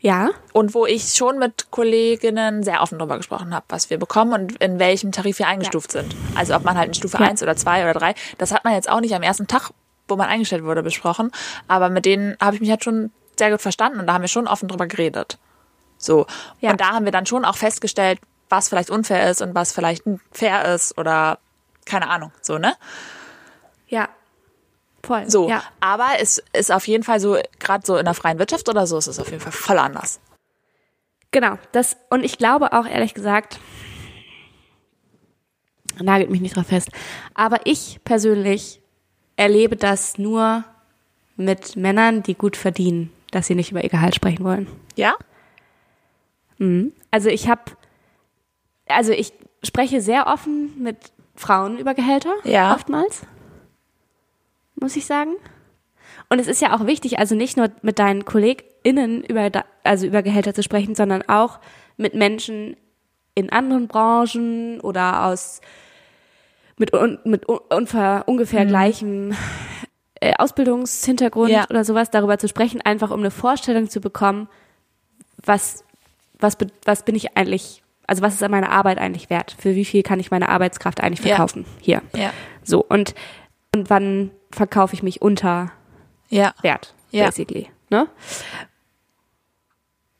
Ja. 0.00 0.30
und 0.54 0.74
wo 0.74 0.86
ich 0.86 1.14
schon 1.14 1.38
mit 1.38 1.70
Kolleginnen 1.70 2.62
sehr 2.62 2.80
offen 2.82 2.98
darüber 2.98 3.18
gesprochen 3.18 3.54
habe, 3.54 3.66
was 3.68 3.90
wir 3.90 3.98
bekommen 3.98 4.32
und 4.32 4.56
in 4.62 4.78
welchem 4.78 5.12
Tarif 5.12 5.38
wir 5.38 5.46
eingestuft 5.46 5.92
sind. 5.92 6.14
Also 6.34 6.54
ob 6.54 6.64
man 6.64 6.76
halt 6.78 6.88
in 6.88 6.94
Stufe 6.94 7.18
Ja. 7.18 7.28
1 7.28 7.42
oder 7.42 7.54
2 7.56 7.82
oder 7.82 7.92
3, 8.00 8.14
das 8.38 8.50
hat 8.52 8.64
man 8.64 8.72
jetzt 8.72 8.88
auch 8.88 9.00
nicht 9.00 9.14
am 9.14 9.22
ersten 9.22 9.46
Tag, 9.46 9.70
wo 10.08 10.16
man 10.16 10.28
eingestellt 10.28 10.64
wurde, 10.64 10.82
besprochen. 10.82 11.32
Aber 11.68 11.90
mit 11.90 12.06
denen 12.06 12.36
habe 12.40 12.54
ich 12.56 12.60
mich 12.62 12.70
halt 12.70 12.82
schon 12.84 13.10
sehr 13.38 13.50
gut 13.50 13.60
verstanden 13.60 14.00
und 14.00 14.06
da 14.06 14.14
haben 14.14 14.22
wir 14.22 14.28
schon 14.28 14.46
offen 14.48 14.68
drüber 14.68 14.86
geredet. 14.86 15.38
So. 15.98 16.26
Ja. 16.60 16.70
Und 16.70 16.80
da 16.80 16.92
haben 16.92 17.04
wir 17.04 17.12
dann 17.12 17.26
schon 17.26 17.44
auch 17.44 17.56
festgestellt, 17.56 18.20
was 18.48 18.68
vielleicht 18.70 18.90
unfair 18.90 19.30
ist 19.30 19.42
und 19.42 19.54
was 19.54 19.72
vielleicht 19.72 20.02
fair 20.32 20.74
ist 20.74 20.96
oder 20.98 21.38
keine 21.86 22.08
Ahnung, 22.08 22.32
so, 22.40 22.58
ne? 22.58 22.74
Ja. 23.88 24.08
Voll. 25.02 25.28
So. 25.28 25.48
Ja. 25.48 25.62
Aber 25.80 26.08
es 26.20 26.42
ist 26.52 26.72
auf 26.72 26.88
jeden 26.88 27.04
Fall 27.04 27.20
so, 27.20 27.36
gerade 27.58 27.86
so 27.86 27.96
in 27.96 28.04
der 28.04 28.14
freien 28.14 28.38
Wirtschaft 28.38 28.68
oder 28.68 28.86
so, 28.86 28.96
ist 28.96 29.06
es 29.06 29.18
auf 29.18 29.30
jeden 29.30 29.40
Fall 29.40 29.52
voll 29.52 29.78
anders. 29.78 30.20
Genau, 31.30 31.58
das 31.72 31.96
und 32.10 32.24
ich 32.24 32.38
glaube 32.38 32.72
auch 32.72 32.86
ehrlich 32.86 33.12
gesagt, 33.12 33.58
nagelt 36.00 36.30
mich 36.30 36.40
nicht 36.40 36.56
drauf 36.56 36.68
fest, 36.68 36.90
aber 37.34 37.60
ich 37.64 38.00
persönlich 38.04 38.80
erlebe 39.36 39.76
das 39.76 40.16
nur 40.16 40.64
mit 41.36 41.74
Männern, 41.74 42.22
die 42.22 42.34
gut 42.34 42.56
verdienen, 42.56 43.12
dass 43.32 43.48
sie 43.48 43.56
nicht 43.56 43.72
über 43.72 43.82
ihr 43.82 43.90
Gehalt 43.90 44.14
sprechen 44.14 44.44
wollen. 44.44 44.68
Ja? 44.94 45.16
Also 47.10 47.28
ich 47.28 47.48
habe, 47.48 47.62
also 48.86 49.10
ich 49.10 49.32
spreche 49.64 50.00
sehr 50.00 50.28
offen 50.28 50.80
mit 50.80 50.96
Frauen 51.36 51.78
über 51.78 51.94
Gehälter, 51.94 52.32
Ja. 52.44 52.74
oftmals, 52.74 53.22
muss 54.76 54.96
ich 54.96 55.06
sagen. 55.06 55.32
Und 56.28 56.38
es 56.38 56.46
ist 56.46 56.60
ja 56.62 56.74
auch 56.76 56.86
wichtig, 56.86 57.18
also 57.18 57.34
nicht 57.34 57.56
nur 57.56 57.70
mit 57.82 57.98
deinen 57.98 58.24
KollegInnen 58.24 59.22
über, 59.24 59.50
also 59.82 60.06
über 60.06 60.22
Gehälter 60.22 60.54
zu 60.54 60.62
sprechen, 60.62 60.94
sondern 60.94 61.22
auch 61.28 61.58
mit 61.96 62.14
Menschen 62.14 62.76
in 63.34 63.50
anderen 63.50 63.88
Branchen 63.88 64.80
oder 64.80 65.26
aus 65.26 65.60
mit, 66.76 66.92
un, 66.92 67.18
mit 67.24 67.48
un, 67.48 67.58
unver, 67.70 68.24
ungefähr 68.26 68.64
gleichem 68.66 69.34
äh, 70.20 70.34
Ausbildungshintergrund 70.38 71.50
Ja. 71.50 71.66
oder 71.70 71.84
sowas 71.84 72.10
darüber 72.10 72.38
zu 72.38 72.48
sprechen, 72.48 72.80
einfach 72.80 73.10
um 73.10 73.20
eine 73.20 73.30
Vorstellung 73.30 73.88
zu 73.88 74.00
bekommen, 74.00 74.48
was, 75.44 75.84
was, 76.38 76.56
was 76.84 77.04
bin 77.04 77.14
ich 77.14 77.36
eigentlich, 77.36 77.82
also 78.06 78.22
was 78.22 78.34
ist 78.34 78.42
an 78.42 78.50
meiner 78.50 78.70
Arbeit 78.70 78.98
eigentlich 78.98 79.30
wert? 79.30 79.56
Für 79.58 79.74
wie 79.74 79.84
viel 79.84 80.02
kann 80.02 80.20
ich 80.20 80.30
meine 80.30 80.48
Arbeitskraft 80.48 81.00
eigentlich 81.02 81.20
Ja. 81.26 81.36
verkaufen? 81.36 81.64
Hier. 81.80 82.02
Ja. 82.14 82.32
So, 82.62 82.84
und, 82.84 83.14
und 83.74 83.90
wann 83.90 84.30
verkaufe 84.50 84.94
ich 84.94 85.02
mich 85.02 85.20
unter 85.22 85.72
Ja. 86.28 86.54
Wert, 86.62 86.94
Ja. 87.10 87.26
basically. 87.26 87.68
Ne? 87.90 88.08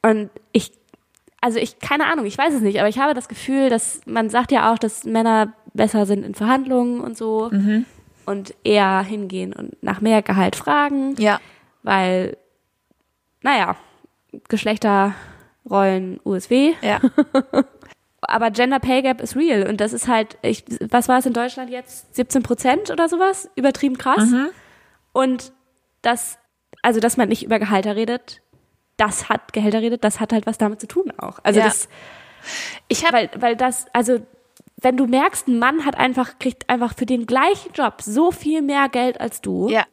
Und 0.03 0.31
ich, 0.53 0.73
also 1.41 1.59
ich, 1.59 1.79
keine 1.79 2.07
Ahnung, 2.07 2.27
ich 2.27 2.37
weiß 2.37 2.53
es 2.55 2.61
nicht, 2.61 2.79
aber 2.79 2.89
ich 2.89 2.99
habe 2.99 3.15
das 3.15 3.29
Gefühl, 3.29 3.71
dass 3.71 4.01
man 4.07 4.29
sagt 4.31 4.53
ja 4.53 4.73
auch, 4.73 4.79
dass 4.79 5.05
Männer 5.05 5.53
besser 5.73 6.07
sind 6.07 6.25
in 6.25 6.35
Verhandlungen 6.35 7.01
und 7.01 7.17
so 7.17 7.49
Mhm. 7.51 7.85
und 8.27 8.55
eher 8.65 9.01
hingehen 9.03 9.53
und 9.53 9.83
nach 9.83 10.01
mehr 10.01 10.23
Gehalt 10.23 10.57
fragen, 10.57 11.15
Ja. 11.19 11.41
weil, 11.83 12.37
naja, 13.43 13.77
Geschlechterrollen 14.49 16.21
USW, 16.25 16.75
Ja. 16.83 17.01
aber 18.29 18.51
Gender 18.51 18.79
Pay 18.81 19.03
Gap 19.03 19.21
ist 19.21 19.37
real 19.37 19.67
und 19.69 19.81
das 19.81 19.93
ist 19.93 20.09
halt, 20.09 20.37
ich, 20.43 20.65
was 20.91 21.09
war 21.09 21.19
es 21.19 21.27
in 21.27 21.33
Deutschland 21.33 21.71
jetzt? 21.71 22.15
17 22.15 22.43
Prozent 22.43 22.91
oder 22.91 23.09
sowas? 23.09 23.49
Übertrieben 23.57 23.99
krass. 23.99 24.31
Mhm. 24.31 24.49
Und 25.13 25.53
das, 26.03 26.39
also 26.83 27.01
dass 27.01 27.17
man 27.17 27.29
nicht 27.29 27.45
über 27.45 27.59
Gehälter 27.59 27.97
redet, 27.97 28.41
das 28.97 29.29
hat 29.29 29.53
Gehälter 29.53 29.81
redet, 29.81 30.05
das 30.05 30.21
hat 30.21 30.33
halt 30.33 30.47
was 30.47 30.59
damit 30.59 30.81
zu 30.81 30.87
tun 30.87 31.13
auch. 31.19 31.39
Also 31.43 31.61
Ja. 31.61 31.67
das, 31.67 31.89
Ich 32.89 33.05
habe 33.05 33.15
weil, 33.17 33.31
weil 33.39 33.57
das, 33.57 33.87
also 33.93 34.19
wenn 34.77 34.97
du 34.97 35.07
merkst, 35.07 35.49
ein 35.49 35.59
Mann 35.59 35.85
hat 35.87 35.97
einfach, 35.97 36.39
kriegt 36.39 36.69
einfach 36.69 36.95
für 36.97 37.07
den 37.07 37.27
gleichen 37.27 37.73
Job 37.73 38.03
so 38.03 38.31
viel 38.31 38.61
mehr 38.61 38.89
Geld 38.89 39.21
als 39.21 39.41
du, 39.41 39.69
ja. 39.71 39.85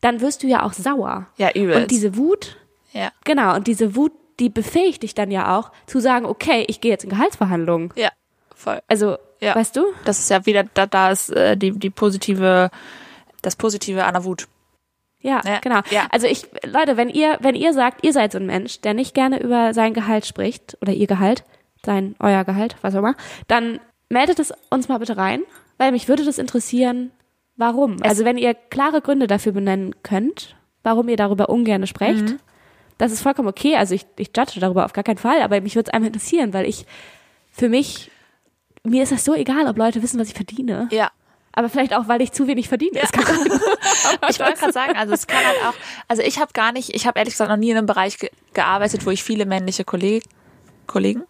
dann 0.00 0.20
wirst 0.20 0.42
du 0.42 0.46
ja 0.48 0.62
auch 0.64 0.72
sauer. 0.72 1.28
Ja, 1.36 1.50
übelst. 1.52 1.80
Und 1.82 1.90
diese 1.90 2.16
Wut, 2.16 2.56
Ja. 2.92 3.10
genau, 3.24 3.54
und 3.54 3.66
diese 3.68 3.94
Wut, 3.96 4.12
die 4.40 4.48
befähigt 4.48 5.02
dich 5.02 5.14
dann 5.14 5.30
ja 5.30 5.56
auch 5.58 5.70
zu 5.86 6.00
sagen, 6.00 6.26
okay, 6.26 6.64
ich 6.68 6.80
gehe 6.80 6.90
jetzt 6.90 7.04
in 7.04 7.10
Gehaltsverhandlungen. 7.10 7.92
Ja. 7.96 8.10
Voll. 8.54 8.80
Also, 8.88 9.16
Ja. 9.40 9.54
weißt 9.54 9.76
du? 9.76 9.84
Das 10.04 10.18
ist 10.18 10.30
ja 10.30 10.44
wieder, 10.46 10.64
da, 10.74 10.86
da 10.86 11.10
ist 11.10 11.30
äh, 11.30 11.56
die, 11.56 11.72
die 11.72 11.90
positive, 11.90 12.70
das 13.42 13.56
Positive 13.56 14.04
an 14.04 14.14
der 14.14 14.24
Wut. 14.24 14.46
Ja, 15.20 15.40
Ja, 15.44 15.58
genau. 15.60 15.80
ja. 15.90 16.06
Also 16.10 16.26
ich, 16.26 16.46
Leute, 16.66 16.96
wenn 16.96 17.08
ihr, 17.08 17.38
wenn 17.40 17.54
ihr 17.54 17.72
sagt, 17.72 18.04
ihr 18.04 18.12
seid 18.12 18.32
so 18.32 18.38
ein 18.38 18.46
Mensch, 18.46 18.80
der 18.82 18.92
nicht 18.94 19.14
gerne 19.14 19.40
über 19.42 19.72
sein 19.72 19.94
Gehalt 19.94 20.26
spricht 20.26 20.76
oder 20.82 20.92
ihr 20.92 21.06
Gehalt, 21.06 21.44
sein, 21.84 22.14
euer 22.18 22.44
Gehalt, 22.44 22.76
was 22.82 22.94
auch 22.94 22.98
immer, 23.00 23.14
dann 23.48 23.80
meldet 24.10 24.38
es 24.38 24.52
uns 24.70 24.88
mal 24.88 24.98
bitte 24.98 25.16
rein, 25.16 25.42
weil 25.78 25.92
mich 25.92 26.08
würde 26.08 26.24
das 26.24 26.38
interessieren, 26.38 27.10
warum. 27.56 27.96
also 28.02 28.24
wenn 28.24 28.36
ihr 28.38 28.52
klare 28.54 29.00
Gründe 29.00 29.26
dafür 29.26 29.52
benennen 29.52 29.94
könnt, 30.02 30.56
warum 30.82 31.08
ihr 31.08 31.16
darüber 31.16 31.48
ungern 31.48 31.86
sprecht, 31.86 32.22
Mhm. 32.30 32.38
Das 32.98 33.12
ist 33.12 33.22
vollkommen 33.22 33.48
okay. 33.48 33.76
Also 33.76 33.94
ich, 33.94 34.06
ich 34.16 34.30
judge 34.36 34.60
darüber 34.60 34.84
auf 34.84 34.92
gar 34.92 35.04
keinen 35.04 35.18
Fall, 35.18 35.42
aber 35.42 35.60
mich 35.60 35.74
würde 35.74 35.90
es 35.90 35.94
einfach 35.94 36.06
interessieren, 36.06 36.52
weil 36.52 36.66
ich, 36.66 36.86
für 37.52 37.68
mich, 37.68 38.10
mir 38.82 39.02
ist 39.02 39.12
das 39.12 39.24
so 39.24 39.34
egal, 39.34 39.66
ob 39.68 39.76
Leute 39.76 40.02
wissen, 40.02 40.20
was 40.20 40.28
ich 40.28 40.34
verdiene. 40.34 40.88
Ja. 40.90 41.10
Aber 41.52 41.68
vielleicht 41.68 41.94
auch, 41.94 42.08
weil 42.08 42.20
ich 42.20 42.32
zu 42.32 42.48
wenig 42.48 42.68
verdiene. 42.68 42.98
Kann 43.12 43.24
Ich 44.30 44.40
wollte 44.40 44.58
gerade 44.58 44.72
sagen, 44.72 44.96
also 44.96 45.14
es 45.14 45.26
kann 45.26 45.44
halt 45.44 45.58
auch, 45.68 45.74
also 46.08 46.22
ich 46.22 46.40
habe 46.40 46.52
gar 46.52 46.72
nicht, 46.72 46.94
ich 46.94 47.06
habe 47.06 47.18
ehrlich 47.18 47.34
gesagt 47.34 47.50
noch 47.50 47.56
nie 47.56 47.70
in 47.70 47.76
einem 47.76 47.86
Bereich 47.86 48.18
ge 48.18 48.30
gearbeitet, 48.54 49.06
wo 49.06 49.10
ich 49.10 49.22
viele 49.22 49.46
männliche 49.46 49.84
Kolleg 49.84 50.24
Kollegen, 50.86 51.24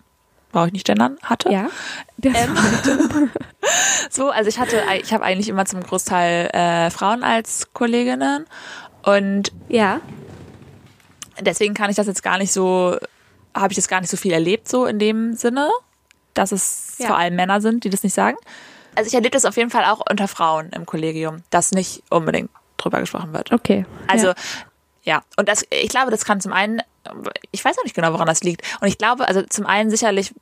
brauche 0.53 0.69
ich 0.69 0.73
nicht 0.73 0.87
gendern, 0.87 1.19
hatte. 1.23 1.51
Ja. 1.51 1.69
Das 2.17 2.33
So, 4.11 4.31
also 4.31 4.49
ich 4.49 4.59
hatte, 4.59 4.83
ich 5.03 5.13
habe 5.13 5.25
eigentlich 5.25 5.49
immer 5.49 5.65
zum 5.65 5.83
Großteil 5.83 6.51
äh, 6.53 6.91
Frauen 6.91 7.23
als 7.23 7.73
Kolleginnen 7.73 8.47
und 9.03 9.53
ja. 9.69 10.01
Deswegen 11.45 11.75
kann 11.75 11.91
ich 11.91 11.97
das 11.97 12.07
jetzt 12.07 12.23
gar 12.23 12.39
nicht 12.39 12.53
so, 12.53 12.97
habe 13.55 13.73
ich 13.73 13.77
das 13.77 13.89
gar 13.89 14.01
nicht 14.01 14.11
so 14.11 14.17
viel 14.17 14.33
erlebt, 14.33 14.69
so 14.69 14.87
in 14.87 14.99
dem 14.99 15.35
Sinne, 15.35 15.71
dass 16.35 16.53
es 16.53 16.97
Ja. 16.99 17.09
vor 17.09 17.17
allem 17.19 17.37
Männer 17.37 17.61
sind, 17.61 17.85
die 17.85 17.91
das 17.91 18.03
nicht 18.03 18.15
sagen. 18.15 18.37
Also 18.97 19.09
ich 19.09 19.15
erlebe 19.15 19.31
das 19.33 19.45
auf 19.45 19.57
jeden 19.57 19.71
Fall 19.71 19.85
auch 19.85 20.03
unter 20.09 20.29
Frauen 20.29 20.71
im 20.71 20.87
Kollegium, 20.87 21.43
dass 21.51 21.73
nicht 21.73 22.03
unbedingt 22.11 22.51
drüber 22.77 23.01
gesprochen 23.01 23.33
wird. 23.33 23.53
Okay. 23.53 23.87
Also 24.07 24.29
ja. 24.29 24.35
ja, 25.03 25.23
und 25.37 25.49
das, 25.49 25.65
ich 25.71 25.89
glaube, 25.89 26.11
das 26.11 26.25
kann 26.25 26.41
zum 26.41 26.53
einen, 26.53 26.81
ich 27.51 27.65
weiß 27.65 27.79
auch 27.79 27.85
nicht 27.85 27.95
genau, 27.95 28.13
woran 28.13 28.27
das 28.27 28.43
liegt. 28.43 28.63
Und 28.81 28.89
ich 28.89 28.99
glaube, 28.99 29.27
also 29.27 29.43
zum 29.43 29.67
einen 29.67 29.91
sicherlich 29.91 30.35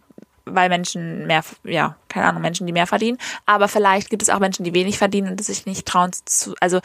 weil 0.44 0.68
Menschen 0.68 1.26
mehr, 1.26 1.44
ja, 1.64 1.96
keine 2.08 2.26
Ahnung, 2.26 2.42
Menschen, 2.42 2.66
die 2.66 2.72
mehr 2.72 2.86
verdienen. 2.86 3.18
Aber 3.46 3.68
vielleicht 3.68 4.10
gibt 4.10 4.22
es 4.22 4.28
auch 4.30 4.40
Menschen, 4.40 4.64
die 4.64 4.74
wenig 4.74 4.98
verdienen 4.98 5.28
und 5.30 5.42
sich 5.42 5.66
nicht 5.66 5.86
trauen 5.86 6.10
zu, 6.24 6.54
also 6.60 6.80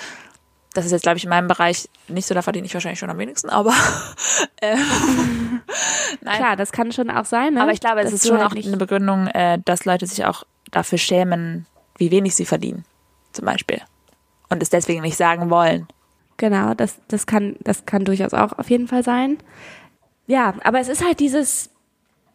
das 0.77 0.85
ist 0.85 0.91
jetzt, 0.91 1.01
glaube 1.01 1.17
ich, 1.17 1.23
in 1.23 1.31
meinem 1.31 1.47
Bereich 1.47 1.89
nicht 2.07 2.27
so, 2.27 2.35
da 2.35 2.43
verdiene 2.43 2.67
ich 2.67 2.73
wahrscheinlich 2.75 2.99
schon 2.99 3.09
am 3.09 3.17
wenigsten, 3.17 3.49
aber 3.49 3.73
äh, 4.61 4.75
nein. 6.21 6.37
Klar, 6.37 6.55
das 6.55 6.71
kann 6.71 6.91
schon 6.91 7.09
auch 7.09 7.25
sein. 7.25 7.55
Ne? 7.55 7.63
Aber 7.63 7.71
ich 7.71 7.79
glaube, 7.79 8.01
es 8.01 8.13
ist 8.13 8.27
schon 8.27 8.37
halt 8.37 8.51
auch 8.51 8.55
eine 8.55 8.77
Begründung, 8.77 9.25
äh, 9.25 9.57
dass 9.65 9.85
Leute 9.85 10.05
sich 10.05 10.23
auch 10.25 10.43
dafür 10.69 10.99
schämen, 10.99 11.65
wie 11.97 12.11
wenig 12.11 12.35
sie 12.35 12.45
verdienen, 12.45 12.85
zum 13.31 13.45
Beispiel. 13.45 13.81
Und 14.49 14.61
es 14.61 14.69
deswegen 14.69 15.01
nicht 15.01 15.17
sagen 15.17 15.49
wollen. 15.49 15.87
Genau, 16.37 16.75
das, 16.75 16.99
das, 17.07 17.25
kann, 17.25 17.55
das 17.61 17.87
kann 17.87 18.05
durchaus 18.05 18.35
auch 18.35 18.53
auf 18.59 18.69
jeden 18.69 18.87
Fall 18.87 19.03
sein. 19.03 19.39
Ja, 20.27 20.53
aber 20.63 20.79
es 20.79 20.89
ist 20.89 21.03
halt 21.03 21.19
dieses, 21.19 21.71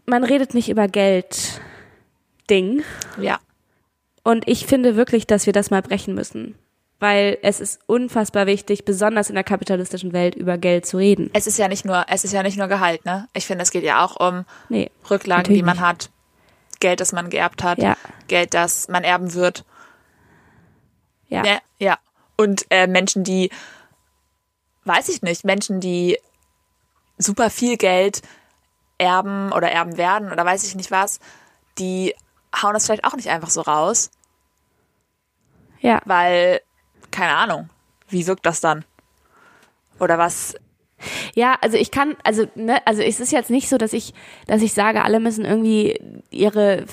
man 0.04 0.24
redet 0.24 0.52
nicht 0.52 0.68
über 0.68 0.88
Geld 0.88 1.60
Ding. 2.50 2.82
Ja. 3.20 3.38
Und 4.24 4.48
ich 4.48 4.66
finde 4.66 4.96
wirklich, 4.96 5.28
dass 5.28 5.46
wir 5.46 5.52
das 5.52 5.70
mal 5.70 5.82
brechen 5.82 6.16
müssen. 6.16 6.56
Weil 7.02 7.38
es 7.42 7.58
ist 7.58 7.80
unfassbar 7.88 8.46
wichtig, 8.46 8.84
besonders 8.84 9.28
in 9.28 9.34
der 9.34 9.42
kapitalistischen 9.42 10.12
Welt, 10.12 10.36
über 10.36 10.56
Geld 10.56 10.86
zu 10.86 10.98
reden. 10.98 11.30
Es 11.32 11.48
ist 11.48 11.58
ja 11.58 11.66
nicht 11.66 11.84
nur, 11.84 12.06
es 12.08 12.22
ist 12.22 12.30
ja 12.30 12.44
nicht 12.44 12.56
nur 12.56 12.68
Gehalt, 12.68 13.04
ne? 13.04 13.26
Ich 13.34 13.44
finde, 13.44 13.64
es 13.64 13.72
geht 13.72 13.82
ja 13.82 14.04
auch 14.04 14.14
um 14.24 14.44
nee, 14.68 14.88
Rücklagen, 15.10 15.52
die 15.52 15.64
man 15.64 15.78
nicht. 15.78 15.84
hat, 15.84 16.10
Geld, 16.78 17.00
das 17.00 17.10
man 17.10 17.28
geerbt 17.28 17.64
hat, 17.64 17.78
ja. 17.78 17.96
Geld, 18.28 18.54
das 18.54 18.86
man 18.86 19.02
erben 19.02 19.34
wird. 19.34 19.64
Ja. 21.26 21.44
Ja. 21.44 21.58
ja. 21.80 21.98
Und 22.36 22.66
äh, 22.70 22.86
Menschen, 22.86 23.24
die, 23.24 23.50
weiß 24.84 25.08
ich 25.08 25.22
nicht, 25.22 25.44
Menschen, 25.44 25.80
die 25.80 26.20
super 27.18 27.50
viel 27.50 27.78
Geld 27.78 28.22
erben 28.98 29.50
oder 29.50 29.72
erben 29.72 29.96
werden 29.96 30.30
oder 30.30 30.44
weiß 30.44 30.62
ich 30.62 30.76
nicht 30.76 30.92
was, 30.92 31.18
die 31.78 32.14
hauen 32.54 32.74
das 32.74 32.86
vielleicht 32.86 33.04
auch 33.04 33.16
nicht 33.16 33.28
einfach 33.28 33.50
so 33.50 33.62
raus. 33.62 34.12
Ja. 35.80 36.00
Weil, 36.04 36.60
keine 37.12 37.36
Ahnung, 37.36 37.68
wie 38.08 38.26
wirkt 38.26 38.44
das 38.46 38.60
dann? 38.60 38.84
Oder 40.00 40.18
was? 40.18 40.56
Ja, 41.34 41.56
also 41.60 41.76
ich 41.76 41.90
kann, 41.90 42.16
also, 42.24 42.46
ne, 42.54 42.84
also 42.86 43.02
es 43.02 43.20
ist 43.20 43.32
jetzt 43.32 43.50
nicht 43.50 43.68
so, 43.68 43.78
dass 43.78 43.92
ich, 43.92 44.14
dass 44.46 44.62
ich 44.62 44.72
sage, 44.72 45.04
alle 45.04 45.20
müssen 45.20 45.44
irgendwie 45.44 46.00
ihre 46.30 46.86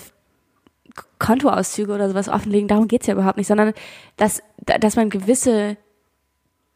Kontoauszüge 1.20 1.93
oder 1.93 2.09
sowas 2.09 2.30
offenlegen, 2.30 2.67
darum 2.67 2.88
geht's 2.88 3.07
ja 3.07 3.13
überhaupt 3.13 3.38
nicht, 3.38 3.47
sondern 3.47 3.74
dass, 4.17 4.41
dass 4.57 4.95
man 4.95 5.09
gewisse 5.09 5.78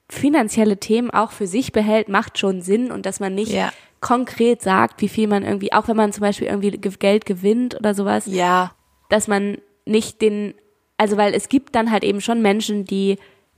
finanzielle 0.09 0.77
Themen 0.77 1.09
auch 1.11 1.31
für 1.31 1.47
sich 1.47 1.71
behält, 1.71 2.09
macht 2.09 2.37
schon 2.37 2.61
Sinn 2.61 2.91
und 2.91 3.05
dass 3.05 3.19
man 3.19 3.33
nicht 3.33 3.51
ja. 3.51 3.71
konkret 4.01 4.61
sagt, 4.61 5.01
wie 5.01 5.09
viel 5.09 5.27
man 5.27 5.43
irgendwie, 5.43 5.73
auch 5.73 5.87
wenn 5.87 5.97
man 5.97 6.11
zum 6.13 6.21
Beispiel 6.21 6.47
irgendwie 6.47 6.71
Geld 6.71 7.25
gewinnt 7.25 7.75
oder 7.75 7.95
sowas, 7.95 8.25
ja. 8.27 8.71
dass 9.09 9.27
man 9.27 9.57
nicht 9.85 10.21
den, 10.21 10.53
also 10.97 11.17
weil 11.17 11.33
es 11.33 11.49
gibt 11.49 11.73
dann 11.75 11.89
halt 11.89 12.03
eben 12.03 12.21
schon 12.21 12.41
Menschen, 12.41 12.85
die 12.85 13.17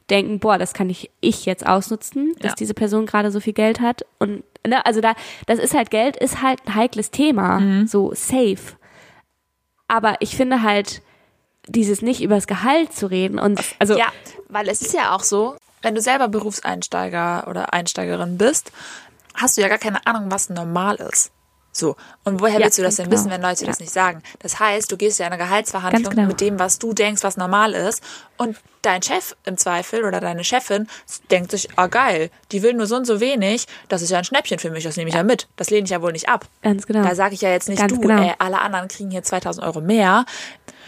denken, 0.10 0.40
boah, 0.40 0.58
das 0.58 0.74
kann 0.74 0.90
ich 0.90 1.12
ich 1.22 1.46
jetzt 1.46 1.66
ausnutzen, 1.66 2.34
dass 2.40 2.52
ja. 2.52 2.56
diese 2.56 2.74
Person 2.74 3.06
gerade 3.06 3.32
so 3.32 3.40
viel 3.40 3.54
Geld 3.54 3.80
hat 3.80 4.06
und 4.20 4.44
ne, 4.66 4.86
also 4.86 5.02
da 5.02 5.14
das 5.46 5.60
ist 5.60 5.74
halt 5.74 5.90
Geld 5.90 6.18
ist 6.18 6.42
halt 6.42 6.60
ein 6.66 6.76
heikles 6.76 7.12
Thema, 7.12 7.60
mhm. 7.60 7.88
so 7.88 8.14
safe. 8.14 8.78
Aber 9.88 10.16
ich 10.20 10.36
finde 10.36 10.62
halt 10.62 11.02
dieses 11.68 12.02
nicht 12.02 12.22
übers 12.22 12.48
Gehalt 12.48 12.94
zu 12.94 13.08
reden 13.08 13.40
und 13.40 13.60
also 13.80 13.98
ja, 13.98 14.12
weil 14.50 14.70
es 14.70 14.82
ist 14.82 14.94
ja 14.94 15.16
auch 15.16 15.24
so, 15.24 15.56
wenn 15.82 15.96
du 15.96 16.02
selber 16.02 16.28
Berufseinsteiger 16.28 17.48
oder 17.48 17.74
Einsteigerin 17.74 18.38
bist, 18.38 18.72
hast 19.34 19.58
du 19.58 19.62
ja 19.62 19.68
gar 19.68 19.78
keine 19.78 20.06
Ahnung, 20.06 20.32
was 20.32 20.50
normal 20.50 20.96
ist. 20.96 21.32
So. 21.76 21.98
Und 22.24 22.40
woher 22.40 22.60
ja, 22.60 22.66
willst 22.66 22.78
du 22.78 22.84
das 22.84 22.96
denn 22.96 23.10
genau. 23.10 23.18
wissen, 23.18 23.32
wenn 23.32 23.42
Leute 23.42 23.62
ja. 23.62 23.68
das 23.68 23.82
nicht 23.82 23.92
sagen? 23.92 24.24
Das 24.40 24.60
heißt, 24.60 24.90
du 24.90 24.96
gehst 24.96 25.20
ja 25.20 25.28
in 25.28 25.34
eine 25.34 25.44
Gehaltsverhandlung 25.44 26.16
genau. 26.16 26.28
mit 26.28 26.40
dem, 26.40 26.58
was 26.58 26.80
du 26.80 26.94
denkst, 26.94 27.22
was 27.22 27.36
normal 27.36 27.74
ist. 27.74 28.02
Und 28.38 28.58
dein 28.82 29.02
Chef 29.02 29.36
im 29.44 29.58
Zweifel 29.58 30.06
oder 30.06 30.22
deine 30.22 30.46
Chefin 30.46 30.88
denkt 31.32 31.52
sich, 31.52 31.68
ah 31.76 31.88
geil, 31.88 32.30
die 32.54 32.64
will 32.64 32.74
nur 32.74 32.88
so 32.88 32.96
und 32.96 33.06
so 33.06 33.20
wenig, 33.20 33.66
das 33.90 34.02
ist 34.02 34.10
ja 34.10 34.20
ein 34.20 34.24
Schnäppchen 34.24 34.60
für 34.60 34.70
mich, 34.70 34.84
das 34.84 34.96
nehme 34.96 35.10
ich 35.10 35.16
ja, 35.16 35.22
ja 35.22 35.26
mit. 35.26 35.48
Das 35.58 35.70
lehne 35.70 35.84
ich 35.84 35.92
ja 35.92 36.02
wohl 36.02 36.14
nicht 36.14 36.30
ab. 36.30 36.46
Ganz 36.62 36.86
genau. 36.86 37.04
Da 37.04 37.14
sage 37.14 37.34
ich 37.34 37.42
ja 37.42 37.50
jetzt 37.50 37.68
nicht, 37.68 37.80
Ganz 37.80 37.94
du, 37.94 38.00
genau. 38.00 38.22
ey, 38.22 38.34
alle 38.40 38.62
anderen 38.62 38.88
kriegen 38.88 39.12
hier 39.12 39.24
2000 39.24 39.66
Euro 39.66 39.82
mehr. 39.82 40.26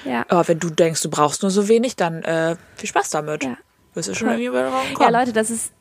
Ja. 0.06 0.26
Aber 0.30 0.48
wenn 0.48 0.60
du 0.60 0.70
denkst, 0.70 1.02
du 1.02 1.10
brauchst 1.10 1.42
nur 1.42 1.52
so 1.52 1.68
wenig, 1.68 1.98
dann 1.98 2.24
äh, 2.24 2.56
viel 2.76 2.88
Spaß 2.88 3.10
damit. 3.10 3.44
Ja. 3.44 3.58
Wirst 3.94 4.10
du 4.10 4.14
schon 4.14 4.28
irgendwie 4.28 4.46
über 4.46 4.72
Ja, 5.00 5.10
Leute, 5.10 5.34
das 5.34 5.50
ist, 5.50 5.72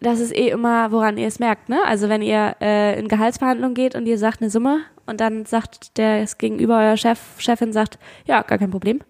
das 0.00 0.20
ist 0.20 0.36
eh 0.36 0.48
immer, 0.48 0.92
woran 0.92 1.16
ihr 1.16 1.26
es 1.26 1.38
merkt, 1.38 1.68
ne? 1.68 1.82
Also 1.86 2.08
wenn 2.08 2.22
ihr 2.22 2.56
äh, 2.60 2.98
in 2.98 3.08
Gehaltsverhandlungen 3.08 3.74
geht 3.74 3.94
und 3.94 4.06
ihr 4.06 4.18
sagt 4.18 4.42
eine 4.42 4.50
Summe 4.50 4.80
und 5.06 5.20
dann 5.20 5.46
sagt 5.46 5.96
der 5.96 6.20
das 6.20 6.38
gegenüber 6.38 6.78
euer 6.78 6.96
Chef, 6.96 7.18
Chefin 7.38 7.72
sagt, 7.72 7.98
ja, 8.26 8.42
gar 8.42 8.58
kein 8.58 8.70
Problem, 8.70 9.00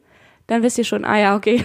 dann 0.46 0.62
wisst 0.62 0.78
ihr 0.78 0.84
schon, 0.84 1.04
ah 1.04 1.18
ja, 1.18 1.36
okay. 1.36 1.64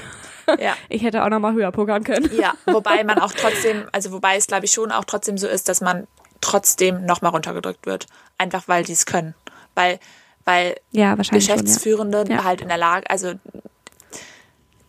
Ja. 0.60 0.74
Ich 0.90 1.04
hätte 1.04 1.24
auch 1.24 1.30
noch 1.30 1.40
mal 1.40 1.54
höher 1.54 1.72
pokern 1.72 2.04
können. 2.04 2.30
Ja, 2.38 2.54
wobei 2.66 3.04
man 3.06 3.20
auch 3.20 3.32
trotzdem, 3.32 3.84
also 3.92 4.12
wobei 4.12 4.38
es 4.38 4.48
glaube 4.48 4.66
ich 4.66 4.72
schon 4.72 4.92
auch 4.92 5.06
trotzdem 5.06 5.38
so 5.38 5.48
ist, 5.48 5.70
dass 5.70 5.82
man 5.82 6.08
trotzdem 6.42 7.06
noch 7.06 7.22
mal 7.22 7.30
runtergedrückt 7.30 7.86
wird, 7.86 8.08
einfach 8.38 8.68
weil 8.68 8.84
die 8.84 8.94
es 8.94 9.06
können, 9.06 9.36
weil 9.76 10.00
weil 10.44 10.76
ja, 10.92 11.14
Geschäftsführende 11.14 12.26
schon, 12.26 12.32
ja. 12.32 12.44
halt 12.44 12.62
in 12.62 12.68
der 12.68 12.78
Lage, 12.78 13.08
also 13.10 13.34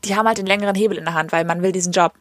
die 0.05 0.17
haben 0.17 0.27
halt 0.27 0.39
den 0.39 0.47
längeren 0.47 0.75
Hebel 0.75 0.99
in 0.99 1.05
der 1.05 1.15
Hand, 1.15 1.31
weil 1.31 1.45
man 1.45 1.63
will 1.63 1.73
diesen 1.73 1.93
Job. 1.93 2.15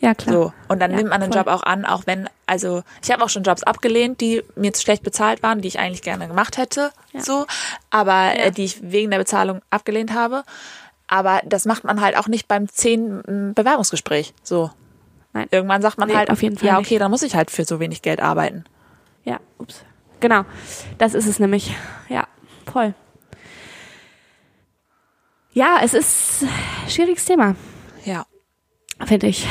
Ja, 0.00 0.14
klar. 0.14 0.34
So. 0.34 0.52
Und 0.68 0.80
dann 0.80 0.90
ja, 0.92 0.96
nimmt 0.96 1.10
man 1.10 1.20
den 1.20 1.30
voll. 1.30 1.42
Job 1.42 1.46
auch 1.48 1.62
an, 1.62 1.84
auch 1.84 2.06
wenn, 2.06 2.28
also 2.46 2.82
ich 3.02 3.10
habe 3.10 3.22
auch 3.22 3.28
schon 3.28 3.42
Jobs 3.42 3.62
abgelehnt, 3.62 4.20
die 4.20 4.42
mir 4.56 4.72
zu 4.72 4.82
schlecht 4.82 5.02
bezahlt 5.02 5.42
waren, 5.42 5.60
die 5.60 5.68
ich 5.68 5.78
eigentlich 5.78 6.02
gerne 6.02 6.26
gemacht 6.26 6.56
hätte, 6.56 6.90
ja. 7.12 7.20
so, 7.20 7.46
aber 7.90 8.12
ja. 8.12 8.32
äh, 8.46 8.50
die 8.50 8.64
ich 8.64 8.80
wegen 8.82 9.10
der 9.10 9.18
Bezahlung 9.18 9.60
abgelehnt 9.70 10.14
habe. 10.14 10.42
Aber 11.06 11.40
das 11.44 11.66
macht 11.66 11.84
man 11.84 12.00
halt 12.00 12.16
auch 12.16 12.28
nicht 12.28 12.48
beim 12.48 12.68
zehn 12.68 13.52
Bewerbungsgespräch. 13.54 14.32
So. 14.42 14.70
Nein. 15.32 15.48
Irgendwann 15.50 15.82
sagt 15.82 15.98
man 15.98 16.08
nee, 16.08 16.14
halt, 16.14 16.30
auf 16.30 16.42
jeden 16.42 16.56
Fall 16.56 16.68
ja, 16.68 16.78
okay, 16.78 16.94
nicht. 16.94 17.00
dann 17.00 17.10
muss 17.10 17.22
ich 17.22 17.34
halt 17.34 17.50
für 17.50 17.64
so 17.64 17.78
wenig 17.80 18.02
Geld 18.02 18.20
arbeiten. 18.20 18.64
Ja, 19.24 19.38
ups. 19.58 19.84
Genau. 20.20 20.44
Das 20.98 21.14
ist 21.14 21.26
es 21.26 21.38
nämlich. 21.38 21.74
Ja, 22.08 22.26
voll. 22.70 22.94
Ja, 25.52 25.78
es 25.82 25.94
ist 25.94 26.42
ein 26.42 26.90
schwieriges 26.90 27.24
Thema. 27.24 27.56
Ja. 28.04 28.24
Finde 29.04 29.26
ich. 29.26 29.46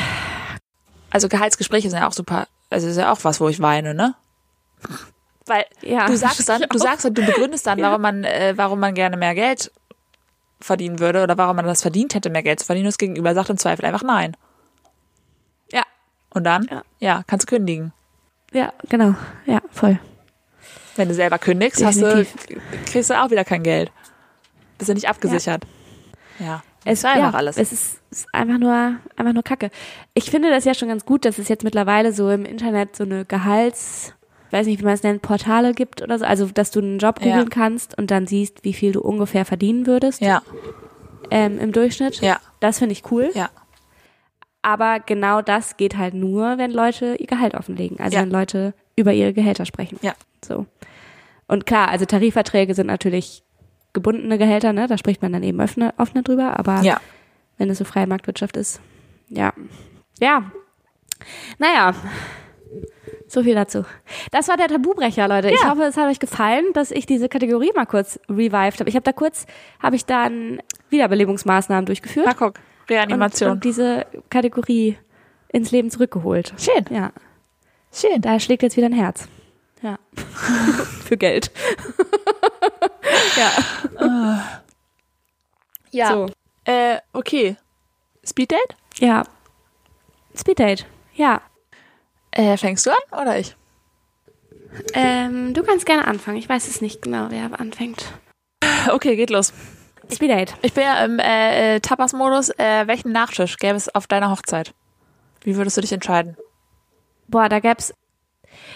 Also 1.10 1.28
Gehaltsgespräche 1.28 1.90
sind 1.90 1.98
ja 1.98 2.08
auch 2.08 2.12
super, 2.12 2.46
also 2.70 2.86
ist 2.86 2.96
ja 2.96 3.12
auch 3.12 3.18
was, 3.22 3.40
wo 3.40 3.48
ich 3.48 3.60
weine, 3.60 3.94
ne? 3.94 4.14
Weil 5.46 5.64
ja, 5.82 6.06
du 6.06 6.16
sagst 6.16 6.48
dann, 6.48 6.62
du 6.62 6.78
sagst 6.78 7.04
und 7.04 7.18
du 7.18 7.24
begründest 7.24 7.66
dann, 7.66 7.78
ja. 7.78 7.88
warum 7.88 8.02
man, 8.02 8.24
äh, 8.24 8.54
warum 8.56 8.80
man 8.80 8.94
gerne 8.94 9.16
mehr 9.16 9.34
Geld 9.34 9.72
verdienen 10.60 11.00
würde 11.00 11.22
oder 11.22 11.36
warum 11.38 11.56
man 11.56 11.64
das 11.64 11.82
verdient 11.82 12.14
hätte, 12.14 12.30
mehr 12.30 12.42
Geld 12.42 12.60
zu 12.60 12.66
verdienen. 12.66 12.86
Das 12.86 12.98
Gegenüber 12.98 13.34
sagt 13.34 13.50
im 13.50 13.58
Zweifel 13.58 13.84
einfach 13.84 14.02
nein. 14.02 14.36
Ja. 15.72 15.82
Und 16.30 16.44
dann, 16.44 16.68
ja, 16.70 16.82
ja 17.00 17.22
kannst 17.26 17.46
du 17.46 17.56
kündigen. 17.56 17.92
Ja, 18.52 18.72
genau. 18.88 19.14
Ja, 19.46 19.60
voll. 19.70 19.98
Wenn 20.96 21.08
du 21.08 21.14
selber 21.14 21.38
kündigst, 21.38 21.84
hast 21.84 22.02
du, 22.02 22.26
kriegst 22.86 23.10
du 23.10 23.20
auch 23.20 23.30
wieder 23.30 23.44
kein 23.44 23.62
Geld. 23.62 23.90
Bist 24.76 24.88
du 24.88 24.94
nicht 24.94 25.08
abgesichert. 25.08 25.64
Ja. 26.38 26.62
Es 26.84 27.00
ist 27.00 27.04
einfach 27.04 27.32
ja, 27.32 27.38
alles. 27.38 27.56
Es 27.56 27.72
ist, 27.72 28.00
ist, 28.10 28.26
einfach 28.32 28.58
nur, 28.58 28.96
einfach 29.16 29.32
nur 29.32 29.42
Kacke. 29.42 29.70
Ich 30.14 30.30
finde 30.30 30.50
das 30.50 30.64
ja 30.64 30.74
schon 30.74 30.88
ganz 30.88 31.04
gut, 31.04 31.24
dass 31.24 31.38
es 31.38 31.48
jetzt 31.48 31.64
mittlerweile 31.64 32.12
so 32.12 32.30
im 32.30 32.44
Internet 32.44 32.96
so 32.96 33.04
eine 33.04 33.24
Gehalts, 33.24 34.14
weiß 34.50 34.66
nicht, 34.66 34.80
wie 34.80 34.84
man 34.84 34.94
es 34.94 35.02
nennt, 35.02 35.22
Portale 35.22 35.74
gibt 35.74 36.02
oder 36.02 36.18
so. 36.18 36.24
Also, 36.24 36.46
dass 36.46 36.70
du 36.70 36.80
einen 36.80 36.98
Job 36.98 37.18
googeln 37.18 37.38
ja. 37.38 37.44
kannst 37.50 37.96
und 37.98 38.10
dann 38.10 38.26
siehst, 38.26 38.64
wie 38.64 38.72
viel 38.72 38.92
du 38.92 39.00
ungefähr 39.00 39.44
verdienen 39.44 39.86
würdest. 39.86 40.22
Ja. 40.22 40.42
Ähm, 41.30 41.58
Im 41.58 41.72
Durchschnitt. 41.72 42.20
Ja. 42.22 42.40
Das 42.60 42.78
finde 42.78 42.92
ich 42.92 43.10
cool. 43.10 43.30
Ja. 43.34 43.50
Aber 44.62 45.00
genau 45.00 45.42
das 45.42 45.76
geht 45.76 45.96
halt 45.96 46.14
nur, 46.14 46.58
wenn 46.58 46.70
Leute 46.70 47.16
ihr 47.16 47.26
Gehalt 47.26 47.54
offenlegen. 47.54 48.00
Also, 48.00 48.16
ja. 48.16 48.22
wenn 48.22 48.30
Leute 48.30 48.74
über 48.96 49.12
ihre 49.12 49.32
Gehälter 49.32 49.66
sprechen. 49.66 49.98
Ja. 50.02 50.14
So. 50.44 50.66
Und 51.46 51.66
klar, 51.66 51.88
also 51.88 52.04
Tarifverträge 52.04 52.74
sind 52.74 52.86
natürlich 52.86 53.42
gebundene 53.92 54.38
Gehälter, 54.38 54.72
ne? 54.72 54.86
Da 54.86 54.98
spricht 54.98 55.22
man 55.22 55.32
dann 55.32 55.42
eben 55.42 55.60
offener, 55.60 55.94
offener 55.96 56.22
drüber, 56.22 56.58
aber 56.58 56.82
ja. 56.82 57.00
wenn 57.58 57.70
es 57.70 57.78
so 57.78 57.84
freie 57.84 58.06
Marktwirtschaft 58.06 58.56
ist, 58.56 58.80
ja. 59.28 59.52
Ja. 60.20 60.50
Naja. 61.58 61.94
So 63.26 63.42
viel 63.42 63.54
dazu. 63.54 63.84
Das 64.32 64.48
war 64.48 64.56
der 64.56 64.68
Tabubrecher, 64.68 65.28
Leute. 65.28 65.48
Ja. 65.48 65.54
Ich 65.54 65.64
hoffe, 65.64 65.82
es 65.84 65.96
hat 65.96 66.08
euch 66.08 66.18
gefallen, 66.18 66.64
dass 66.74 66.90
ich 66.90 67.06
diese 67.06 67.28
Kategorie 67.28 67.70
mal 67.74 67.86
kurz 67.86 68.18
revived 68.28 68.80
habe. 68.80 68.88
Ich 68.88 68.96
habe 68.96 69.04
da 69.04 69.12
kurz, 69.12 69.46
habe 69.80 69.96
ich 69.96 70.04
dann 70.04 70.60
Wiederbelebungsmaßnahmen 70.90 71.86
durchgeführt. 71.86 72.26
Na 72.26 72.34
guck, 72.34 72.54
Reanimation. 72.88 73.50
Und, 73.50 73.54
und 73.56 73.64
diese 73.64 74.06
Kategorie 74.30 74.98
ins 75.48 75.70
Leben 75.70 75.90
zurückgeholt. 75.90 76.54
Schön. 76.58 76.84
Ja. 76.90 77.12
Schön. 77.92 78.20
Da 78.20 78.38
schlägt 78.40 78.62
jetzt 78.62 78.76
wieder 78.76 78.86
ein 78.86 78.92
Herz. 78.92 79.28
Ja. 79.82 79.98
Für 81.04 81.16
Geld. 81.16 81.50
Ja. 83.36 84.60
ja. 85.90 86.12
So. 86.12 86.26
Äh, 86.64 86.98
okay. 87.12 87.56
Speeddate? 88.24 88.76
Ja. 88.98 89.24
Speeddate, 90.34 90.84
ja. 91.14 91.40
Äh, 92.30 92.56
fängst 92.56 92.86
du 92.86 92.90
an 92.90 93.20
oder 93.20 93.38
ich? 93.38 93.56
Ähm, 94.94 95.52
du 95.54 95.62
kannst 95.62 95.86
gerne 95.86 96.06
anfangen. 96.06 96.36
Ich 96.36 96.48
weiß 96.48 96.68
es 96.68 96.80
nicht 96.80 97.02
genau, 97.02 97.26
wer 97.30 97.58
anfängt. 97.58 98.04
Okay, 98.88 99.16
geht 99.16 99.30
los. 99.30 99.52
Speeddate. 100.12 100.54
Ich 100.62 100.72
bin 100.72 100.84
ja 100.84 101.04
im 101.04 101.18
äh, 101.18 101.76
äh, 101.76 101.80
Tapas-Modus. 101.80 102.50
Äh, 102.50 102.86
welchen 102.86 103.12
Nachtisch 103.12 103.56
gäbe 103.56 103.76
es 103.76 103.94
auf 103.94 104.06
deiner 104.06 104.30
Hochzeit? 104.30 104.74
Wie 105.42 105.56
würdest 105.56 105.76
du 105.76 105.80
dich 105.80 105.92
entscheiden? 105.92 106.36
Boah, 107.28 107.48
da 107.48 107.60
gab's 107.60 107.94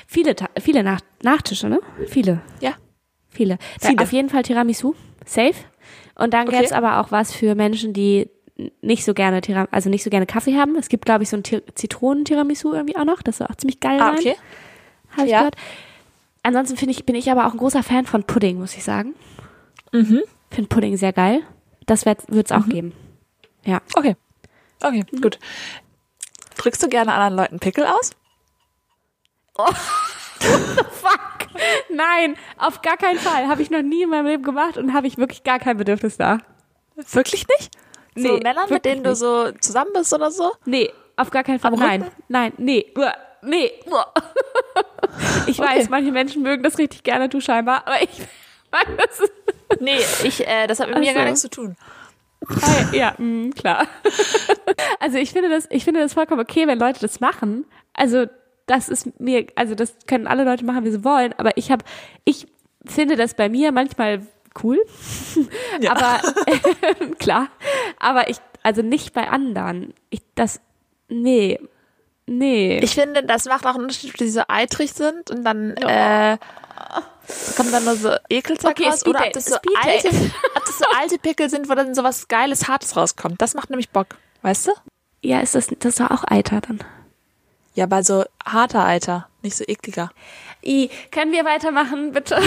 viele, 0.07 0.35
Ta 0.37 0.49
viele 0.61 0.83
Nach 0.83 1.01
Nachtische, 1.23 1.69
ne? 1.69 1.81
Viele. 2.07 2.41
Ja. 2.61 2.75
Viele. 3.35 3.59
Viele. 3.81 4.03
Auf 4.03 4.13
jeden 4.13 4.31
Fall 4.31 4.43
Tiramisu. 4.43 4.95
Safe. 5.27 5.55
Und 6.15 6.33
dann 6.33 6.49
Okay. 6.49 6.61
gäb's 6.61 6.73
aber 6.73 7.01
auch 7.01 7.11
was 7.11 7.33
für 7.33 7.55
Menschen, 7.55 7.93
die 7.93 8.31
nicht 8.81 9.05
so 9.05 9.15
gerne 9.15 9.41
Tiram 9.41 9.67
also 9.73 9.91
nicht 9.91 10.05
so 10.05 10.11
gerne 10.11 10.27
Kaffee 10.27 10.55
haben. 10.57 10.77
Es 10.77 10.89
gibt, 10.89 11.05
glaube 11.05 11.25
ich, 11.25 11.29
so 11.29 11.37
ein 11.37 11.43
Tir 11.43 11.63
Zitronen-Tiramisu 11.75 12.73
irgendwie 12.73 12.97
auch 12.97 13.05
noch. 13.05 13.21
Das 13.23 13.39
soll 13.39 13.49
auch 13.49 13.57
ziemlich 13.57 13.81
geil 13.81 14.01
Ah, 14.01 14.11
sein. 14.13 14.19
okay. 14.21 14.37
Habe 15.17 15.27
ich 15.27 15.33
Ja. 15.33 15.39
gehört. 15.39 15.57
Ansonsten 16.45 16.77
finde 16.77 16.93
ich, 16.93 17.05
bin 17.05 17.17
ich 17.17 17.31
aber 17.31 17.47
auch 17.47 17.53
ein 17.53 17.59
großer 17.59 17.83
Fan 17.83 18.07
von 18.07 18.23
Pudding, 18.25 18.59
muss 18.59 18.77
ich 18.77 18.85
sagen. 18.85 19.15
Mhm. 19.93 20.23
Finde 20.51 20.69
Pudding 20.69 20.97
sehr 20.97 21.13
geil. 21.13 21.41
Das 21.87 22.07
wird 22.07 22.21
es 22.31 22.53
auch 22.53 22.67
geben. 22.69 22.93
Ja. 23.65 23.81
Okay. 23.97 24.15
Okay, 24.83 25.05
gut. 25.21 25.39
Drückst 26.59 26.83
du 26.83 26.89
gerne 26.89 27.13
anderen 27.15 27.35
Leuten 27.37 27.59
Pickel 27.59 27.87
aus? 27.87 28.13
Fuck. 30.93 31.49
Nein, 31.91 32.37
auf 32.59 32.83
gar 32.83 32.97
keinen 32.97 33.19
Fall. 33.19 33.49
Habe 33.49 33.63
ich 33.63 33.71
noch 33.71 33.83
nie 33.83 34.03
in 34.03 34.11
meinem 34.11 34.27
Leben 34.27 34.43
gemacht 34.43 34.77
und 34.77 34.93
habe 34.93 35.07
ich 35.07 35.19
wirklich 35.19 35.45
gar 35.45 35.59
kein 35.59 35.77
Bedürfnis 35.77 36.17
da. 36.17 36.39
Wirklich 37.13 37.47
nicht? 37.49 37.71
So 38.17 38.23
Nee, 38.35 38.41
Männern, 38.43 38.69
mit 38.71 38.85
denen 38.85 39.03
du 39.03 39.11
nicht. 39.11 39.19
so 39.19 39.51
zusammen 39.61 39.91
bist 39.95 40.13
oder 40.15 40.31
so? 40.31 40.53
Nee, 40.65 40.91
auf 41.17 41.31
gar 41.31 41.43
keinen 41.45 41.59
Fall. 41.59 41.73
Am 41.73 41.79
Nein, 41.79 42.03
Rücken? 42.03 42.15
nein, 42.29 42.53
nee. 42.59 42.87
Uah, 42.97 43.15
Nee. 43.43 43.73
Uah. 43.91 44.13
Ich 45.47 45.61
Okay. 45.61 45.69
weiß, 45.69 45.91
manche 45.91 46.11
Menschen 46.11 46.43
mögen 46.43 46.63
das 46.63 46.79
richtig 46.79 47.03
gerne, 47.05 47.29
du 47.29 47.41
scheinbar, 47.41 47.83
aber 47.87 48.03
ich 48.03 48.23
meine, 48.73 48.97
das 48.97 49.21
ist, 49.21 49.33
Nee, 49.81 49.99
ich, 50.25 50.47
äh, 50.47 50.67
das 50.67 50.81
hat 50.81 50.89
mit 50.89 50.97
Ach 50.97 51.01
mir 51.01 51.13
gar 51.13 51.23
so. 51.23 51.27
nichts 51.27 51.41
zu 51.43 51.51
tun. 51.51 51.77
Ja, 52.93 53.15
mh, 53.19 53.51
klar. 53.55 53.87
Also 55.01 55.19
ich 55.19 55.31
finde 55.33 55.51
das, 55.51 55.67
ich 55.71 55.85
finde 55.85 56.01
das 56.01 56.15
vollkommen 56.15 56.41
okay, 56.41 56.67
wenn 56.67 56.79
Leute 56.79 57.01
das 57.01 57.21
machen. 57.21 57.67
Also 57.93 58.27
das 58.67 58.89
ist 58.89 59.21
mir, 59.21 59.47
also 59.57 59.75
das 59.75 59.95
können 60.07 60.27
alle 60.27 60.45
Leute 60.45 60.65
machen, 60.65 60.85
wie 60.85 60.91
sie 60.91 61.05
wollen, 61.05 61.35
aber 61.37 61.57
ich 61.57 61.71
habe, 61.71 61.85
ich 62.25 62.47
finde 62.85 63.17
das 63.17 63.35
bei 63.35 63.49
mir 63.49 63.73
manchmal 63.73 64.27
cool, 64.63 64.79
Ja. 65.81 65.93
aber 65.93 66.21
klar, 67.19 67.49
aber 67.99 68.29
ich, 68.31 68.39
also 68.63 68.83
nicht 68.83 69.13
bei 69.13 69.29
anderen. 69.29 69.93
Ich, 70.11 70.23
das, 70.35 70.61
nee, 71.09 71.59
nee. 72.27 72.79
Ich 72.83 72.95
finde, 72.95 73.25
das 73.25 73.45
macht 73.47 73.67
auch 73.67 73.75
einen 73.75 73.85
Unterschied, 73.85 74.11
ob 74.11 74.17
die 74.17 74.29
so 74.29 74.43
eitrig 74.49 74.93
sind 74.93 75.31
und 75.31 75.45
dann 75.45 75.77
äh, 75.77 76.39
kommt 77.57 77.73
dann 77.73 77.85
nur 77.85 77.97
so 77.97 78.11
Ekelzeug 78.29 78.73
Okay, 78.73 78.89
raus. 78.89 79.07
Oder 79.07 79.27
ob 79.27 79.33
das, 79.33 79.47
so 79.47 79.57
alte, 79.83 80.09
ob 80.57 80.65
das 80.65 80.79
so 80.79 80.85
alte 80.99 81.19
Pickel 81.19 81.51
sind, 81.51 81.69
wo 81.69 81.75
dann 81.75 81.95
so 81.95 82.03
was 82.05 82.29
Geiles, 82.29 82.69
Hartes 82.69 82.97
rauskommt. 82.97 83.43
Das 83.43 83.55
macht 83.55 83.71
nämlich 83.71 83.91
Bock. 83.91 84.17
Weißt 84.43 84.69
du? 84.69 84.73
ja, 85.23 85.41
ist 85.41 85.55
das, 85.55 85.69
das 85.79 85.99
ist 85.99 86.01
doch 86.01 86.11
auch 86.11 86.25
Eiter 86.27 86.61
dann. 86.61 86.81
Ja, 87.75 87.87
bei 87.87 88.03
so 88.03 88.25
harter 88.45 88.85
Eiter, 88.87 89.29
nicht 89.43 89.57
so 89.57 89.65
ekliger. 89.67 90.11
I, 90.65 90.91
können 91.11 91.33
wir 91.33 91.45
weitermachen, 91.45 92.13
bitte? 92.13 92.37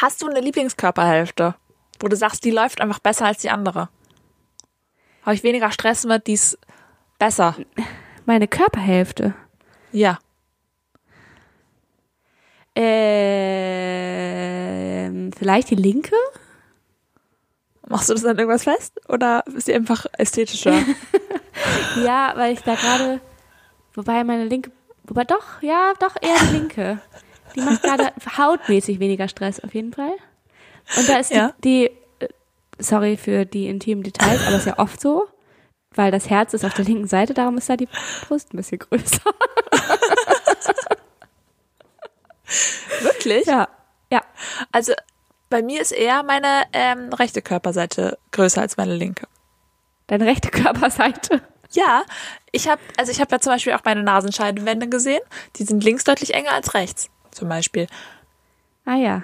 Hast 0.00 0.22
du 0.22 0.28
eine 0.28 0.38
Lieblingskörperhälfte, 0.40 1.56
wo 1.98 2.06
du 2.06 2.14
sagst, 2.16 2.44
die 2.44 2.52
läuft 2.52 2.80
einfach 2.80 3.00
besser 3.00 3.26
als 3.26 3.38
die 3.38 3.50
andere? 3.50 3.88
Habe 5.22 5.34
ich 5.34 5.42
weniger 5.42 5.72
Stress 5.72 6.04
mit, 6.04 6.28
die 6.28 6.34
ist 6.34 6.56
besser. 7.18 7.56
Meine 8.24 8.46
Körperhälfte. 8.46 9.34
Ja. 9.90 10.20
Ähm, 12.76 12.92
vielleicht 15.36 15.70
die 15.70 15.76
linke? 15.76 16.14
Machst 17.88 18.08
du 18.08 18.14
das 18.14 18.22
dann 18.22 18.38
irgendwas 18.38 18.64
fest? 18.64 19.00
Oder 19.08 19.42
ist 19.46 19.66
die 19.66 19.74
einfach 19.74 20.06
ästhetischer? 20.12 20.80
Ja, 22.04 22.32
weil 22.36 22.52
ich 22.52 22.60
da 22.62 22.74
gerade, 22.74 23.20
wobei 23.94 24.22
meine 24.24 24.44
linke, 24.44 24.70
wobei 25.04 25.24
doch, 25.24 25.62
ja, 25.62 25.92
doch 25.98 26.16
eher 26.20 26.38
die 26.48 26.56
linke. 26.56 26.98
Die 27.54 27.60
macht 27.60 27.82
gerade 27.82 28.12
hautmäßig 28.36 28.98
weniger 29.00 29.28
Stress 29.28 29.60
auf 29.60 29.74
jeden 29.74 29.92
Fall. 29.92 30.12
Und 30.96 31.08
da 31.08 31.18
ist 31.18 31.30
Ja. 31.32 31.52
die, 31.64 31.88
die, 32.20 32.24
äh, 32.24 32.28
sorry 32.78 33.16
für 33.16 33.44
die 33.46 33.68
intimen 33.68 34.04
Details, 34.04 34.46
aber 34.46 34.56
ist 34.56 34.66
ja 34.66 34.78
oft 34.78 35.00
so, 35.00 35.26
weil 35.94 36.10
das 36.10 36.28
Herz 36.28 36.52
ist 36.54 36.64
auf 36.64 36.74
der 36.74 36.84
linken 36.84 37.06
Seite, 37.08 37.32
darum 37.34 37.56
ist 37.56 37.68
da 37.70 37.76
die 37.76 37.88
Brust 38.28 38.52
ein 38.52 38.58
bisschen 38.58 38.78
größer. 38.78 39.20
Wirklich? 43.00 43.46
Ja, 43.46 43.68
ja. 44.12 44.22
Also 44.72 44.92
bei 45.50 45.62
mir 45.62 45.80
ist 45.80 45.92
eher 45.92 46.22
meine 46.22 46.64
ähm, 46.72 47.12
rechte 47.12 47.42
Körperseite 47.42 48.18
größer 48.32 48.60
als 48.60 48.76
meine 48.76 48.94
linke. 48.94 49.26
Deine 50.06 50.26
rechte 50.26 50.50
Körperseite. 50.50 51.42
Ja, 51.76 52.04
ich 52.52 52.68
habe 52.68 52.80
also 52.96 53.12
ich 53.12 53.20
habe 53.20 53.30
ja 53.32 53.40
zum 53.40 53.52
Beispiel 53.52 53.74
auch 53.74 53.84
meine 53.84 54.02
Nasenscheidenwände 54.02 54.88
gesehen. 54.88 55.20
Die 55.56 55.64
sind 55.64 55.84
links 55.84 56.04
deutlich 56.04 56.32
enger 56.34 56.52
als 56.52 56.72
rechts, 56.74 57.10
zum 57.30 57.48
Beispiel. 57.48 57.86
Ah 58.86 58.96
ja. 58.96 59.22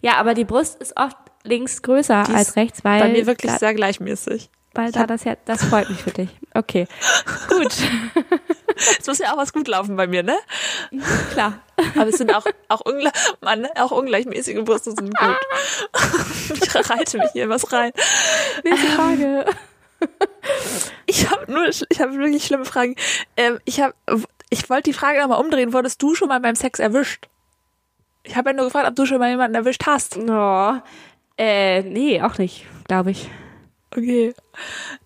Ja, 0.00 0.14
aber 0.16 0.32
die 0.32 0.44
Brust 0.44 0.80
ist 0.80 0.96
oft 0.96 1.16
links 1.42 1.82
größer 1.82 2.24
Die 2.28 2.32
als 2.34 2.56
rechts, 2.56 2.82
weil 2.82 3.00
Bei 3.00 3.08
mir 3.10 3.26
wirklich 3.26 3.52
da, 3.52 3.58
sehr 3.58 3.74
gleichmäßig. 3.74 4.48
weil 4.72 4.90
da 4.90 5.06
das 5.06 5.24
ja, 5.24 5.36
das 5.44 5.64
freut 5.64 5.90
mich 5.90 6.02
für 6.02 6.12
dich. 6.12 6.30
Okay, 6.54 6.86
gut, 7.48 7.74
Es 8.98 9.06
muss 9.06 9.18
ja 9.18 9.32
auch 9.32 9.36
was 9.36 9.52
gut 9.52 9.68
laufen 9.68 9.96
bei 9.96 10.06
mir, 10.06 10.22
ne? 10.22 10.36
klar. 11.32 11.60
Aber 11.94 12.08
es 12.08 12.16
sind 12.16 12.34
auch 12.34 12.46
auch, 12.68 12.80
ungle 12.86 13.10
Mann, 13.42 13.66
auch 13.76 13.90
ungleichmäßige 13.90 14.64
Brüste 14.64 14.92
sind 14.92 15.14
gut. 15.14 15.36
ich 16.62 16.90
reite 16.90 17.18
mich 17.18 17.30
hier 17.32 17.48
was 17.50 17.70
rein. 17.70 17.92
Nächste 18.64 18.86
Frage. 18.88 19.44
Ich 21.06 21.30
habe 21.30 21.50
nur, 21.50 21.66
ich 21.68 22.00
habe 22.00 22.14
wirklich 22.14 22.44
schlimme 22.44 22.64
Fragen. 22.64 22.96
Ähm, 23.36 23.58
ich 23.64 23.80
habe, 23.80 23.94
ich 24.50 24.68
wollte 24.68 24.90
die 24.90 24.92
Frage 24.92 25.20
nochmal 25.20 25.40
umdrehen. 25.40 25.72
Wurdest 25.72 26.02
du 26.02 26.14
schon 26.14 26.28
mal 26.28 26.40
beim 26.40 26.56
Sex 26.56 26.78
erwischt? 26.80 27.28
Ich 28.24 28.36
habe 28.36 28.50
ja 28.50 28.56
nur 28.56 28.64
gefragt, 28.66 28.88
ob 28.88 28.96
du 28.96 29.06
schon 29.06 29.18
mal 29.18 29.30
jemanden 29.30 29.54
erwischt 29.54 29.86
hast. 29.86 30.16
Oh, 30.16 30.74
äh, 31.38 31.82
nee, 31.82 32.20
auch 32.22 32.38
nicht, 32.38 32.66
glaube 32.88 33.12
ich. 33.12 33.30
Okay. 33.94 34.34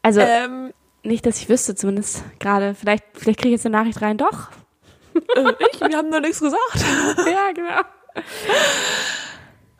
Also 0.02 0.20
Ähm, 0.22 0.72
nicht, 1.02 1.26
dass 1.26 1.38
ich 1.40 1.48
wüsste, 1.48 1.74
zumindest 1.74 2.24
gerade. 2.38 2.74
Vielleicht, 2.74 3.04
vielleicht 3.14 3.40
kriege 3.40 3.54
ich 3.54 3.58
jetzt 3.60 3.66
eine 3.66 3.76
Nachricht 3.78 4.00
rein. 4.00 4.16
Doch. 4.16 4.48
äh, 5.36 5.52
ich, 5.72 5.80
wir 5.80 5.96
haben 5.96 6.08
nur 6.08 6.20
nichts 6.20 6.40
gesagt. 6.40 6.84
Ja, 7.26 7.52
genau. 7.52 7.82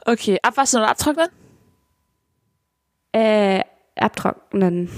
Okay, 0.05 0.39
abwaschen 0.43 0.81
oder 0.81 0.91
abtrocknen? 0.91 1.29
Äh, 3.13 3.65
abtrocknen. 4.01 4.91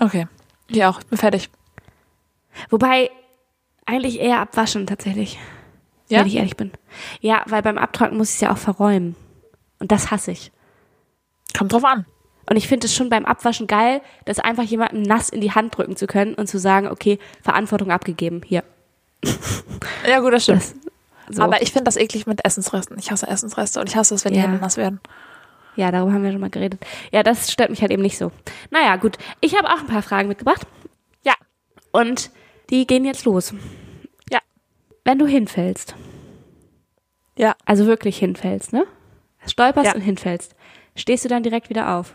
Okay. 0.00 0.26
Ich 0.68 0.84
auch, 0.84 1.02
bin 1.02 1.18
fertig. 1.18 1.50
Wobei 2.68 3.10
eigentlich 3.86 4.20
eher 4.20 4.40
abwaschen 4.40 4.86
tatsächlich. 4.86 5.38
Ja? 6.08 6.20
Wenn 6.20 6.26
ich 6.26 6.36
ehrlich 6.36 6.56
bin. 6.56 6.72
Ja, 7.20 7.42
weil 7.46 7.62
beim 7.62 7.78
Abtrocknen 7.78 8.18
muss 8.18 8.30
ich 8.30 8.34
es 8.36 8.40
ja 8.40 8.52
auch 8.52 8.58
verräumen. 8.58 9.16
Und 9.78 9.92
das 9.92 10.10
hasse 10.10 10.32
ich. 10.32 10.52
Kommt 11.56 11.72
drauf 11.72 11.84
an. 11.84 12.06
Und 12.48 12.56
ich 12.56 12.66
finde 12.66 12.86
es 12.86 12.94
schon 12.94 13.10
beim 13.10 13.24
Abwaschen 13.24 13.66
geil, 13.66 14.02
das 14.24 14.40
einfach 14.40 14.64
jemandem 14.64 15.02
nass 15.02 15.28
in 15.28 15.40
die 15.40 15.52
Hand 15.52 15.76
drücken 15.76 15.96
zu 15.96 16.06
können 16.06 16.34
und 16.34 16.48
zu 16.48 16.58
sagen, 16.58 16.88
okay, 16.88 17.18
Verantwortung 17.42 17.90
abgegeben, 17.90 18.42
hier. 18.44 18.64
Ja, 20.08 20.20
gut, 20.20 20.32
das 20.32 20.44
stimmt. 20.44 20.62
Das, 20.62 20.74
so. 21.36 21.42
Aber 21.42 21.62
ich 21.62 21.72
finde 21.72 21.84
das 21.84 21.96
eklig 21.96 22.26
mit 22.26 22.44
Essensresten. 22.44 22.98
Ich 22.98 23.10
hasse 23.12 23.26
Essensreste 23.28 23.80
und 23.80 23.88
ich 23.88 23.96
hasse 23.96 24.14
es, 24.14 24.24
wenn 24.24 24.32
die 24.32 24.38
Ja. 24.38 24.46
Hände 24.46 24.58
nass 24.58 24.76
werden. 24.76 25.00
Ja, 25.80 25.90
darüber 25.90 26.12
haben 26.12 26.22
wir 26.22 26.30
schon 26.32 26.40
mal 26.40 26.50
geredet. 26.50 26.80
Ja, 27.10 27.22
das 27.22 27.50
stört 27.50 27.70
mich 27.70 27.80
halt 27.80 27.90
eben 27.90 28.02
nicht 28.02 28.18
so. 28.18 28.30
Naja, 28.70 28.96
gut. 28.96 29.16
Ich 29.40 29.56
habe 29.56 29.68
auch 29.68 29.80
ein 29.80 29.86
paar 29.86 30.02
Fragen 30.02 30.28
mitgebracht. 30.28 30.66
Ja. 31.24 31.34
Und 31.92 32.30
die 32.70 32.86
gehen 32.86 33.04
jetzt 33.04 33.24
los. 33.24 33.54
Ja. 34.30 34.38
Wenn 35.04 35.18
du 35.18 35.26
hinfällst, 35.26 35.94
Ja. 37.36 37.54
also 37.64 37.86
wirklich 37.86 38.18
hinfällst, 38.18 38.72
ne? 38.72 38.86
Stolperst 39.46 39.86
Ja. 39.88 39.94
und 39.94 40.02
hinfällst, 40.02 40.54
stehst 40.94 41.24
du 41.24 41.28
dann 41.28 41.42
direkt 41.42 41.70
wieder 41.70 41.96
auf? 41.96 42.14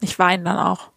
Ich 0.00 0.18
weine 0.18 0.44
dann 0.44 0.58
auch. 0.58 0.90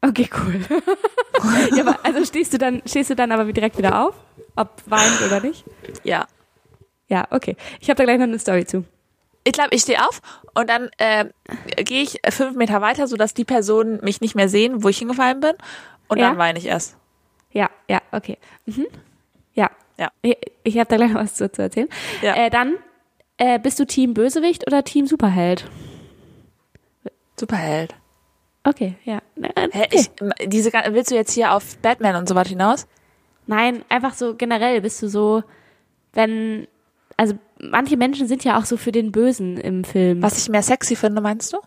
Okay, 0.00 0.28
cool. 0.38 0.60
ja, 1.76 1.82
aber 1.86 2.04
also 2.04 2.24
stehst 2.24 2.52
du 2.54 2.58
dann, 2.58 2.82
stehst 2.86 3.10
du 3.10 3.14
dann 3.14 3.30
aber 3.30 3.44
direkt 3.52 3.76
wieder 3.78 4.04
auf? 4.06 4.14
Ob 4.56 4.82
weinend 4.86 5.20
oder 5.26 5.40
nicht? 5.40 5.64
Ja. 6.02 6.26
Ja, 7.08 7.26
okay. 7.30 7.56
Ich 7.80 7.88
habe 7.90 7.98
da 7.98 8.04
gleich 8.04 8.18
noch 8.18 8.24
eine 8.24 8.38
Story 8.38 8.64
zu. 8.64 8.84
Ich 9.44 9.52
glaube, 9.52 9.70
ich 9.72 9.82
stehe 9.82 9.98
auf 10.06 10.20
und 10.54 10.68
dann 10.70 10.88
äh, 10.98 11.26
gehe 11.82 12.02
ich 12.02 12.20
fünf 12.30 12.56
Meter 12.56 12.80
weiter, 12.80 13.06
sodass 13.08 13.34
die 13.34 13.44
Personen 13.44 13.98
mich 14.02 14.20
nicht 14.20 14.34
mehr 14.34 14.48
sehen, 14.48 14.82
wo 14.84 14.88
ich 14.88 14.98
hingefallen 14.98 15.40
bin. 15.40 15.52
Und 16.08 16.18
Ja. 16.18 16.28
dann 16.28 16.38
weine 16.38 16.58
ich 16.58 16.66
erst. 16.66 16.96
Ja, 17.50 17.68
ja, 17.88 18.00
okay. 18.12 18.38
Mhm. 18.66 18.86
Ja. 19.54 19.70
Ja. 19.98 20.10
Ich, 20.22 20.36
ich 20.62 20.78
habe 20.78 20.86
da 20.88 20.96
gleich 20.96 21.10
noch 21.12 21.20
was 21.20 21.34
zu, 21.34 21.50
zu 21.50 21.62
erzählen. 21.62 21.88
Ja. 22.22 22.34
Äh, 22.34 22.50
dann, 22.50 22.76
äh, 23.36 23.58
bist 23.58 23.78
du 23.80 23.84
Team 23.86 24.14
Bösewicht 24.14 24.66
oder 24.66 24.84
Team 24.84 25.06
Superheld? 25.06 25.68
Superheld. 27.38 27.94
Okay, 28.64 28.94
ja. 29.04 29.20
Äh, 29.40 29.68
Hä, 29.72 29.84
okay. 29.84 29.88
ich, 29.90 30.10
diese, 30.48 30.72
willst 30.72 31.10
du 31.10 31.14
jetzt 31.16 31.32
hier 31.32 31.52
auf 31.52 31.76
Batman 31.78 32.14
und 32.16 32.28
so 32.28 32.34
was 32.34 32.48
hinaus? 32.48 32.86
Nein, 33.46 33.84
einfach 33.88 34.14
so 34.14 34.36
generell 34.36 34.80
bist 34.80 35.02
du 35.02 35.08
so, 35.08 35.42
wenn, 36.12 36.68
also 37.16 37.34
manche 37.58 37.96
Menschen 37.96 38.28
sind 38.28 38.44
ja 38.44 38.58
auch 38.58 38.64
so 38.64 38.76
für 38.76 38.92
den 38.92 39.12
Bösen 39.12 39.56
im 39.56 39.84
Film. 39.84 40.22
Was 40.22 40.38
ich 40.38 40.48
mehr 40.48 40.62
sexy 40.62 40.96
finde, 40.96 41.20
meinst 41.20 41.52
du? 41.52 41.58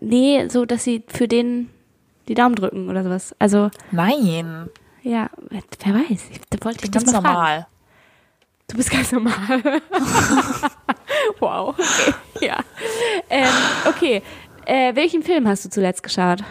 Nee, 0.00 0.48
so, 0.48 0.64
dass 0.64 0.84
sie 0.84 1.04
für 1.08 1.28
den 1.28 1.70
die 2.28 2.34
Daumen 2.34 2.54
drücken 2.54 2.88
oder 2.88 3.04
sowas. 3.04 3.34
Also, 3.38 3.70
Nein. 3.90 4.70
ja, 5.02 5.28
wer 5.50 5.62
weiß. 5.94 6.30
Ich 6.30 6.40
da 6.50 6.64
wollte 6.64 6.84
ich 6.84 6.90
Ganz 6.90 7.04
das 7.04 7.12
mal 7.14 7.20
fragen. 7.20 7.34
normal. 7.34 7.66
Du 8.68 8.76
bist 8.78 8.90
ganz 8.90 9.12
normal. 9.12 9.62
wow, 11.38 11.74
okay. 11.78 12.14
Ja. 12.40 12.60
Ähm, 13.28 13.48
okay. 13.86 14.22
Äh, 14.64 14.94
welchen 14.94 15.22
Film 15.22 15.46
hast 15.46 15.66
du 15.66 15.68
zuletzt 15.68 16.02
geschaut? 16.02 16.42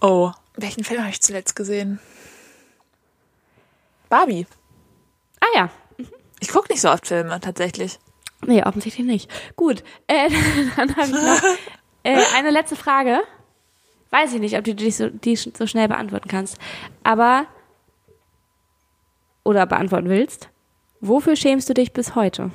Oh. 0.00 0.30
Welchen 0.56 0.84
Film 0.84 1.00
habe 1.00 1.10
ich 1.10 1.20
zuletzt 1.20 1.56
gesehen? 1.56 1.98
Barbie. 4.08 4.46
Ah 5.46 5.58
ja. 5.58 5.70
Ich 6.40 6.48
gucke 6.48 6.72
nicht 6.72 6.80
so 6.80 6.90
oft 6.90 7.06
Filme, 7.06 7.40
tatsächlich. 7.40 7.98
Nee, 8.44 8.62
offensichtlich 8.62 9.06
nicht. 9.06 9.30
Gut. 9.56 9.82
Äh, 10.06 10.30
dann 10.76 10.96
habe 10.96 11.06
ich 11.06 11.12
noch 11.12 11.42
äh, 12.02 12.22
eine 12.36 12.50
letzte 12.50 12.76
Frage. 12.76 13.20
Weiß 14.10 14.32
ich 14.32 14.40
nicht, 14.40 14.56
ob 14.56 14.64
du 14.64 14.74
die 14.74 14.90
so, 14.90 15.08
die 15.08 15.36
so 15.36 15.66
schnell 15.66 15.88
beantworten 15.88 16.28
kannst. 16.28 16.58
Aber 17.02 17.46
oder 19.44 19.66
beantworten 19.66 20.08
willst. 20.08 20.48
Wofür 21.00 21.36
schämst 21.36 21.68
du 21.68 21.74
dich 21.74 21.92
bis 21.92 22.14
heute? 22.14 22.50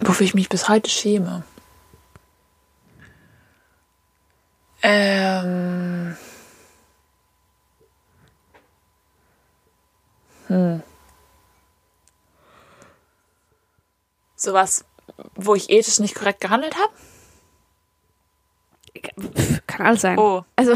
Wofür 0.00 0.24
ich 0.24 0.34
mich 0.34 0.48
bis 0.48 0.68
heute 0.68 0.90
schäme. 0.90 1.42
Ähm. 4.82 6.16
Hm. 10.48 10.82
Sowas, 14.36 14.84
wo 15.34 15.54
ich 15.54 15.70
ethisch 15.70 15.98
nicht 15.98 16.14
korrekt 16.14 16.40
gehandelt 16.40 16.76
habe? 16.76 16.92
Kann 19.66 19.86
alles 19.86 20.00
sein. 20.02 20.18
Oh. 20.18 20.44
Also, 20.56 20.74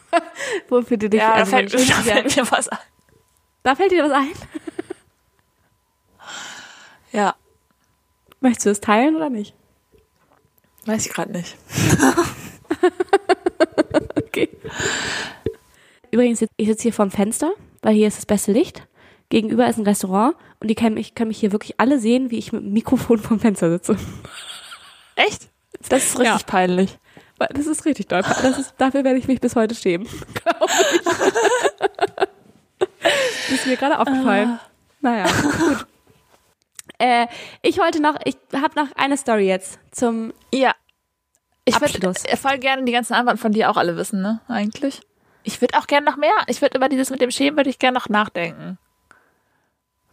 wofür 0.68 0.96
du 0.96 1.08
dich 1.10 1.20
Ja, 1.20 1.28
da 1.30 1.34
also, 1.40 1.50
fällt, 1.50 1.74
da 1.74 1.78
fällt 1.78 2.36
mir 2.36 2.50
was 2.50 2.68
ein. 2.68 2.78
da 3.62 3.74
fällt 3.74 3.92
dir 3.92 4.04
was 4.04 4.12
ein? 4.12 4.32
Ja, 7.10 7.36
Möchtest 8.40 8.66
du 8.66 8.70
es 8.70 8.80
teilen 8.80 9.16
oder 9.16 9.30
nicht? 9.30 9.54
weiß 10.84 11.06
ich 11.06 11.12
gerade 11.12 11.32
nicht. 11.32 11.56
Okay. 14.16 14.48
Übrigens, 16.10 16.42
ich 16.56 16.68
sitze 16.68 16.82
hier 16.82 16.92
vorm 16.92 17.10
Fenster, 17.10 17.52
weil 17.82 17.94
hier 17.94 18.08
ist 18.08 18.18
das 18.18 18.26
beste 18.26 18.52
Licht. 18.52 18.86
Gegenüber 19.30 19.68
ist 19.68 19.76
ein 19.78 19.84
Restaurant 19.84 20.36
und 20.60 20.68
die 20.68 20.74
können 20.74 20.94
mich, 20.94 21.14
können 21.14 21.28
mich 21.28 21.38
hier 21.40 21.52
wirklich 21.52 21.78
alle 21.78 21.98
sehen, 21.98 22.30
wie 22.30 22.38
ich 22.38 22.52
mit 22.52 22.62
dem 22.62 22.72
Mikrofon 22.72 23.18
vorm 23.18 23.40
Fenster 23.40 23.70
sitze. 23.70 23.96
Echt? 25.16 25.48
Das 25.88 26.04
ist 26.04 26.18
richtig 26.18 26.40
Ja. 26.40 26.46
peinlich. 26.46 26.98
Das 27.38 27.66
ist 27.66 27.84
richtig 27.84 28.08
doll. 28.08 28.20
Ist, 28.20 28.74
dafür 28.78 29.04
werde 29.04 29.18
ich 29.18 29.28
mich 29.28 29.40
bis 29.40 29.54
heute 29.54 29.74
schämen. 29.74 30.08
Glaube 30.34 30.66
ich. 30.94 31.02
Das 32.78 33.50
ist 33.50 33.66
mir 33.66 33.76
gerade 33.76 33.98
aufgefallen. 33.98 34.58
Naja, 35.00 35.26
gut. 35.26 35.86
Äh, 36.98 37.26
ich 37.62 37.78
wollte 37.78 38.00
noch, 38.02 38.16
ich 38.24 38.36
habe 38.52 38.74
noch 38.80 38.88
eine 38.96 39.16
Story 39.16 39.46
jetzt 39.46 39.78
zum 39.92 40.32
Ja. 40.52 40.74
Ich 41.64 41.74
würde 41.80 41.94
Abschluss. 42.08 42.24
voll 42.40 42.58
gerne 42.58 42.84
die 42.84 42.92
ganzen 42.92 43.12
Antworten 43.14 43.38
von 43.38 43.52
dir 43.52 43.70
auch 43.70 43.76
alle 43.76 43.96
wissen, 43.96 44.20
ne? 44.22 44.40
Eigentlich. 44.48 45.00
Ich 45.44 45.60
würde 45.60 45.78
auch 45.78 45.86
gerne 45.86 46.06
noch 46.10 46.16
mehr. 46.16 46.32
Ich 46.48 46.60
würde 46.62 46.76
über 46.76 46.88
dieses 46.88 47.10
mit 47.10 47.20
dem 47.20 47.30
Schämen 47.30 47.56
würde 47.56 47.70
ich 47.70 47.78
gerne 47.78 47.96
noch 47.98 48.08
nachdenken. 48.08 48.78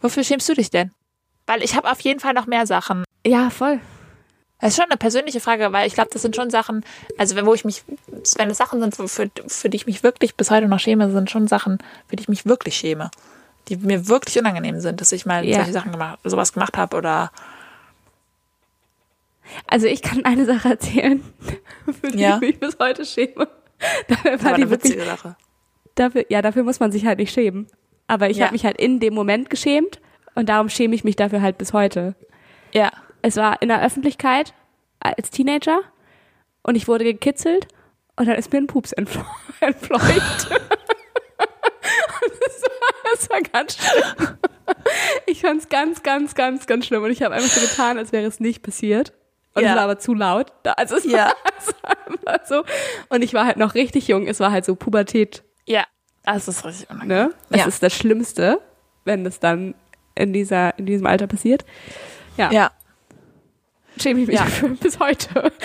Wofür 0.06 0.22
schämst 0.22 0.48
du 0.48 0.54
dich 0.54 0.70
denn? 0.70 0.92
Weil 1.46 1.62
ich 1.64 1.74
habe 1.74 1.90
auf 1.90 1.98
jeden 2.00 2.20
Fall 2.20 2.32
noch 2.32 2.46
mehr 2.46 2.64
Sachen. 2.66 3.02
Ja, 3.26 3.50
voll. 3.50 3.80
Das 4.60 4.70
ist 4.70 4.76
schon 4.76 4.84
eine 4.86 4.96
persönliche 4.96 5.40
Frage, 5.40 5.72
weil 5.72 5.86
ich 5.88 5.94
glaube, 5.94 6.10
das 6.12 6.22
sind 6.22 6.36
schon 6.36 6.48
Sachen, 6.48 6.84
also 7.18 7.34
wenn 7.34 7.44
wo 7.44 7.54
ich 7.54 7.64
mich, 7.64 7.82
wenn 8.36 8.48
es 8.48 8.56
Sachen 8.56 8.80
sind, 8.80 8.94
für, 8.96 9.08
für, 9.08 9.68
die 9.68 9.76
ich 9.76 9.86
mich 9.86 10.04
wirklich 10.04 10.36
bis 10.36 10.50
heute 10.52 10.68
noch 10.68 10.78
schäme, 10.78 11.10
sind 11.10 11.28
schon 11.28 11.48
Sachen, 11.48 11.78
für 12.06 12.14
die 12.14 12.22
ich 12.22 12.28
mich 12.28 12.46
wirklich 12.46 12.76
schäme. 12.76 13.10
Die 13.68 13.76
mir 13.76 14.06
wirklich 14.06 14.38
unangenehm 14.38 14.80
sind, 14.80 15.00
dass 15.00 15.10
ich 15.10 15.26
mal 15.26 15.44
Ja. 15.44 15.56
solche 15.56 15.72
Sachen 15.72 15.90
gemacht, 15.90 16.20
sowas 16.22 16.52
gemacht 16.52 16.76
habe 16.78 16.96
oder 16.96 17.32
Also 19.66 19.86
ich 19.88 20.02
kann 20.02 20.24
eine 20.24 20.46
Sache 20.46 20.68
erzählen, 20.70 21.22
für 22.00 22.12
die 22.12 22.18
Ja. 22.20 22.36
ich 22.36 22.40
mich 22.40 22.60
bis 22.60 22.78
heute 22.78 23.04
schäme. 23.04 23.48
Dafür 24.08 24.30
das 24.32 24.44
war 24.44 24.50
war 24.52 24.56
die 24.56 24.62
eine 24.62 24.70
wirklich, 24.70 24.92
witzige 24.92 25.04
Sache. 25.10 25.36
dafür, 25.96 26.24
ja, 26.30 26.40
dafür 26.42 26.62
muss 26.62 26.80
man 26.80 26.92
sich 26.92 27.04
halt 27.04 27.18
nicht 27.18 27.32
schämen. 27.34 27.66
Aber 28.06 28.30
ich 28.30 28.36
Ja. 28.38 28.44
habe 28.46 28.54
mich 28.54 28.64
halt 28.64 28.78
in 28.78 29.00
dem 29.00 29.14
Moment 29.14 29.50
geschämt 29.50 30.00
und 30.34 30.48
darum 30.48 30.68
schäme 30.68 30.94
ich 30.94 31.04
mich 31.04 31.16
dafür 31.16 31.40
halt 31.42 31.58
bis 31.58 31.72
heute. 31.72 32.14
Ja. 32.72 32.90
Es 33.22 33.36
war 33.36 33.60
in 33.62 33.68
der 33.68 33.82
Öffentlichkeit 33.82 34.54
als 35.00 35.30
Teenager 35.30 35.80
und 36.62 36.74
ich 36.76 36.86
wurde 36.88 37.04
gekitzelt 37.04 37.66
und 38.16 38.26
dann 38.28 38.36
ist 38.36 38.52
mir 38.52 38.58
ein 38.58 38.66
Pups 38.66 38.92
entfleucht. 39.60 40.50
Und 40.50 40.50
das, 42.40 42.62
war, 42.62 42.94
das 43.12 43.30
war 43.30 43.40
ganz 43.42 43.76
schlimm. 43.76 44.38
Ich 45.26 45.40
fand 45.40 45.60
es 45.62 45.68
ganz, 45.68 46.02
ganz, 46.02 46.34
ganz, 46.34 46.66
ganz 46.66 46.86
schlimm 46.86 47.02
und 47.02 47.10
ich 47.10 47.22
habe 47.22 47.34
einfach 47.34 47.48
so 47.50 47.60
getan, 47.60 47.98
als 47.98 48.12
wäre 48.12 48.26
es 48.26 48.40
nicht 48.40 48.62
passiert. 48.62 49.12
Und 49.54 49.62
Ja. 49.64 49.70
es 49.70 49.76
war 49.76 49.82
aber 49.84 49.98
zu 49.98 50.14
laut. 50.14 50.52
Da- 50.62 50.72
Also 50.72 50.96
es, 50.96 51.04
Ja. 51.04 51.26
war, 51.26 51.34
es 51.58 52.26
war 52.26 52.40
so. 52.46 52.64
Und 53.08 53.22
ich 53.22 53.32
war 53.34 53.46
halt 53.46 53.56
noch 53.56 53.74
richtig 53.74 54.06
jung. 54.08 54.26
Es 54.26 54.38
war 54.40 54.52
halt 54.52 54.64
so 54.64 54.76
Pubertät, 54.76 55.42
Ja. 55.66 55.84
Das 56.26 56.48
ist 56.48 56.64
richtig 56.64 56.90
unangenehm. 56.90 57.28
ne? 57.28 57.34
Das 57.50 57.60
Ja. 57.60 57.66
ist 57.66 57.82
das 57.82 57.94
Schlimmste, 57.94 58.60
wenn 59.04 59.24
das 59.24 59.40
dann 59.40 59.74
in 60.14 60.32
dieser, 60.32 60.78
in 60.78 60.84
diesem 60.86 61.06
Alter 61.06 61.26
passiert. 61.26 61.64
Ja. 62.36 62.50
Ja. 62.52 62.70
schäme 63.98 64.20
ich 64.20 64.26
mich 64.26 64.36
Ja. 64.36 64.44
dafür 64.44 64.68
bis 64.70 64.98
heute. 64.98 65.50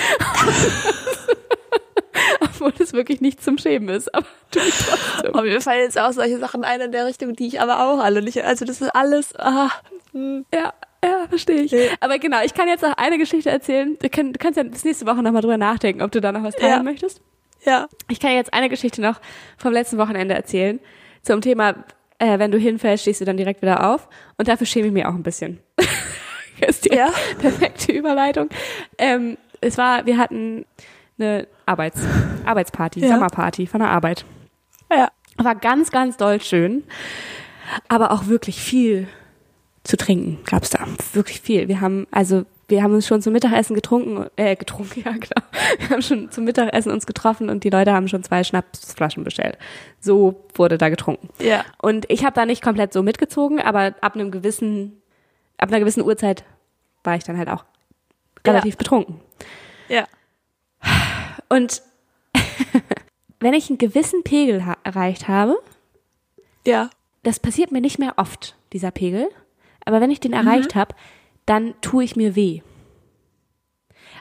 Obwohl 2.40 2.74
es 2.80 2.94
wirklich 2.94 3.22
nicht 3.22 3.44
zum 3.44 3.58
Schämen 3.58 3.90
ist, 3.90 4.14
aber 4.14 4.26
tue 4.52 4.62
ich 4.64 4.76
trotzdem. 4.78 5.34
Aber 5.34 5.44
mir 5.44 5.62
fallen 5.62 5.82
jetzt 5.82 5.98
auch 6.00 6.12
solche 6.12 6.38
Sachen 6.40 6.64
ein 6.64 6.80
in 6.82 6.92
der 6.92 7.06
Richtung, 7.06 7.34
die 7.36 7.48
ich 7.48 7.60
aber 7.62 7.86
auch 7.86 8.00
alle 8.00 8.22
nicht. 8.22 8.44
Also 8.44 8.66
das 8.66 8.82
ist 8.82 8.90
alles. 8.96 9.34
Ah, 9.40 9.70
Ja, 10.14 10.74
ja, 11.04 11.28
verstehe 11.30 11.62
ich. 11.62 11.74
Aber 12.02 12.20
genau, 12.20 12.42
ich 12.44 12.54
kann 12.54 12.68
jetzt 12.68 12.82
noch 12.84 12.96
eine 12.98 13.18
Geschichte 13.18 13.50
erzählen. 13.50 13.98
Du 14.00 14.10
kannst 14.10 14.58
ja 14.58 14.64
bis 14.64 14.84
nächste 14.84 15.06
Woche 15.08 15.24
nochmal 15.24 15.42
drüber 15.42 15.58
nachdenken, 15.58 16.02
ob 16.02 16.12
du 16.12 16.20
da 16.22 16.32
noch 16.32 16.44
was 16.44 16.56
teilen 16.56 16.72
Ja. 16.72 16.84
möchtest. 16.84 17.22
Ja. 17.66 17.88
Ich 18.10 18.20
kann 18.20 18.32
jetzt 18.34 18.54
eine 18.54 18.70
Geschichte 18.70 19.02
noch 19.02 19.20
vom 19.58 19.72
letzten 19.74 19.98
Wochenende 19.98 20.34
erzählen. 20.36 20.80
Zum 21.22 21.42
Thema, 21.42 21.76
äh, 22.20 22.40
wenn 22.40 22.52
du 22.52 22.58
hinfällst, 22.58 23.04
stehst 23.04 23.22
du 23.22 23.26
dann 23.26 23.38
direkt 23.38 23.62
wieder 23.62 23.92
auf. 23.94 24.08
Und 24.38 24.48
dafür 24.48 24.66
schäme 24.68 24.88
ich 24.88 24.94
mich 24.94 25.06
auch 25.06 25.14
ein 25.14 25.24
bisschen. 25.24 25.60
Ist 26.68 26.86
die 26.86 26.96
Ja. 26.96 27.10
perfekte 27.40 27.92
Überleitung. 27.92 28.50
Ähm, 28.98 29.38
es 29.62 29.78
war, 29.78 30.06
wir 30.06 30.18
hatten 30.18 30.66
eine 31.20 31.48
Arbeits, 31.66 32.02
Arbeitsparty, 32.46 33.00
Ja. 33.02 33.10
Sommerparty 33.10 33.68
von 33.68 33.80
der 33.80 33.90
Arbeit. 33.90 34.26
Ja. 34.92 35.10
War 35.38 35.56
ganz, 35.56 35.92
ganz 35.92 36.18
doll 36.18 36.42
schön. 36.42 36.84
Aber 37.88 38.12
auch 38.12 38.28
wirklich 38.28 38.60
viel 38.62 39.08
zu 39.84 39.98
trinken 39.98 40.40
gab's 40.46 40.70
da. 40.72 40.86
Wirklich 41.14 41.42
viel. 41.42 41.68
Wir 41.68 41.82
haben, 41.82 42.06
also, 42.12 42.46
wir 42.72 42.82
haben 42.82 42.94
uns 42.96 43.06
schon 43.06 43.22
zum 43.22 43.34
Mittagessen 43.34 43.76
getrunken, 43.76 44.26
äh, 44.36 44.56
getrunken, 44.56 45.02
ja 45.06 45.16
klar. 45.18 45.44
Wir 45.78 45.90
haben 45.90 46.02
schon 46.02 46.32
zum 46.32 46.46
Mittagessen 46.46 46.92
uns 46.92 47.06
getroffen 47.06 47.50
und 47.50 47.64
die 47.64 47.70
Leute 47.70 47.94
haben 47.94 48.08
schon 48.08 48.24
zwei 48.24 48.44
Schnapsflaschen 48.44 49.24
bestellt. 49.24 49.58
So 50.00 50.44
wurde 50.56 50.78
da 50.80 50.90
getrunken. 50.90 51.30
Ja. 51.40 51.64
Und 51.82 52.10
ich 52.10 52.24
habe 52.26 52.34
da 52.34 52.46
nicht 52.48 52.64
komplett 52.64 52.94
so 52.94 53.04
mitgezogen, 53.04 53.60
aber 53.62 53.94
ab 54.02 54.16
einem 54.16 54.32
gewissen, 54.32 55.02
ab 55.58 55.70
einer 55.70 55.80
gewissen 55.80 56.02
Uhrzeit 56.04 56.44
war 57.04 57.16
ich 57.16 57.24
dann 57.24 57.38
halt 57.38 57.50
auch 57.50 57.66
relativ 58.48 58.78
betrunken. 58.78 59.20
Ja. 59.88 60.06
Und 61.50 61.82
wenn 63.40 63.54
ich 63.54 63.70
einen 63.70 63.78
gewissen 63.78 64.24
Pegel 64.24 64.66
ha 64.66 64.78
erreicht 64.84 65.28
habe, 65.28 65.58
Ja. 66.66 66.90
das 67.24 67.40
passiert 67.40 67.72
mir 67.72 67.82
nicht 67.82 68.00
mehr 68.00 68.14
oft, 68.18 68.56
dieser 68.74 68.92
Pegel. 68.92 69.28
Aber 69.86 70.00
wenn 70.02 70.12
ich 70.12 70.20
den 70.20 70.34
erreicht 70.34 70.76
habe, 70.76 70.96
dann 71.52 71.74
tue 71.82 72.06
ich 72.06 72.16
mir 72.16 72.38
weh. 72.38 72.62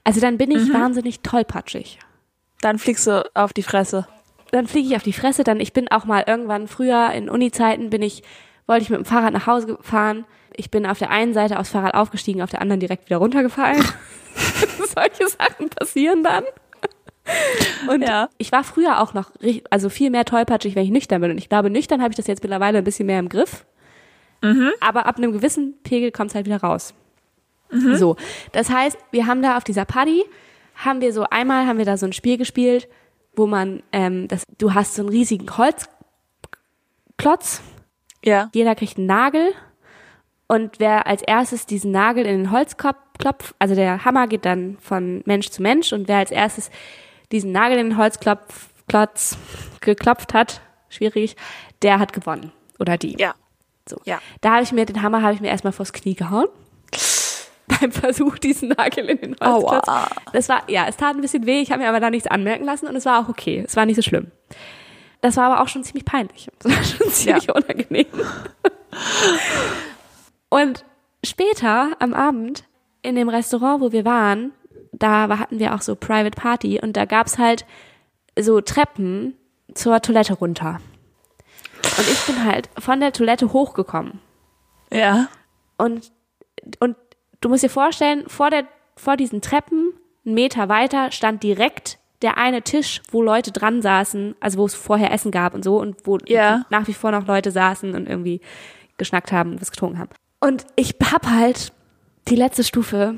Also 0.03 0.21
dann 0.21 0.37
bin 0.37 0.51
ich 0.51 0.73
wahnsinnig 0.75 1.21
tollpatschig. 1.21 2.01
Dann 2.61 2.77
fliegst 2.81 3.07
du 3.07 3.25
auf 3.35 3.53
die 3.53 3.63
Fresse. 3.63 4.09
Dann 4.51 4.67
fliege 4.67 4.89
ich 4.89 4.97
auf 4.97 5.05
die 5.05 5.13
Fresse, 5.13 5.45
dann 5.45 5.61
ich 5.61 5.73
bin 5.73 5.87
auch 5.93 6.05
mal 6.05 6.25
irgendwann 6.27 6.67
früher 6.67 7.13
in 7.13 7.31
Uni-Zeiten 7.31 7.89
bin 7.89 8.03
ich, 8.03 8.25
wollte 8.67 8.83
ich 8.83 8.91
mit 8.91 8.99
dem 8.99 9.05
Fahrrad 9.05 9.33
nach 9.33 9.47
Hause 9.47 9.79
fahren. 9.81 10.25
Ich 10.57 10.73
bin 10.73 10.87
auf 10.87 10.99
der 10.99 11.11
einen 11.11 11.33
Seite 11.33 11.61
aufs 11.61 11.71
Fahrrad 11.71 11.95
aufgestiegen, 11.95 12.43
auf 12.43 12.51
der 12.51 12.63
anderen 12.63 12.81
direkt 12.81 13.05
wieder 13.07 13.19
runtergefallen. 13.19 13.81
Solche 14.93 15.29
Sachen 15.29 15.69
passieren 15.71 16.25
dann. 16.25 16.43
Und 17.89 18.03
Ja. 18.03 18.29
ich 18.39 18.51
war 18.51 18.65
früher 18.65 19.01
auch 19.01 19.15
noch, 19.15 19.31
also 19.71 19.89
viel 19.89 20.11
mehr 20.11 20.25
tollpatschig, 20.25 20.75
wenn 20.75 20.85
ich 20.85 20.91
nüchtern 20.91 21.21
bin. 21.21 21.31
Und 21.31 21.39
ich 21.39 21.49
glaube, 21.49 21.71
nüchtern 21.71 22.03
habe 22.03 22.11
ich 22.11 22.17
das 22.17 22.27
jetzt 22.27 22.43
mittlerweile 22.43 22.79
ein 22.79 22.85
bisschen 22.85 23.07
mehr 23.07 23.21
im 23.21 23.29
Griff. 23.29 23.67
Aber 24.81 25.07
ab 25.07 25.19
einem 25.19 25.33
gewissen 25.33 25.75
Pegel 25.85 26.11
kommt 26.11 26.31
es 26.31 26.35
halt 26.35 26.47
wieder 26.47 26.63
raus. 26.63 26.95
So, 27.71 28.17
das 28.53 28.71
heißt, 28.71 28.99
wir 29.11 29.27
haben 29.27 29.43
da 29.43 29.57
auf 29.57 29.65
dieser 29.65 29.85
Party, 29.85 30.25
haben 30.75 31.01
wir 31.01 31.13
so 31.13 31.25
einmal, 31.25 31.67
haben 31.67 31.79
wir 31.79 31.85
da 31.85 31.97
so 31.97 32.07
ein 32.07 32.13
Spiel 32.13 32.37
gespielt, 32.37 32.89
wo 33.37 33.47
man, 33.47 33.83
ähm, 33.93 34.29
das, 34.29 34.45
du 34.59 34.75
hast 34.75 34.95
so 34.95 35.03
einen 35.03 35.11
riesigen 35.11 35.47
Holzklotz 35.57 37.63
Ja. 38.25 38.51
Jeder 38.53 38.75
kriegt 38.75 38.99
einen 38.99 39.07
Nagel 39.07 39.53
und 40.49 40.81
wer 40.81 41.07
als 41.07 41.23
erstes 41.23 41.67
diesen 41.67 41.93
Nagel 41.93 42.27
in 42.27 42.39
den 42.39 42.51
Holzkopf 42.51 42.97
klopft, 43.19 43.55
also 43.59 43.75
der 43.75 44.05
Hammer 44.05 44.27
geht 44.27 44.45
dann 44.45 44.79
von 44.81 45.23
Mensch 45.27 45.51
zu 45.51 45.63
Mensch 45.63 45.93
und 45.93 46.09
wer 46.09 46.17
als 46.17 46.31
erstes 46.31 46.71
diesen 47.31 47.53
Nagel 47.53 47.79
in 47.79 47.91
den 47.91 47.97
Holzklopf 47.97 48.69
Klotz 48.89 49.37
geklopft 49.81 50.35
hat, 50.35 50.61
schwierig, 50.89 51.37
der 51.83 52.01
hat 52.01 52.13
gewonnen 52.13 52.51
oder 52.81 52.99
die. 52.99 53.17
Ja. 53.19 53.35
So. 53.89 54.01
Ja. 54.05 54.19
Da 54.41 54.55
habe 54.55 54.65
ich 54.65 54.73
mir 54.73 54.85
den 54.85 55.03
Hammer 55.03 55.23
habe 55.23 55.35
ich 55.35 55.41
mir 55.41 55.49
erstmal 55.49 55.73
vors 55.73 55.93
Knie 55.93 56.17
gehauen. 56.17 56.49
Beim 57.81 57.93
Versuch, 57.93 58.39
diesen 58.39 58.71
Nagel 58.71 59.09
in 59.09 59.19
den 59.19 59.37
Holzklotz. 59.41 59.89
Aua. 59.89 60.09
Das 60.33 60.49
war, 60.49 60.69
ja, 60.69 60.87
es 60.89 60.97
tat 60.97 61.17
ein 61.17 61.21
bisschen 61.21 61.47
weh, 61.47 61.61
ich 61.61 61.73
habe 61.73 61.83
mir 61.83 61.89
aber 61.89 62.01
da 62.01 62.11
nichts 62.11 62.29
anmerken 62.29 62.65
lassen 62.65 62.87
und 62.87 62.97
es 62.97 63.05
war 63.07 63.25
auch 63.25 63.29
okay. 63.29 63.65
Es 63.67 63.77
war 63.77 63.87
nicht 63.87 63.97
so 63.97 64.03
schlimm. 64.03 64.31
Das 65.21 65.37
war 65.37 65.51
aber 65.51 65.63
auch 65.63 65.69
schon 65.69 65.85
ziemlich 65.85 66.05
peinlich. 66.05 66.49
Das 66.61 66.73
war 66.77 66.85
schon 66.85 67.11
ziemlich 67.11 67.55
unangenehm. 67.55 68.07
Und 70.49 70.85
später 71.25 71.91
am 71.99 72.15
Abend 72.15 72.65
in 73.03 73.17
dem 73.17 73.29
Restaurant, 73.29 73.81
wo 73.81 73.93
wir 73.93 74.05
waren, 74.05 74.53
da 74.93 75.39
hatten 75.39 75.59
wir 75.59 75.75
auch 75.75 75.83
so 75.83 75.95
Private 75.95 76.39
Party 76.39 76.81
und 76.83 76.97
da 76.97 77.05
gab's 77.05 77.39
halt 77.39 77.65
so 78.39 78.61
Treppen 78.61 79.37
zur 79.75 80.01
Toilette 80.01 80.35
runter. 80.35 80.81
Und 81.99 82.09
ich 82.11 82.27
bin 82.27 82.45
halt 82.45 82.69
von 82.79 83.01
der 83.01 83.13
Toilette 83.13 83.53
hochgekommen. 83.53 84.21
Ja. 84.93 85.29
Und, 85.79 86.13
und 86.81 86.97
du 87.41 87.49
musst 87.49 87.63
dir 87.63 87.71
vorstellen, 87.71 88.29
vor, 88.29 88.51
der, 88.51 88.65
vor 88.97 89.17
diesen 89.17 89.41
Treppen, 89.41 89.93
einen 90.25 90.35
Meter 90.35 90.69
weiter, 90.69 91.11
stand 91.13 91.43
direkt 91.43 91.99
der 92.23 92.37
eine 92.37 92.61
Tisch, 92.63 93.01
wo 93.11 93.23
Leute 93.23 93.51
dran 93.51 93.81
saßen, 93.81 94.35
also 94.41 94.59
wo 94.59 94.67
es 94.67 94.75
vorher 94.75 95.11
Essen 95.13 95.31
gab 95.31 95.55
und 95.55 95.65
so 95.65 95.79
und 95.81 96.07
wo 96.07 96.19
Ja. 96.27 96.67
nach 96.69 96.87
wie 96.87 96.93
vor 96.93 97.11
noch 97.13 97.27
Leute 97.27 97.51
saßen 97.51 97.95
und 97.95 98.07
irgendwie 98.09 98.43
geschnackt 98.99 99.33
haben 99.33 99.53
und 99.53 99.61
was 99.63 99.71
getrunken 99.71 99.99
haben. 99.99 100.11
Und 100.41 100.67
ich 100.77 100.95
hab 101.11 101.27
halt 101.27 101.73
die 102.29 102.37
letzte 102.37 102.63
Stufe 102.65 103.17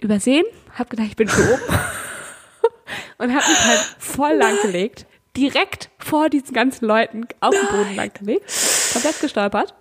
übersehen, 0.00 0.44
hab 0.78 0.88
gedacht, 0.90 1.08
ich 1.08 1.16
bin 1.16 1.28
schon 1.28 1.42
oben 1.44 1.62
und 3.18 3.34
hab 3.34 3.48
mich 3.48 3.64
halt 3.64 3.80
voll 3.98 4.34
lang 4.34 4.56
gelegt, 4.62 5.06
direkt 5.36 5.90
vor 5.98 6.28
diesen 6.28 6.54
ganzen 6.54 6.86
Leuten 6.86 7.26
auf 7.40 7.54
den 7.54 7.76
Boden 7.76 7.96
lang 7.96 8.12
gelegt, 8.14 8.44
komplett 8.92 9.20
gestolpert. 9.20 9.74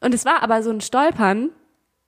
Und 0.00 0.12
es 0.14 0.24
war 0.26 0.42
aber 0.42 0.62
so 0.62 0.70
ein 0.70 0.80
Stolpern, 0.82 1.50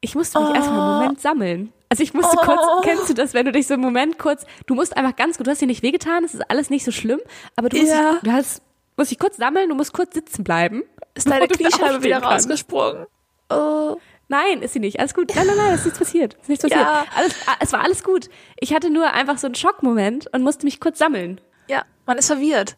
ich 0.05 0.15
musste 0.15 0.39
mich 0.41 0.55
erstmal 0.55 0.81
einen 0.81 0.99
Moment 1.01 1.21
sammeln. 1.21 1.73
Also 1.89 2.03
ich 2.03 2.13
musste 2.15 2.37
kurz, 2.37 2.61
kennst 2.83 3.09
du 3.09 3.15
das, 3.15 3.35
wenn 3.35 3.47
du 3.47 3.53
dich 3.53 3.67
so 3.67 3.75
einen 3.75 3.83
Moment 3.83 4.19
kurz, 4.19 4.45
du 4.67 4.75
musst 4.75 4.97
einfach 4.97 5.17
ganz 5.17 5.37
gut, 5.39 5.47
du 5.47 5.51
hast 5.51 5.61
dir 5.61 5.67
nicht 5.67 5.83
wehgetan, 5.83 6.25
es 6.25 6.35
ist 6.35 6.51
alles 6.51 6.71
nicht 6.71 6.85
so 6.85 6.91
schlimm, 6.91 7.21
aber 7.57 7.69
du 7.69 7.77
musst, 7.79 7.93
Ja. 7.93 8.13
dich, 8.13 8.21
du 8.23 8.33
hast, 8.33 8.63
musst 8.97 9.11
dich 9.11 9.19
kurz 9.19 9.37
sammeln, 9.37 9.69
du 9.69 9.75
musst 9.75 9.93
kurz 9.93 10.15
sitzen 10.15 10.45
bleiben. 10.45 10.83
Ist 11.15 11.29
deine 11.31 11.47
Kniescheibe 11.49 12.03
wieder 12.03 12.21
kannst. 12.21 12.49
rausgesprungen? 12.49 13.07
Oh. 13.51 13.97
Nein, 14.29 14.63
ist 14.63 14.73
sie 14.73 14.81
nicht. 14.81 14.99
Alles 14.99 15.15
gut. 15.15 15.33
Nein, 15.37 15.47
nein, 15.47 15.57
nein, 15.57 15.73
es 15.75 15.81
ist 15.81 15.85
nichts 15.85 15.99
passiert. 15.99 16.35
Es 16.35 16.43
ist 16.43 16.49
nichts 16.49 16.63
passiert. 16.65 16.81
Ja. 16.81 17.05
Alles, 17.15 17.35
es 17.61 17.73
war 17.73 17.83
alles 17.85 18.03
gut. 18.03 18.29
Ich 18.59 18.75
hatte 18.75 18.91
nur 18.91 19.13
einfach 19.13 19.39
so 19.39 19.47
einen 19.47 19.55
Schockmoment 19.55 20.33
und 20.33 20.43
musste 20.43 20.65
mich 20.65 20.81
kurz 20.81 20.99
sammeln. 20.99 21.41
Ja, 21.69 21.83
man 22.07 22.19
ist 22.19 22.27
verwirrt. 22.29 22.77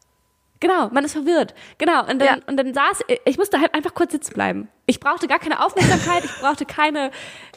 Genau, 0.60 0.88
man 0.90 1.04
ist 1.04 1.12
verwirrt. 1.12 1.54
Genau, 1.78 2.00
und 2.00 2.18
dann, 2.18 2.38
Ja. 2.40 2.44
und 2.46 2.56
dann 2.56 2.72
saß, 2.72 3.00
ich 3.24 3.36
musste 3.38 3.60
halt 3.60 3.74
einfach 3.74 3.94
kurz 3.94 4.12
sitzen 4.12 4.32
bleiben. 4.34 4.68
Ich 4.86 5.00
brauchte 5.00 5.28
gar 5.28 5.38
keine 5.38 5.62
Aufmerksamkeit, 5.64 6.24
ich 6.24 6.34
brauchte 6.40 6.64
keine, 6.64 7.10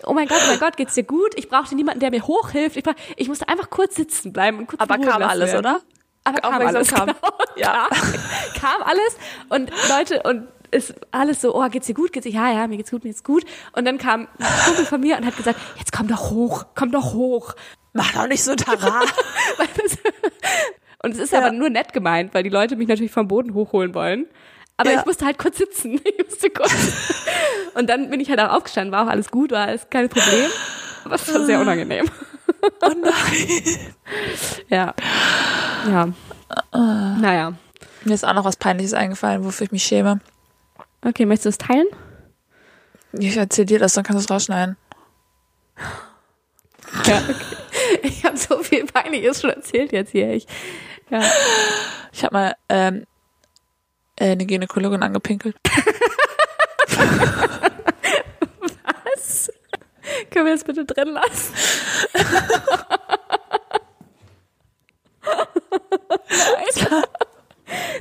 oh 0.05 0.13
mein 0.13 0.27
Gott, 0.27 0.39
oh 0.43 0.47
mein 0.49 0.59
Gott, 0.59 0.75
geht's 0.77 0.95
dir 0.95 1.03
gut? 1.03 1.31
Ich 1.35 1.47
brauchte 1.49 1.75
niemanden, 1.75 1.99
der 2.01 2.11
mir 2.11 2.23
hochhilft. 2.27 2.75
Ich, 2.75 2.83
brauch, 2.83 2.95
ich 3.15 3.27
musste 3.29 3.47
einfach 3.47 3.69
kurz 3.69 3.95
sitzen 3.95 4.33
bleiben 4.33 4.57
und 4.59 4.67
kurz 4.67 4.81
Aber 4.81 4.97
kam 4.97 5.21
alles, 5.23 5.53
werden. 5.53 5.59
oder? 5.59 5.81
Aber 6.25 6.39
kam 6.41 6.53
alles, 6.53 6.91
Aufmerksam 6.91 7.07
genau. 7.07 7.33
Ja. 7.55 7.87
Kam, 7.89 8.13
kam 8.59 8.81
alles 8.83 9.17
und 9.49 9.71
Leute 9.89 10.21
und 10.23 10.47
ist 10.71 10.93
alles 11.11 11.41
so, 11.41 11.55
oh, 11.55 11.67
geht's 11.69 11.87
dir 11.87 11.95
gut? 11.95 12.11
Geht's 12.13 12.25
dir? 12.25 12.31
Ja, 12.33 12.51
ja, 12.51 12.67
mir 12.67 12.77
geht's 12.77 12.91
gut, 12.91 13.03
mir 13.03 13.09
geht's 13.09 13.23
gut. 13.23 13.43
Und 13.71 13.85
dann 13.85 13.97
kam 13.97 14.27
ein 14.37 14.45
Kumpel 14.65 14.85
von 14.85 14.99
mir 15.01 15.17
und 15.17 15.25
hat 15.25 15.35
gesagt, 15.37 15.59
jetzt 15.77 15.91
komm 15.91 16.07
doch 16.07 16.29
hoch, 16.29 16.65
komm 16.75 16.91
doch 16.91 17.13
hoch. 17.13 17.53
Mach 17.93 18.11
doch 18.13 18.27
nicht 18.27 18.43
so 18.43 18.55
Tara. 18.55 19.01
Und 21.01 21.11
es 21.11 21.17
ist 21.19 21.31
Ja. 21.33 21.39
aber 21.39 21.51
nur 21.51 21.69
nett 21.69 21.93
gemeint, 21.93 22.33
weil 22.33 22.43
die 22.43 22.49
Leute 22.49 22.75
mich 22.75 22.87
natürlich 22.87 23.11
vom 23.11 23.27
Boden 23.27 23.53
hochholen 23.53 23.93
wollen. 23.93 24.27
Aber 24.77 24.91
Ja. 24.91 24.99
ich 24.99 25.05
musste 25.05 25.25
halt 25.25 25.37
kurz 25.37 25.57
sitzen. 25.57 25.99
Ich 26.05 26.25
musste 26.25 26.49
kurz. 26.49 26.73
Und 27.75 27.89
dann 27.89 28.09
bin 28.09 28.19
ich 28.19 28.29
halt 28.29 28.39
auch 28.39 28.53
aufgestanden, 28.53 28.91
war 28.91 29.05
auch 29.05 29.09
alles 29.09 29.29
gut, 29.31 29.51
war 29.51 29.67
alles 29.67 29.87
kein 29.89 30.09
Problem. 30.09 30.49
Aber 31.05 31.15
es 31.15 31.33
war 31.33 31.45
sehr 31.45 31.59
unangenehm. 31.59 32.05
oh 32.81 32.91
nein. 33.01 33.11
Ja. 34.69 34.93
Ja. 35.87 36.09
Naja. 36.73 37.53
Mir 38.03 38.13
ist 38.13 38.25
auch 38.25 38.33
noch 38.33 38.45
was 38.45 38.55
Peinliches 38.57 38.93
eingefallen, 38.93 39.43
wofür 39.45 39.65
ich 39.65 39.71
mich 39.71 39.83
schäme. 39.83 40.19
Okay, 41.05 41.25
möchtest 41.25 41.45
du 41.45 41.49
es 41.49 41.57
teilen? 41.69 41.87
Ich 43.13 43.37
erzähl 43.37 43.65
dir 43.65 43.79
das, 43.79 43.93
dann 43.93 44.03
kannst 44.03 44.21
du 44.21 44.25
es 44.25 44.29
rausschneiden. 44.35 44.77
Ja, 47.05 47.17
okay. 47.17 47.35
Ich 48.03 48.23
habe 48.25 48.37
so 48.37 48.57
viel 48.63 48.85
Peinliches 48.85 49.41
schon 49.41 49.49
erzählt 49.51 49.91
jetzt 49.91 50.11
hier. 50.11 50.31
Ich, 50.33 50.47
ja. 51.09 51.23
Ich 52.11 52.23
habe 52.23 52.33
mal 52.33 52.55
ähm, 52.69 53.05
äh, 54.15 54.31
eine 54.31 54.45
Gynäkologin 54.45 55.03
angepinkelt. 55.03 55.55
Was? 59.15 59.51
Können 60.31 60.45
wir 60.45 60.53
das 60.53 60.63
bitte 60.63 60.85
drin 60.85 61.09
lassen? 61.09 61.53
nein. 66.85 67.03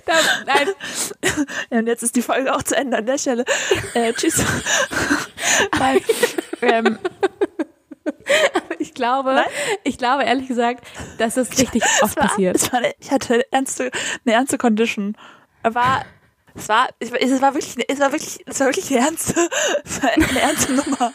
Da, 0.07 0.15
nein. 0.47 0.69
Ja, 1.71 1.79
und 1.79 1.87
jetzt 1.87 2.03
ist 2.03 2.17
die 2.17 2.23
Folge 2.23 2.55
auch 2.55 2.63
zu 2.63 2.77
Ende 2.77 2.97
an 2.97 3.07
der 3.07 3.19
Stelle. 3.19 3.45
Äh, 3.95 4.13
tschüss. 4.15 4.43
Nein. 5.79 6.01
ähm, 6.63 6.99
Ich 8.79 8.95
glaube, 8.95 9.35
Nein? 9.35 9.45
ich 9.85 9.99
glaube 9.99 10.23
ehrlich 10.25 10.47
gesagt, 10.49 10.85
dass 11.19 11.35
das 11.35 11.51
richtig 11.59 11.83
oft 12.03 12.13
es 12.13 12.17
war, 12.17 12.29
passiert. 12.29 12.57
Es 12.57 12.73
war 12.73 12.81
ich 12.99 13.11
hatte 13.11 13.35
eine 13.35 13.53
ernste, 13.53 13.91
eine 14.25 14.35
ernste 14.35 14.59
Condition. 14.59 15.17
Es 15.63 15.75
war, 15.75 16.05
es 16.55 16.69
war, 16.69 16.89
es 17.01 17.11
war, 17.13 17.21
es 17.21 17.43
war 17.43 17.55
wirklich, 17.55 17.85
es 17.89 18.01
war 18.01 18.13
wirklich, 18.13 18.39
es 18.47 18.61
war 18.61 18.67
wirklich 18.69 18.91
eine 18.91 19.01
ernste, 19.07 19.49
eine 20.15 20.41
ernste 20.41 20.73
Nummer. 20.75 21.13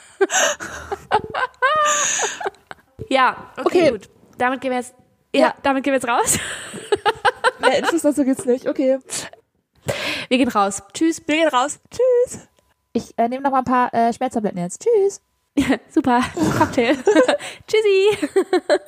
Ja, 3.09 3.51
okay, 3.57 3.63
Okay. 3.65 3.91
gut. 3.91 4.09
Damit 4.37 4.61
gehen 4.61 4.71
wir 4.71 4.77
jetzt, 4.79 4.93
ja, 5.33 5.41
Ja. 5.41 5.55
damit 5.63 5.83
gehen 5.83 5.93
wir 5.93 5.99
jetzt 5.99 6.07
raus. 6.07 6.39
Mehr 7.59 7.79
Infos 7.79 8.01
dazu 8.01 8.23
gibt's 8.25 8.45
nicht. 8.45 8.67
Okay. 8.67 8.99
Wir 10.29 10.37
gehen 10.37 10.49
raus. 10.49 10.81
Tschüss. 10.93 11.21
Wir 11.27 11.35
gehen 11.35 11.47
raus. 11.49 11.79
Tschüss. 11.91 12.47
Ich 12.93 13.17
äh, 13.17 13.27
nehme 13.29 13.43
noch 13.43 13.51
mal 13.51 13.59
ein 13.59 13.65
paar 13.65 13.93
äh, 13.93 14.13
Schmerztabletten 14.13 14.59
jetzt. 14.59 14.83
Tschüss. 14.83 15.21
Super. 15.89 16.21
Cocktail. 16.57 16.95
Tschüssi. 17.67 18.17